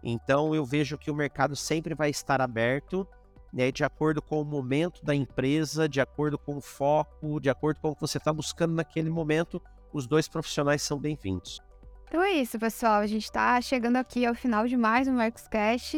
Então 0.03 0.55
eu 0.55 0.65
vejo 0.65 0.99
que 0.99 1.11
o 1.11 1.15
mercado 1.15 1.55
sempre 1.55 1.95
vai 1.95 2.11
estar 2.11 2.41
aberto, 2.41 3.07
né, 3.53 3.73
de 3.73 3.83
acordo 3.83 4.21
com 4.21 4.43
o 4.43 4.45
momento 4.45 5.03
da 5.05 5.15
empresa, 5.15 5.89
de 5.89 6.01
acordo 6.01 6.39
com 6.39 6.57
o 6.57 6.61
foco, 6.61 7.41
de 7.41 7.49
acordo 7.49 7.81
com 7.81 7.91
o 7.91 7.95
que 7.95 8.01
você 8.01 8.19
está 8.19 8.33
buscando 8.33 8.75
naquele 8.75 9.09
momento, 9.09 9.61
os 9.93 10.07
dois 10.07 10.29
profissionais 10.29 10.83
são 10.83 10.99
bem-vindos. 10.99 11.59
Então 12.07 12.23
é 12.23 12.33
isso, 12.33 12.59
pessoal. 12.59 13.01
A 13.01 13.07
gente 13.07 13.25
está 13.25 13.61
chegando 13.61 13.97
aqui 13.97 14.27
ao 14.27 14.35
final 14.35 14.67
de 14.67 14.77
mais 14.77 15.09
um 15.09 15.15
Marcos 15.15 15.49
Cash. 15.49 15.97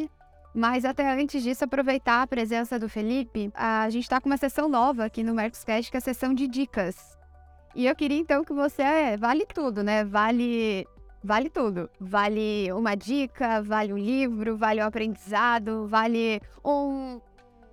Mas 0.54 0.84
até 0.84 1.08
antes 1.12 1.42
disso, 1.42 1.64
aproveitar 1.64 2.22
a 2.22 2.26
presença 2.26 2.78
do 2.78 2.88
Felipe, 2.88 3.50
a 3.54 3.88
gente 3.88 4.02
está 4.02 4.20
com 4.20 4.28
uma 4.28 4.36
sessão 4.36 4.68
nova 4.68 5.04
aqui 5.04 5.22
no 5.22 5.34
Marcos 5.34 5.64
Cash, 5.64 5.90
que 5.90 5.96
é 5.96 5.98
a 5.98 6.00
sessão 6.00 6.34
de 6.34 6.48
dicas. 6.48 7.16
E 7.74 7.86
eu 7.86 7.94
queria 7.94 8.18
então 8.18 8.44
que 8.44 8.52
você 8.52 8.82
é, 8.82 9.16
vale 9.16 9.46
tudo, 9.46 9.82
né? 9.84 10.04
Vale 10.04 10.84
vale 11.22 11.48
tudo. 11.48 11.88
Vale 12.00 12.72
uma 12.72 12.96
dica, 12.96 13.62
vale 13.62 13.92
um 13.92 13.98
livro, 13.98 14.56
vale 14.56 14.82
um 14.82 14.86
aprendizado, 14.86 15.86
vale 15.86 16.40
um, 16.64 17.20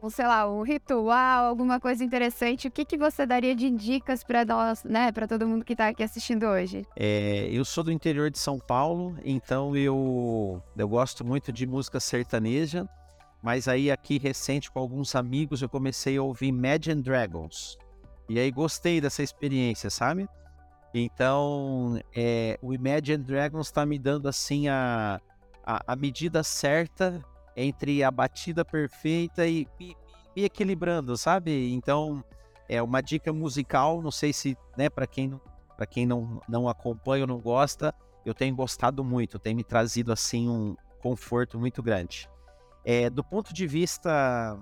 um 0.07 0.09
sei 0.09 0.25
lá, 0.25 0.49
um 0.49 0.63
ritual, 0.63 1.45
alguma 1.45 1.79
coisa 1.79 2.03
interessante. 2.03 2.67
O 2.67 2.71
que, 2.71 2.85
que 2.85 2.97
você 2.97 3.25
daria 3.25 3.55
de 3.55 3.69
dicas 3.69 4.23
para 4.23 4.43
nós, 4.45 4.83
né, 4.83 5.11
para 5.11 5.27
todo 5.27 5.47
mundo 5.47 5.63
que 5.63 5.73
está 5.73 5.89
aqui 5.89 6.01
assistindo 6.01 6.45
hoje? 6.45 6.85
É, 6.95 7.47
eu 7.51 7.63
sou 7.63 7.83
do 7.83 7.91
interior 7.91 8.31
de 8.31 8.39
São 8.39 8.57
Paulo, 8.57 9.15
então 9.23 9.75
eu 9.75 10.61
eu 10.75 10.87
gosto 10.87 11.25
muito 11.25 11.51
de 11.51 11.67
música 11.67 11.99
sertaneja. 11.99 12.87
Mas 13.41 13.67
aí 13.67 13.91
aqui 13.91 14.17
recente 14.17 14.71
com 14.71 14.79
alguns 14.79 15.15
amigos 15.15 15.61
eu 15.61 15.69
comecei 15.69 16.17
a 16.17 16.23
ouvir 16.23 16.47
Imagine 16.47 17.01
Dragons. 17.01 17.77
E 18.27 18.39
aí 18.39 18.49
gostei 18.51 18.99
dessa 18.99 19.21
experiência, 19.21 19.89
sabe? 19.89 20.27
Então, 20.93 22.01
é, 22.15 22.57
o 22.61 22.73
Imagine 22.73 23.23
Dragons 23.23 23.67
está 23.67 23.85
me 23.85 23.99
dando 23.99 24.27
assim 24.27 24.67
a, 24.67 25.21
a, 25.63 25.93
a, 25.93 25.95
medida 25.95 26.43
certa 26.43 27.23
entre 27.57 28.03
a 28.03 28.11
batida 28.11 28.63
perfeita 28.63 29.47
e 29.47 29.67
me, 29.79 29.97
equilibrando, 30.35 31.17
sabe? 31.17 31.73
Então, 31.73 32.23
é 32.69 32.79
uma 32.81 33.01
dica 33.01 33.33
musical, 33.33 33.99
não 33.99 34.11
sei 34.11 34.31
se, 34.31 34.55
né, 34.77 34.87
para 34.87 35.07
quem, 35.07 35.41
para 35.75 35.87
quem 35.87 36.05
não, 36.05 36.39
não 36.47 36.69
acompanha 36.69 37.23
ou 37.23 37.27
não 37.27 37.39
gosta, 37.39 37.91
eu 38.23 38.35
tenho 38.35 38.55
gostado 38.55 39.03
muito, 39.03 39.39
tem 39.39 39.55
me 39.55 39.63
trazido 39.63 40.11
assim 40.11 40.47
um 40.47 40.75
conforto 40.99 41.59
muito 41.59 41.81
grande. 41.81 42.29
É, 42.85 43.09
do 43.09 43.23
ponto 43.23 43.51
de 43.51 43.65
vista 43.65 44.55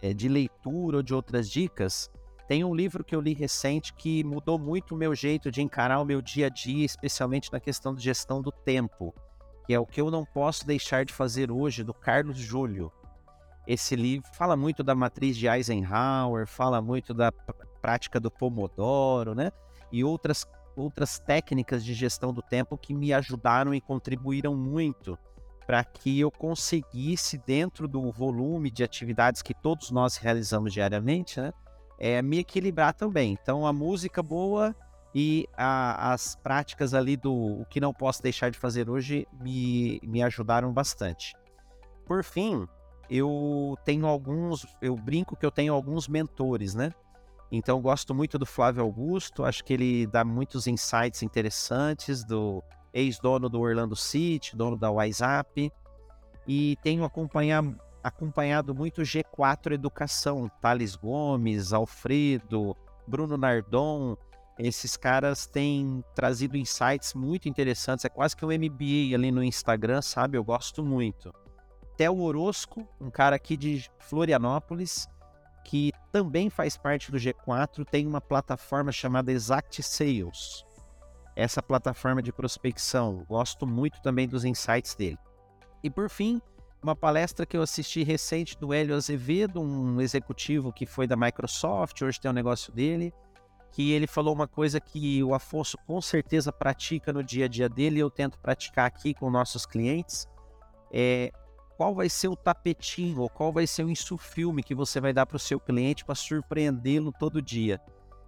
é, 0.00 0.14
de 0.14 0.28
leitura 0.28 0.96
ou 0.98 1.02
de 1.02 1.14
outras 1.14 1.50
dicas, 1.50 2.10
tem 2.48 2.64
um 2.64 2.74
livro 2.74 3.04
que 3.04 3.14
eu 3.14 3.20
li 3.20 3.34
recente 3.34 3.92
que 3.92 4.24
mudou 4.24 4.58
muito 4.58 4.94
o 4.94 4.98
meu 4.98 5.14
jeito 5.14 5.50
de 5.50 5.60
encarar 5.60 6.00
o 6.00 6.04
meu 6.04 6.22
dia 6.22 6.46
a 6.46 6.48
dia, 6.48 6.84
especialmente 6.84 7.52
na 7.52 7.60
questão 7.60 7.94
de 7.94 8.02
gestão 8.02 8.40
do 8.40 8.50
tempo, 8.50 9.14
que 9.66 9.74
é 9.74 9.78
o 9.78 9.86
que 9.86 10.00
eu 10.00 10.10
não 10.10 10.24
posso 10.24 10.66
deixar 10.66 11.04
de 11.04 11.12
fazer 11.12 11.50
hoje, 11.50 11.84
do 11.84 11.94
Carlos 11.94 12.36
Júlio. 12.36 12.92
Esse 13.66 13.94
livro 13.94 14.28
fala 14.34 14.56
muito 14.56 14.82
da 14.82 14.94
matriz 14.94 15.36
de 15.36 15.46
Eisenhower, 15.46 16.46
fala 16.46 16.82
muito 16.82 17.14
da 17.14 17.30
prática 17.80 18.18
do 18.18 18.30
Pomodoro, 18.30 19.34
né? 19.34 19.52
E 19.90 20.02
outras, 20.02 20.46
outras 20.76 21.18
técnicas 21.18 21.84
de 21.84 21.94
gestão 21.94 22.32
do 22.32 22.42
tempo 22.42 22.76
que 22.76 22.92
me 22.92 23.12
ajudaram 23.12 23.72
e 23.72 23.80
contribuíram 23.80 24.56
muito 24.56 25.16
para 25.66 25.84
que 25.84 26.18
eu 26.18 26.30
conseguisse, 26.30 27.38
dentro 27.38 27.86
do 27.86 28.10
volume 28.10 28.70
de 28.70 28.82
atividades 28.82 29.42
que 29.42 29.54
todos 29.54 29.90
nós 29.90 30.16
realizamos 30.16 30.72
diariamente, 30.72 31.40
né? 31.40 31.52
é, 32.02 32.20
me 32.20 32.40
equilibrar 32.40 32.92
também. 32.94 33.38
Então, 33.40 33.64
a 33.64 33.72
música 33.72 34.22
boa 34.22 34.74
e 35.14 35.46
a, 35.56 36.12
as 36.12 36.36
práticas 36.36 36.94
ali 36.94 37.16
do 37.16 37.32
o 37.32 37.66
que 37.66 37.80
não 37.80 37.92
posso 37.92 38.22
deixar 38.22 38.50
de 38.50 38.58
fazer 38.58 38.88
hoje 38.88 39.26
me, 39.40 40.00
me 40.02 40.22
ajudaram 40.22 40.72
bastante. 40.72 41.34
Por 42.06 42.24
fim, 42.24 42.66
eu 43.10 43.76
tenho 43.84 44.06
alguns, 44.06 44.66
eu 44.80 44.96
brinco 44.96 45.36
que 45.36 45.44
eu 45.44 45.50
tenho 45.50 45.74
alguns 45.74 46.08
mentores, 46.08 46.74
né? 46.74 46.92
Então, 47.50 47.82
gosto 47.82 48.14
muito 48.14 48.38
do 48.38 48.46
Flávio 48.46 48.82
Augusto, 48.82 49.44
acho 49.44 49.62
que 49.62 49.74
ele 49.74 50.06
dá 50.06 50.24
muitos 50.24 50.66
insights 50.66 51.22
interessantes 51.22 52.24
do 52.24 52.64
ex-dono 52.94 53.48
do 53.48 53.60
Orlando 53.60 53.94
City, 53.94 54.56
dono 54.56 54.76
da 54.76 54.90
WhatsApp, 54.90 55.70
e 56.46 56.76
tenho 56.82 57.04
acompanhado 57.04 57.78
acompanhado 58.02 58.74
muito 58.74 59.02
G4 59.02 59.72
Educação, 59.72 60.50
Thales 60.60 60.96
Gomes, 60.96 61.72
Alfredo, 61.72 62.76
Bruno 63.06 63.36
Nardon. 63.36 64.16
Esses 64.64 64.96
caras 64.96 65.44
têm 65.44 66.04
trazido 66.14 66.56
insights 66.56 67.14
muito 67.14 67.48
interessantes. 67.48 68.04
É 68.04 68.08
quase 68.08 68.36
que 68.36 68.44
um 68.44 68.48
MBA 68.48 69.12
ali 69.12 69.32
no 69.32 69.42
Instagram, 69.42 70.00
sabe? 70.00 70.38
Eu 70.38 70.44
gosto 70.44 70.84
muito. 70.84 71.34
Theo 71.96 72.20
Orosco, 72.20 72.86
um 73.00 73.10
cara 73.10 73.34
aqui 73.34 73.56
de 73.56 73.90
Florianópolis, 73.98 75.08
que 75.64 75.90
também 76.12 76.48
faz 76.48 76.76
parte 76.76 77.10
do 77.10 77.18
G4, 77.18 77.84
tem 77.84 78.06
uma 78.06 78.20
plataforma 78.20 78.92
chamada 78.92 79.32
Exact 79.32 79.82
Sales. 79.82 80.64
Essa 81.34 81.60
plataforma 81.60 82.22
de 82.22 82.32
prospecção, 82.32 83.24
gosto 83.28 83.66
muito 83.66 84.00
também 84.00 84.28
dos 84.28 84.44
insights 84.44 84.94
dele. 84.94 85.18
E 85.82 85.90
por 85.90 86.08
fim, 86.08 86.40
uma 86.80 86.94
palestra 86.94 87.44
que 87.44 87.56
eu 87.56 87.62
assisti 87.62 88.04
recente 88.04 88.56
do 88.56 88.72
Hélio 88.72 88.94
Azevedo, 88.94 89.60
um 89.60 90.00
executivo 90.00 90.72
que 90.72 90.86
foi 90.86 91.08
da 91.08 91.16
Microsoft, 91.16 92.00
hoje 92.00 92.20
tem 92.20 92.30
um 92.30 92.34
negócio 92.34 92.72
dele, 92.72 93.12
que 93.72 93.90
ele 93.90 94.06
falou 94.06 94.34
uma 94.34 94.46
coisa 94.46 94.80
que 94.80 95.22
o 95.22 95.34
Afonso 95.34 95.76
com 95.86 96.00
certeza 96.00 96.52
pratica 96.52 97.12
no 97.12 97.24
dia 97.24 97.46
a 97.46 97.48
dia 97.48 97.68
dele, 97.68 97.96
e 97.96 98.00
eu 98.00 98.10
tento 98.10 98.38
praticar 98.38 98.86
aqui 98.86 99.14
com 99.14 99.30
nossos 99.30 99.66
clientes, 99.66 100.28
é 100.92 101.32
qual 101.76 101.94
vai 101.94 102.08
ser 102.08 102.28
o 102.28 102.36
tapetinho 102.36 103.20
ou 103.20 103.28
qual 103.28 103.52
vai 103.52 103.66
ser 103.66 103.84
o 103.84 103.90
insufilme 103.90 104.62
que 104.62 104.74
você 104.74 105.00
vai 105.00 105.12
dar 105.12 105.26
para 105.26 105.36
o 105.36 105.40
seu 105.40 105.58
cliente 105.58 106.04
para 106.04 106.14
surpreendê-lo 106.14 107.12
todo 107.18 107.42
dia. 107.42 107.80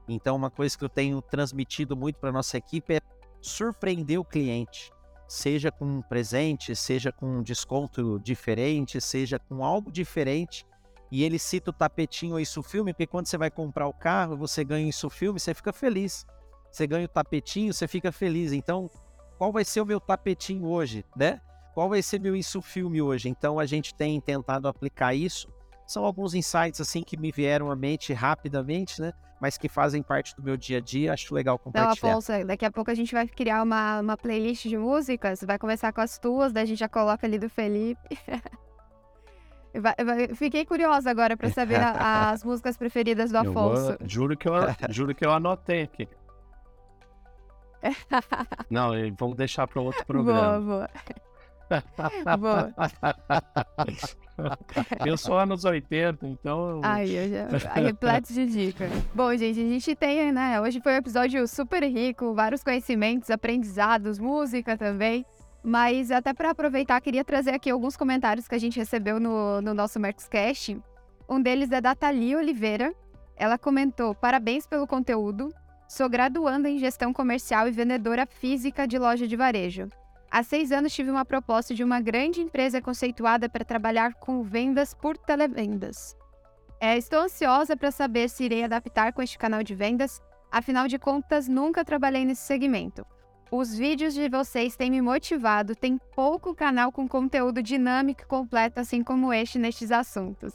Então, 0.08 0.34
uma 0.34 0.50
coisa 0.50 0.76
que 0.76 0.84
eu 0.84 0.88
tenho 0.88 1.22
transmitido 1.22 1.96
muito 1.96 2.18
para 2.18 2.32
nossa 2.32 2.56
equipe 2.56 2.94
é 2.94 3.00
surpreender 3.40 4.18
o 4.18 4.24
cliente 4.24 4.90
seja 5.26 5.70
com 5.72 5.84
um 5.84 6.02
presente, 6.02 6.76
seja 6.76 7.10
com 7.10 7.38
um 7.38 7.42
desconto 7.42 8.20
diferente, 8.20 9.00
seja 9.00 9.38
com 9.38 9.64
algo 9.64 9.90
diferente. 9.90 10.66
E 11.10 11.22
ele 11.22 11.38
cita 11.38 11.70
o 11.70 11.72
tapetinho 11.72 12.38
isso 12.40 12.62
filme, 12.62 12.92
porque 12.92 13.06
quando 13.06 13.26
você 13.26 13.38
vai 13.38 13.50
comprar 13.50 13.86
o 13.86 13.92
carro, 13.92 14.36
você 14.36 14.64
ganha 14.64 14.88
isso 14.88 15.08
filme, 15.08 15.38
você 15.38 15.54
fica 15.54 15.72
feliz. 15.72 16.26
Você 16.70 16.86
ganha 16.86 17.04
o 17.04 17.08
tapetinho, 17.08 17.72
você 17.72 17.86
fica 17.86 18.10
feliz. 18.10 18.52
Então, 18.52 18.90
qual 19.38 19.52
vai 19.52 19.64
ser 19.64 19.80
o 19.80 19.86
meu 19.86 20.00
tapetinho 20.00 20.66
hoje, 20.66 21.04
né? 21.16 21.40
Qual 21.72 21.88
vai 21.88 22.02
ser 22.02 22.20
meu 22.20 22.34
isso 22.34 22.60
filme 22.60 23.00
hoje? 23.00 23.28
Então, 23.28 23.58
a 23.58 23.66
gente 23.66 23.94
tem 23.94 24.20
tentado 24.20 24.66
aplicar 24.66 25.14
isso. 25.14 25.48
São 25.86 26.04
alguns 26.04 26.34
insights 26.34 26.80
assim 26.80 27.02
que 27.02 27.16
me 27.16 27.30
vieram 27.30 27.70
à 27.70 27.76
mente 27.76 28.12
rapidamente, 28.12 29.00
né? 29.00 29.12
mas 29.44 29.58
que 29.58 29.68
fazem 29.68 30.02
parte 30.02 30.34
do 30.34 30.42
meu 30.42 30.56
dia 30.56 30.78
a 30.78 30.80
dia. 30.80 31.12
Acho 31.12 31.34
legal 31.34 31.58
compartilhar. 31.58 32.12
Não, 32.12 32.18
Afonso, 32.18 32.46
daqui 32.46 32.64
a 32.64 32.70
pouco 32.70 32.90
a 32.90 32.94
gente 32.94 33.12
vai 33.12 33.28
criar 33.28 33.62
uma, 33.62 34.00
uma 34.00 34.16
playlist 34.16 34.66
de 34.66 34.78
músicas. 34.78 35.42
Vai 35.42 35.58
começar 35.58 35.92
com 35.92 36.00
as 36.00 36.18
tuas, 36.18 36.50
daí 36.50 36.62
a 36.62 36.66
gente 36.66 36.78
já 36.78 36.88
coloca 36.88 37.26
ali 37.26 37.38
do 37.38 37.50
Felipe. 37.50 38.18
Fiquei 40.34 40.64
curiosa 40.64 41.10
agora 41.10 41.36
para 41.36 41.50
saber 41.50 41.80
a, 41.80 42.30
as 42.30 42.44
músicas 42.44 42.76
preferidas 42.76 43.30
do 43.30 43.38
Afonso. 43.38 43.96
Vou, 43.98 44.08
juro, 44.08 44.36
que 44.36 44.48
eu, 44.48 44.54
juro 44.90 45.14
que 45.14 45.26
eu 45.26 45.32
anotei 45.32 45.82
aqui. 45.82 46.08
Não, 48.70 48.92
vamos 49.18 49.36
deixar 49.36 49.66
para 49.66 49.82
outro 49.82 50.04
programa. 50.06 50.60
Boa, 50.60 50.60
boa. 50.60 50.90
boa. 52.38 52.74
eu 55.04 55.16
sou 55.16 55.38
anos 55.38 55.64
80, 55.64 56.26
então. 56.26 56.80
Ai, 56.82 57.10
eu 57.10 57.28
já. 57.28 57.72
repleto 57.74 58.32
de 58.32 58.46
dicas. 58.46 58.90
Bom, 59.14 59.34
gente, 59.36 59.60
a 59.60 59.68
gente 59.68 59.94
tem, 59.96 60.32
né? 60.32 60.60
Hoje 60.60 60.80
foi 60.80 60.92
um 60.92 60.96
episódio 60.96 61.46
super 61.48 61.82
rico, 61.82 62.34
vários 62.34 62.62
conhecimentos, 62.62 63.30
aprendizados, 63.30 64.18
música 64.18 64.76
também. 64.76 65.26
Mas 65.66 66.10
até 66.10 66.34
para 66.34 66.50
aproveitar, 66.50 67.00
queria 67.00 67.24
trazer 67.24 67.54
aqui 67.54 67.70
alguns 67.70 67.96
comentários 67.96 68.46
que 68.46 68.54
a 68.54 68.58
gente 68.58 68.78
recebeu 68.78 69.18
no, 69.18 69.62
no 69.62 69.72
nosso 69.72 69.98
Mercoscast. 69.98 70.78
Um 71.26 71.40
deles 71.40 71.72
é 71.72 71.80
da 71.80 71.94
Thalia 71.94 72.36
Oliveira. 72.36 72.94
Ela 73.34 73.56
comentou: 73.56 74.14
parabéns 74.14 74.66
pelo 74.66 74.86
conteúdo. 74.86 75.48
Sou 75.88 76.06
graduanda 76.06 76.68
em 76.68 76.78
gestão 76.78 77.14
comercial 77.14 77.66
e 77.66 77.70
vendedora 77.70 78.26
física 78.26 78.86
de 78.86 78.98
loja 78.98 79.26
de 79.26 79.36
varejo. 79.36 79.88
Há 80.30 80.42
seis 80.42 80.70
anos 80.70 80.92
tive 80.92 81.10
uma 81.10 81.24
proposta 81.24 81.74
de 81.74 81.82
uma 81.82 81.98
grande 81.98 82.42
empresa 82.42 82.82
conceituada 82.82 83.48
para 83.48 83.64
trabalhar 83.64 84.14
com 84.14 84.42
vendas 84.42 84.92
por 84.92 85.16
televendas. 85.16 86.14
É, 86.78 86.98
estou 86.98 87.20
ansiosa 87.20 87.74
para 87.74 87.90
saber 87.90 88.28
se 88.28 88.44
irei 88.44 88.64
adaptar 88.64 89.14
com 89.14 89.22
este 89.22 89.38
canal 89.38 89.62
de 89.62 89.74
vendas, 89.74 90.20
afinal 90.52 90.88
de 90.88 90.98
contas, 90.98 91.48
nunca 91.48 91.84
trabalhei 91.84 92.24
nesse 92.24 92.42
segmento. 92.42 93.06
Os 93.50 93.76
vídeos 93.76 94.14
de 94.14 94.28
vocês 94.28 94.76
têm 94.76 94.90
me 94.90 95.00
motivado, 95.00 95.76
tem 95.76 95.98
pouco 96.14 96.54
canal 96.54 96.90
com 96.90 97.06
conteúdo 97.06 97.62
dinâmico 97.62 98.22
e 98.22 98.26
completo, 98.26 98.80
assim 98.80 99.02
como 99.02 99.32
este 99.32 99.58
nestes 99.58 99.92
assuntos. 99.92 100.52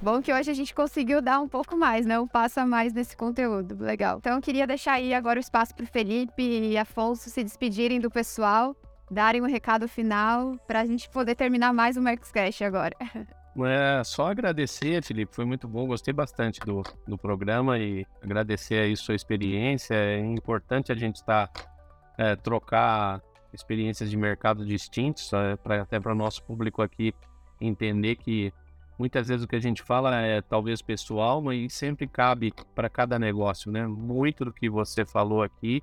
Bom 0.00 0.22
que 0.22 0.32
hoje 0.32 0.50
a 0.50 0.54
gente 0.54 0.74
conseguiu 0.74 1.20
dar 1.20 1.40
um 1.40 1.48
pouco 1.48 1.76
mais, 1.76 2.06
né? 2.06 2.18
Um 2.18 2.28
passo 2.28 2.60
a 2.60 2.66
mais 2.66 2.92
nesse 2.92 3.16
conteúdo. 3.16 3.76
Legal. 3.82 4.18
Então 4.18 4.34
eu 4.34 4.40
queria 4.40 4.66
deixar 4.66 4.92
aí 4.92 5.12
agora 5.12 5.38
o 5.38 5.40
espaço 5.40 5.74
para 5.74 5.84
o 5.84 5.88
Felipe 5.88 6.42
e 6.42 6.78
Afonso 6.78 7.28
se 7.28 7.42
despedirem 7.42 7.98
do 7.98 8.10
pessoal, 8.10 8.76
darem 9.10 9.42
um 9.42 9.46
recado 9.46 9.88
final 9.88 10.56
para 10.66 10.80
a 10.80 10.86
gente 10.86 11.08
poder 11.10 11.34
terminar 11.34 11.72
mais 11.72 11.96
o 11.96 12.02
Mercoscast 12.02 12.62
agora. 12.62 12.94
É, 13.64 14.04
só 14.04 14.26
agradecer, 14.26 15.02
Felipe, 15.02 15.34
foi 15.34 15.46
muito 15.46 15.66
bom, 15.66 15.86
gostei 15.86 16.12
bastante 16.12 16.60
do, 16.60 16.82
do 17.06 17.16
programa 17.16 17.78
e 17.78 18.04
agradecer 18.22 18.74
aí 18.74 18.94
sua 18.94 19.14
experiência. 19.14 19.94
É 19.94 20.18
importante 20.18 20.92
a 20.92 20.94
gente 20.94 21.16
estar 21.16 21.46
tá, 21.46 21.75
é, 22.18 22.36
trocar 22.36 23.20
experiências 23.52 24.10
de 24.10 24.16
mercado 24.16 24.64
distintos, 24.64 25.32
é, 25.32 25.56
pra, 25.56 25.82
até 25.82 25.98
para 25.98 26.12
o 26.12 26.16
nosso 26.16 26.42
público 26.44 26.82
aqui 26.82 27.14
entender 27.60 28.16
que 28.16 28.52
muitas 28.98 29.28
vezes 29.28 29.44
o 29.44 29.48
que 29.48 29.56
a 29.56 29.60
gente 29.60 29.82
fala 29.82 30.14
é 30.16 30.42
talvez 30.42 30.82
pessoal, 30.82 31.40
mas 31.40 31.72
sempre 31.72 32.06
cabe 32.06 32.52
para 32.74 32.88
cada 32.88 33.18
negócio, 33.18 33.70
né? 33.70 33.86
Muito 33.86 34.44
do 34.44 34.52
que 34.52 34.68
você 34.68 35.04
falou 35.04 35.42
aqui 35.42 35.82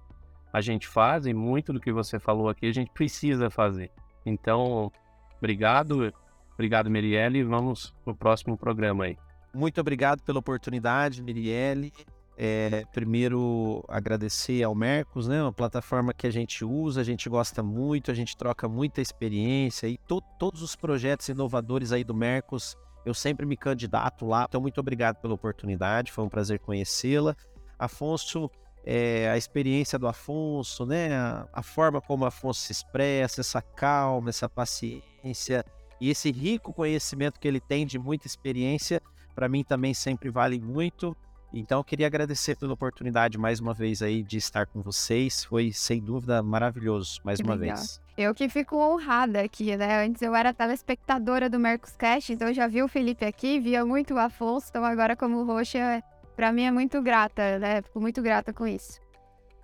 a 0.51 0.61
gente 0.61 0.87
faz 0.87 1.25
e 1.25 1.33
muito 1.33 1.73
do 1.73 1.79
que 1.79 1.91
você 1.91 2.19
falou 2.19 2.47
aqui 2.47 2.67
a 2.67 2.73
gente 2.73 2.91
precisa 2.91 3.49
fazer. 3.49 3.91
Então, 4.23 4.91
obrigado 5.39 6.13
Obrigado, 6.53 6.89
Mirielle. 6.89 7.43
Vamos 7.43 7.93
pro 8.03 8.15
próximo 8.15 8.57
programa 8.57 9.05
aí. 9.05 9.17
Muito 9.53 9.79
obrigado 9.81 10.21
pela 10.21 10.39
oportunidade, 10.39 11.21
Mirielle. 11.21 11.91
É, 12.35 12.83
primeiro, 12.91 13.83
agradecer 13.87 14.63
ao 14.63 14.73
Mercos, 14.73 15.27
né? 15.27 15.41
Uma 15.41 15.53
plataforma 15.53 16.13
que 16.13 16.25
a 16.25 16.31
gente 16.31 16.65
usa, 16.65 17.01
a 17.01 17.03
gente 17.03 17.29
gosta 17.29 17.61
muito, 17.61 18.09
a 18.09 18.13
gente 18.13 18.35
troca 18.35 18.67
muita 18.67 19.01
experiência 19.01 19.87
e 19.87 19.97
to 19.97 20.19
todos 20.39 20.63
os 20.63 20.75
projetos 20.75 21.29
inovadores 21.29 21.91
aí 21.91 22.03
do 22.03 22.13
Mercos, 22.13 22.75
eu 23.05 23.13
sempre 23.13 23.45
me 23.45 23.55
candidato 23.55 24.25
lá. 24.25 24.45
Então, 24.49 24.59
muito 24.59 24.79
obrigado 24.79 25.17
pela 25.17 25.35
oportunidade, 25.35 26.11
foi 26.11 26.23
um 26.23 26.29
prazer 26.29 26.59
conhecê-la. 26.59 27.35
Afonso, 27.77 28.49
é, 28.83 29.29
a 29.29 29.37
experiência 29.37 29.99
do 29.99 30.07
Afonso, 30.07 30.85
né? 30.87 31.15
A, 31.15 31.47
a 31.53 31.61
forma 31.61 32.01
como 32.01 32.25
Afonso 32.25 32.61
se 32.61 32.71
expressa, 32.71 33.41
essa 33.41 33.61
calma, 33.61 34.29
essa 34.29 34.49
paciência 34.49 35.63
e 36.01 36.09
esse 36.09 36.31
rico 36.31 36.73
conhecimento 36.73 37.39
que 37.39 37.47
ele 37.47 37.59
tem 37.59 37.85
de 37.85 37.99
muita 37.99 38.25
experiência, 38.25 39.01
para 39.35 39.47
mim 39.47 39.63
também 39.63 39.93
sempre 39.93 40.29
vale 40.29 40.59
muito. 40.59 41.15
Então 41.53 41.79
eu 41.79 41.83
queria 41.83 42.07
agradecer 42.07 42.55
pela 42.55 42.73
oportunidade 42.73 43.37
mais 43.37 43.59
uma 43.59 43.73
vez 43.73 44.01
aí 44.01 44.23
de 44.23 44.37
estar 44.37 44.65
com 44.65 44.81
vocês. 44.81 45.43
Foi 45.45 45.71
sem 45.71 46.01
dúvida 46.01 46.41
maravilhoso 46.41 47.21
mais 47.23 47.39
que 47.39 47.45
uma 47.45 47.53
legal. 47.53 47.77
vez. 47.77 48.01
Eu 48.17 48.33
que 48.33 48.49
fico 48.49 48.75
honrada 48.75 49.41
aqui, 49.41 49.75
né? 49.77 50.05
Antes 50.05 50.21
eu 50.21 50.35
era 50.35 50.53
telespectadora 50.53 51.49
do 51.49 51.59
Mercoscast, 51.59 52.33
então 52.33 52.47
eu 52.47 52.53
já 52.53 52.67
vi 52.67 52.81
o 52.81 52.87
Felipe 52.87 53.25
aqui, 53.25 53.59
via 53.59 53.85
muito 53.85 54.13
o 54.13 54.19
Afonso, 54.19 54.67
então 54.69 54.83
agora 54.83 55.15
como 55.15 55.43
roxa, 55.43 56.03
para 56.35 56.51
mim 56.51 56.63
é 56.63 56.71
muito 56.71 57.01
grata, 57.01 57.57
né? 57.59 57.81
Fico 57.81 57.99
muito 57.99 58.21
grata 58.21 58.53
com 58.53 58.67
isso. 58.67 59.01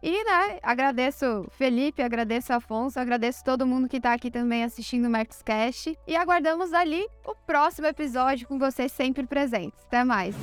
E, 0.01 0.23
né, 0.23 0.59
agradeço 0.63 1.45
Felipe, 1.51 2.01
agradeço 2.01 2.53
Afonso, 2.53 2.99
agradeço 2.99 3.43
todo 3.43 3.67
mundo 3.67 3.89
que 3.89 3.97
está 3.97 4.13
aqui 4.13 4.31
também 4.31 4.63
assistindo 4.63 5.05
o 5.05 5.09
Marcos 5.09 5.41
Cash. 5.41 5.89
E 6.07 6.15
aguardamos 6.15 6.73
ali 6.73 7.05
o 7.25 7.35
próximo 7.35 7.87
episódio 7.87 8.47
com 8.47 8.57
vocês 8.57 8.91
sempre 8.91 9.27
presentes. 9.27 9.79
Até 9.85 10.03
mais! 10.03 10.35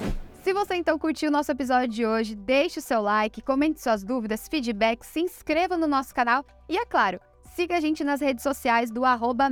Se 0.46 0.52
você 0.52 0.76
então 0.76 0.96
curtiu 0.96 1.28
o 1.28 1.32
nosso 1.32 1.50
episódio 1.50 1.88
de 1.88 2.06
hoje, 2.06 2.36
deixe 2.36 2.78
o 2.78 2.82
seu 2.82 3.02
like, 3.02 3.42
comente 3.42 3.82
suas 3.82 4.04
dúvidas, 4.04 4.46
feedback, 4.46 5.04
se 5.04 5.18
inscreva 5.18 5.76
no 5.76 5.88
nosso 5.88 6.14
canal 6.14 6.46
e, 6.68 6.78
é 6.78 6.86
claro, 6.86 7.20
siga 7.56 7.76
a 7.76 7.80
gente 7.80 8.04
nas 8.04 8.20
redes 8.20 8.44
sociais 8.44 8.88
do 8.88 9.04
arroba 9.04 9.48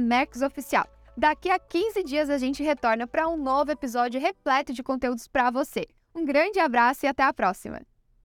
Oficial. 0.47 0.87
Daqui 1.17 1.51
a 1.51 1.59
15 1.59 2.05
dias 2.05 2.31
a 2.31 2.39
gente 2.39 2.63
retorna 2.63 3.09
para 3.09 3.27
um 3.27 3.37
novo 3.37 3.73
episódio 3.73 4.21
repleto 4.21 4.73
de 4.73 4.85
conteúdos 4.85 5.27
para 5.27 5.51
você. 5.51 5.85
Um 6.15 6.25
grande 6.25 6.61
abraço 6.61 7.05
e 7.05 7.09
até 7.09 7.25
a 7.25 7.33
próxima! 7.33 7.81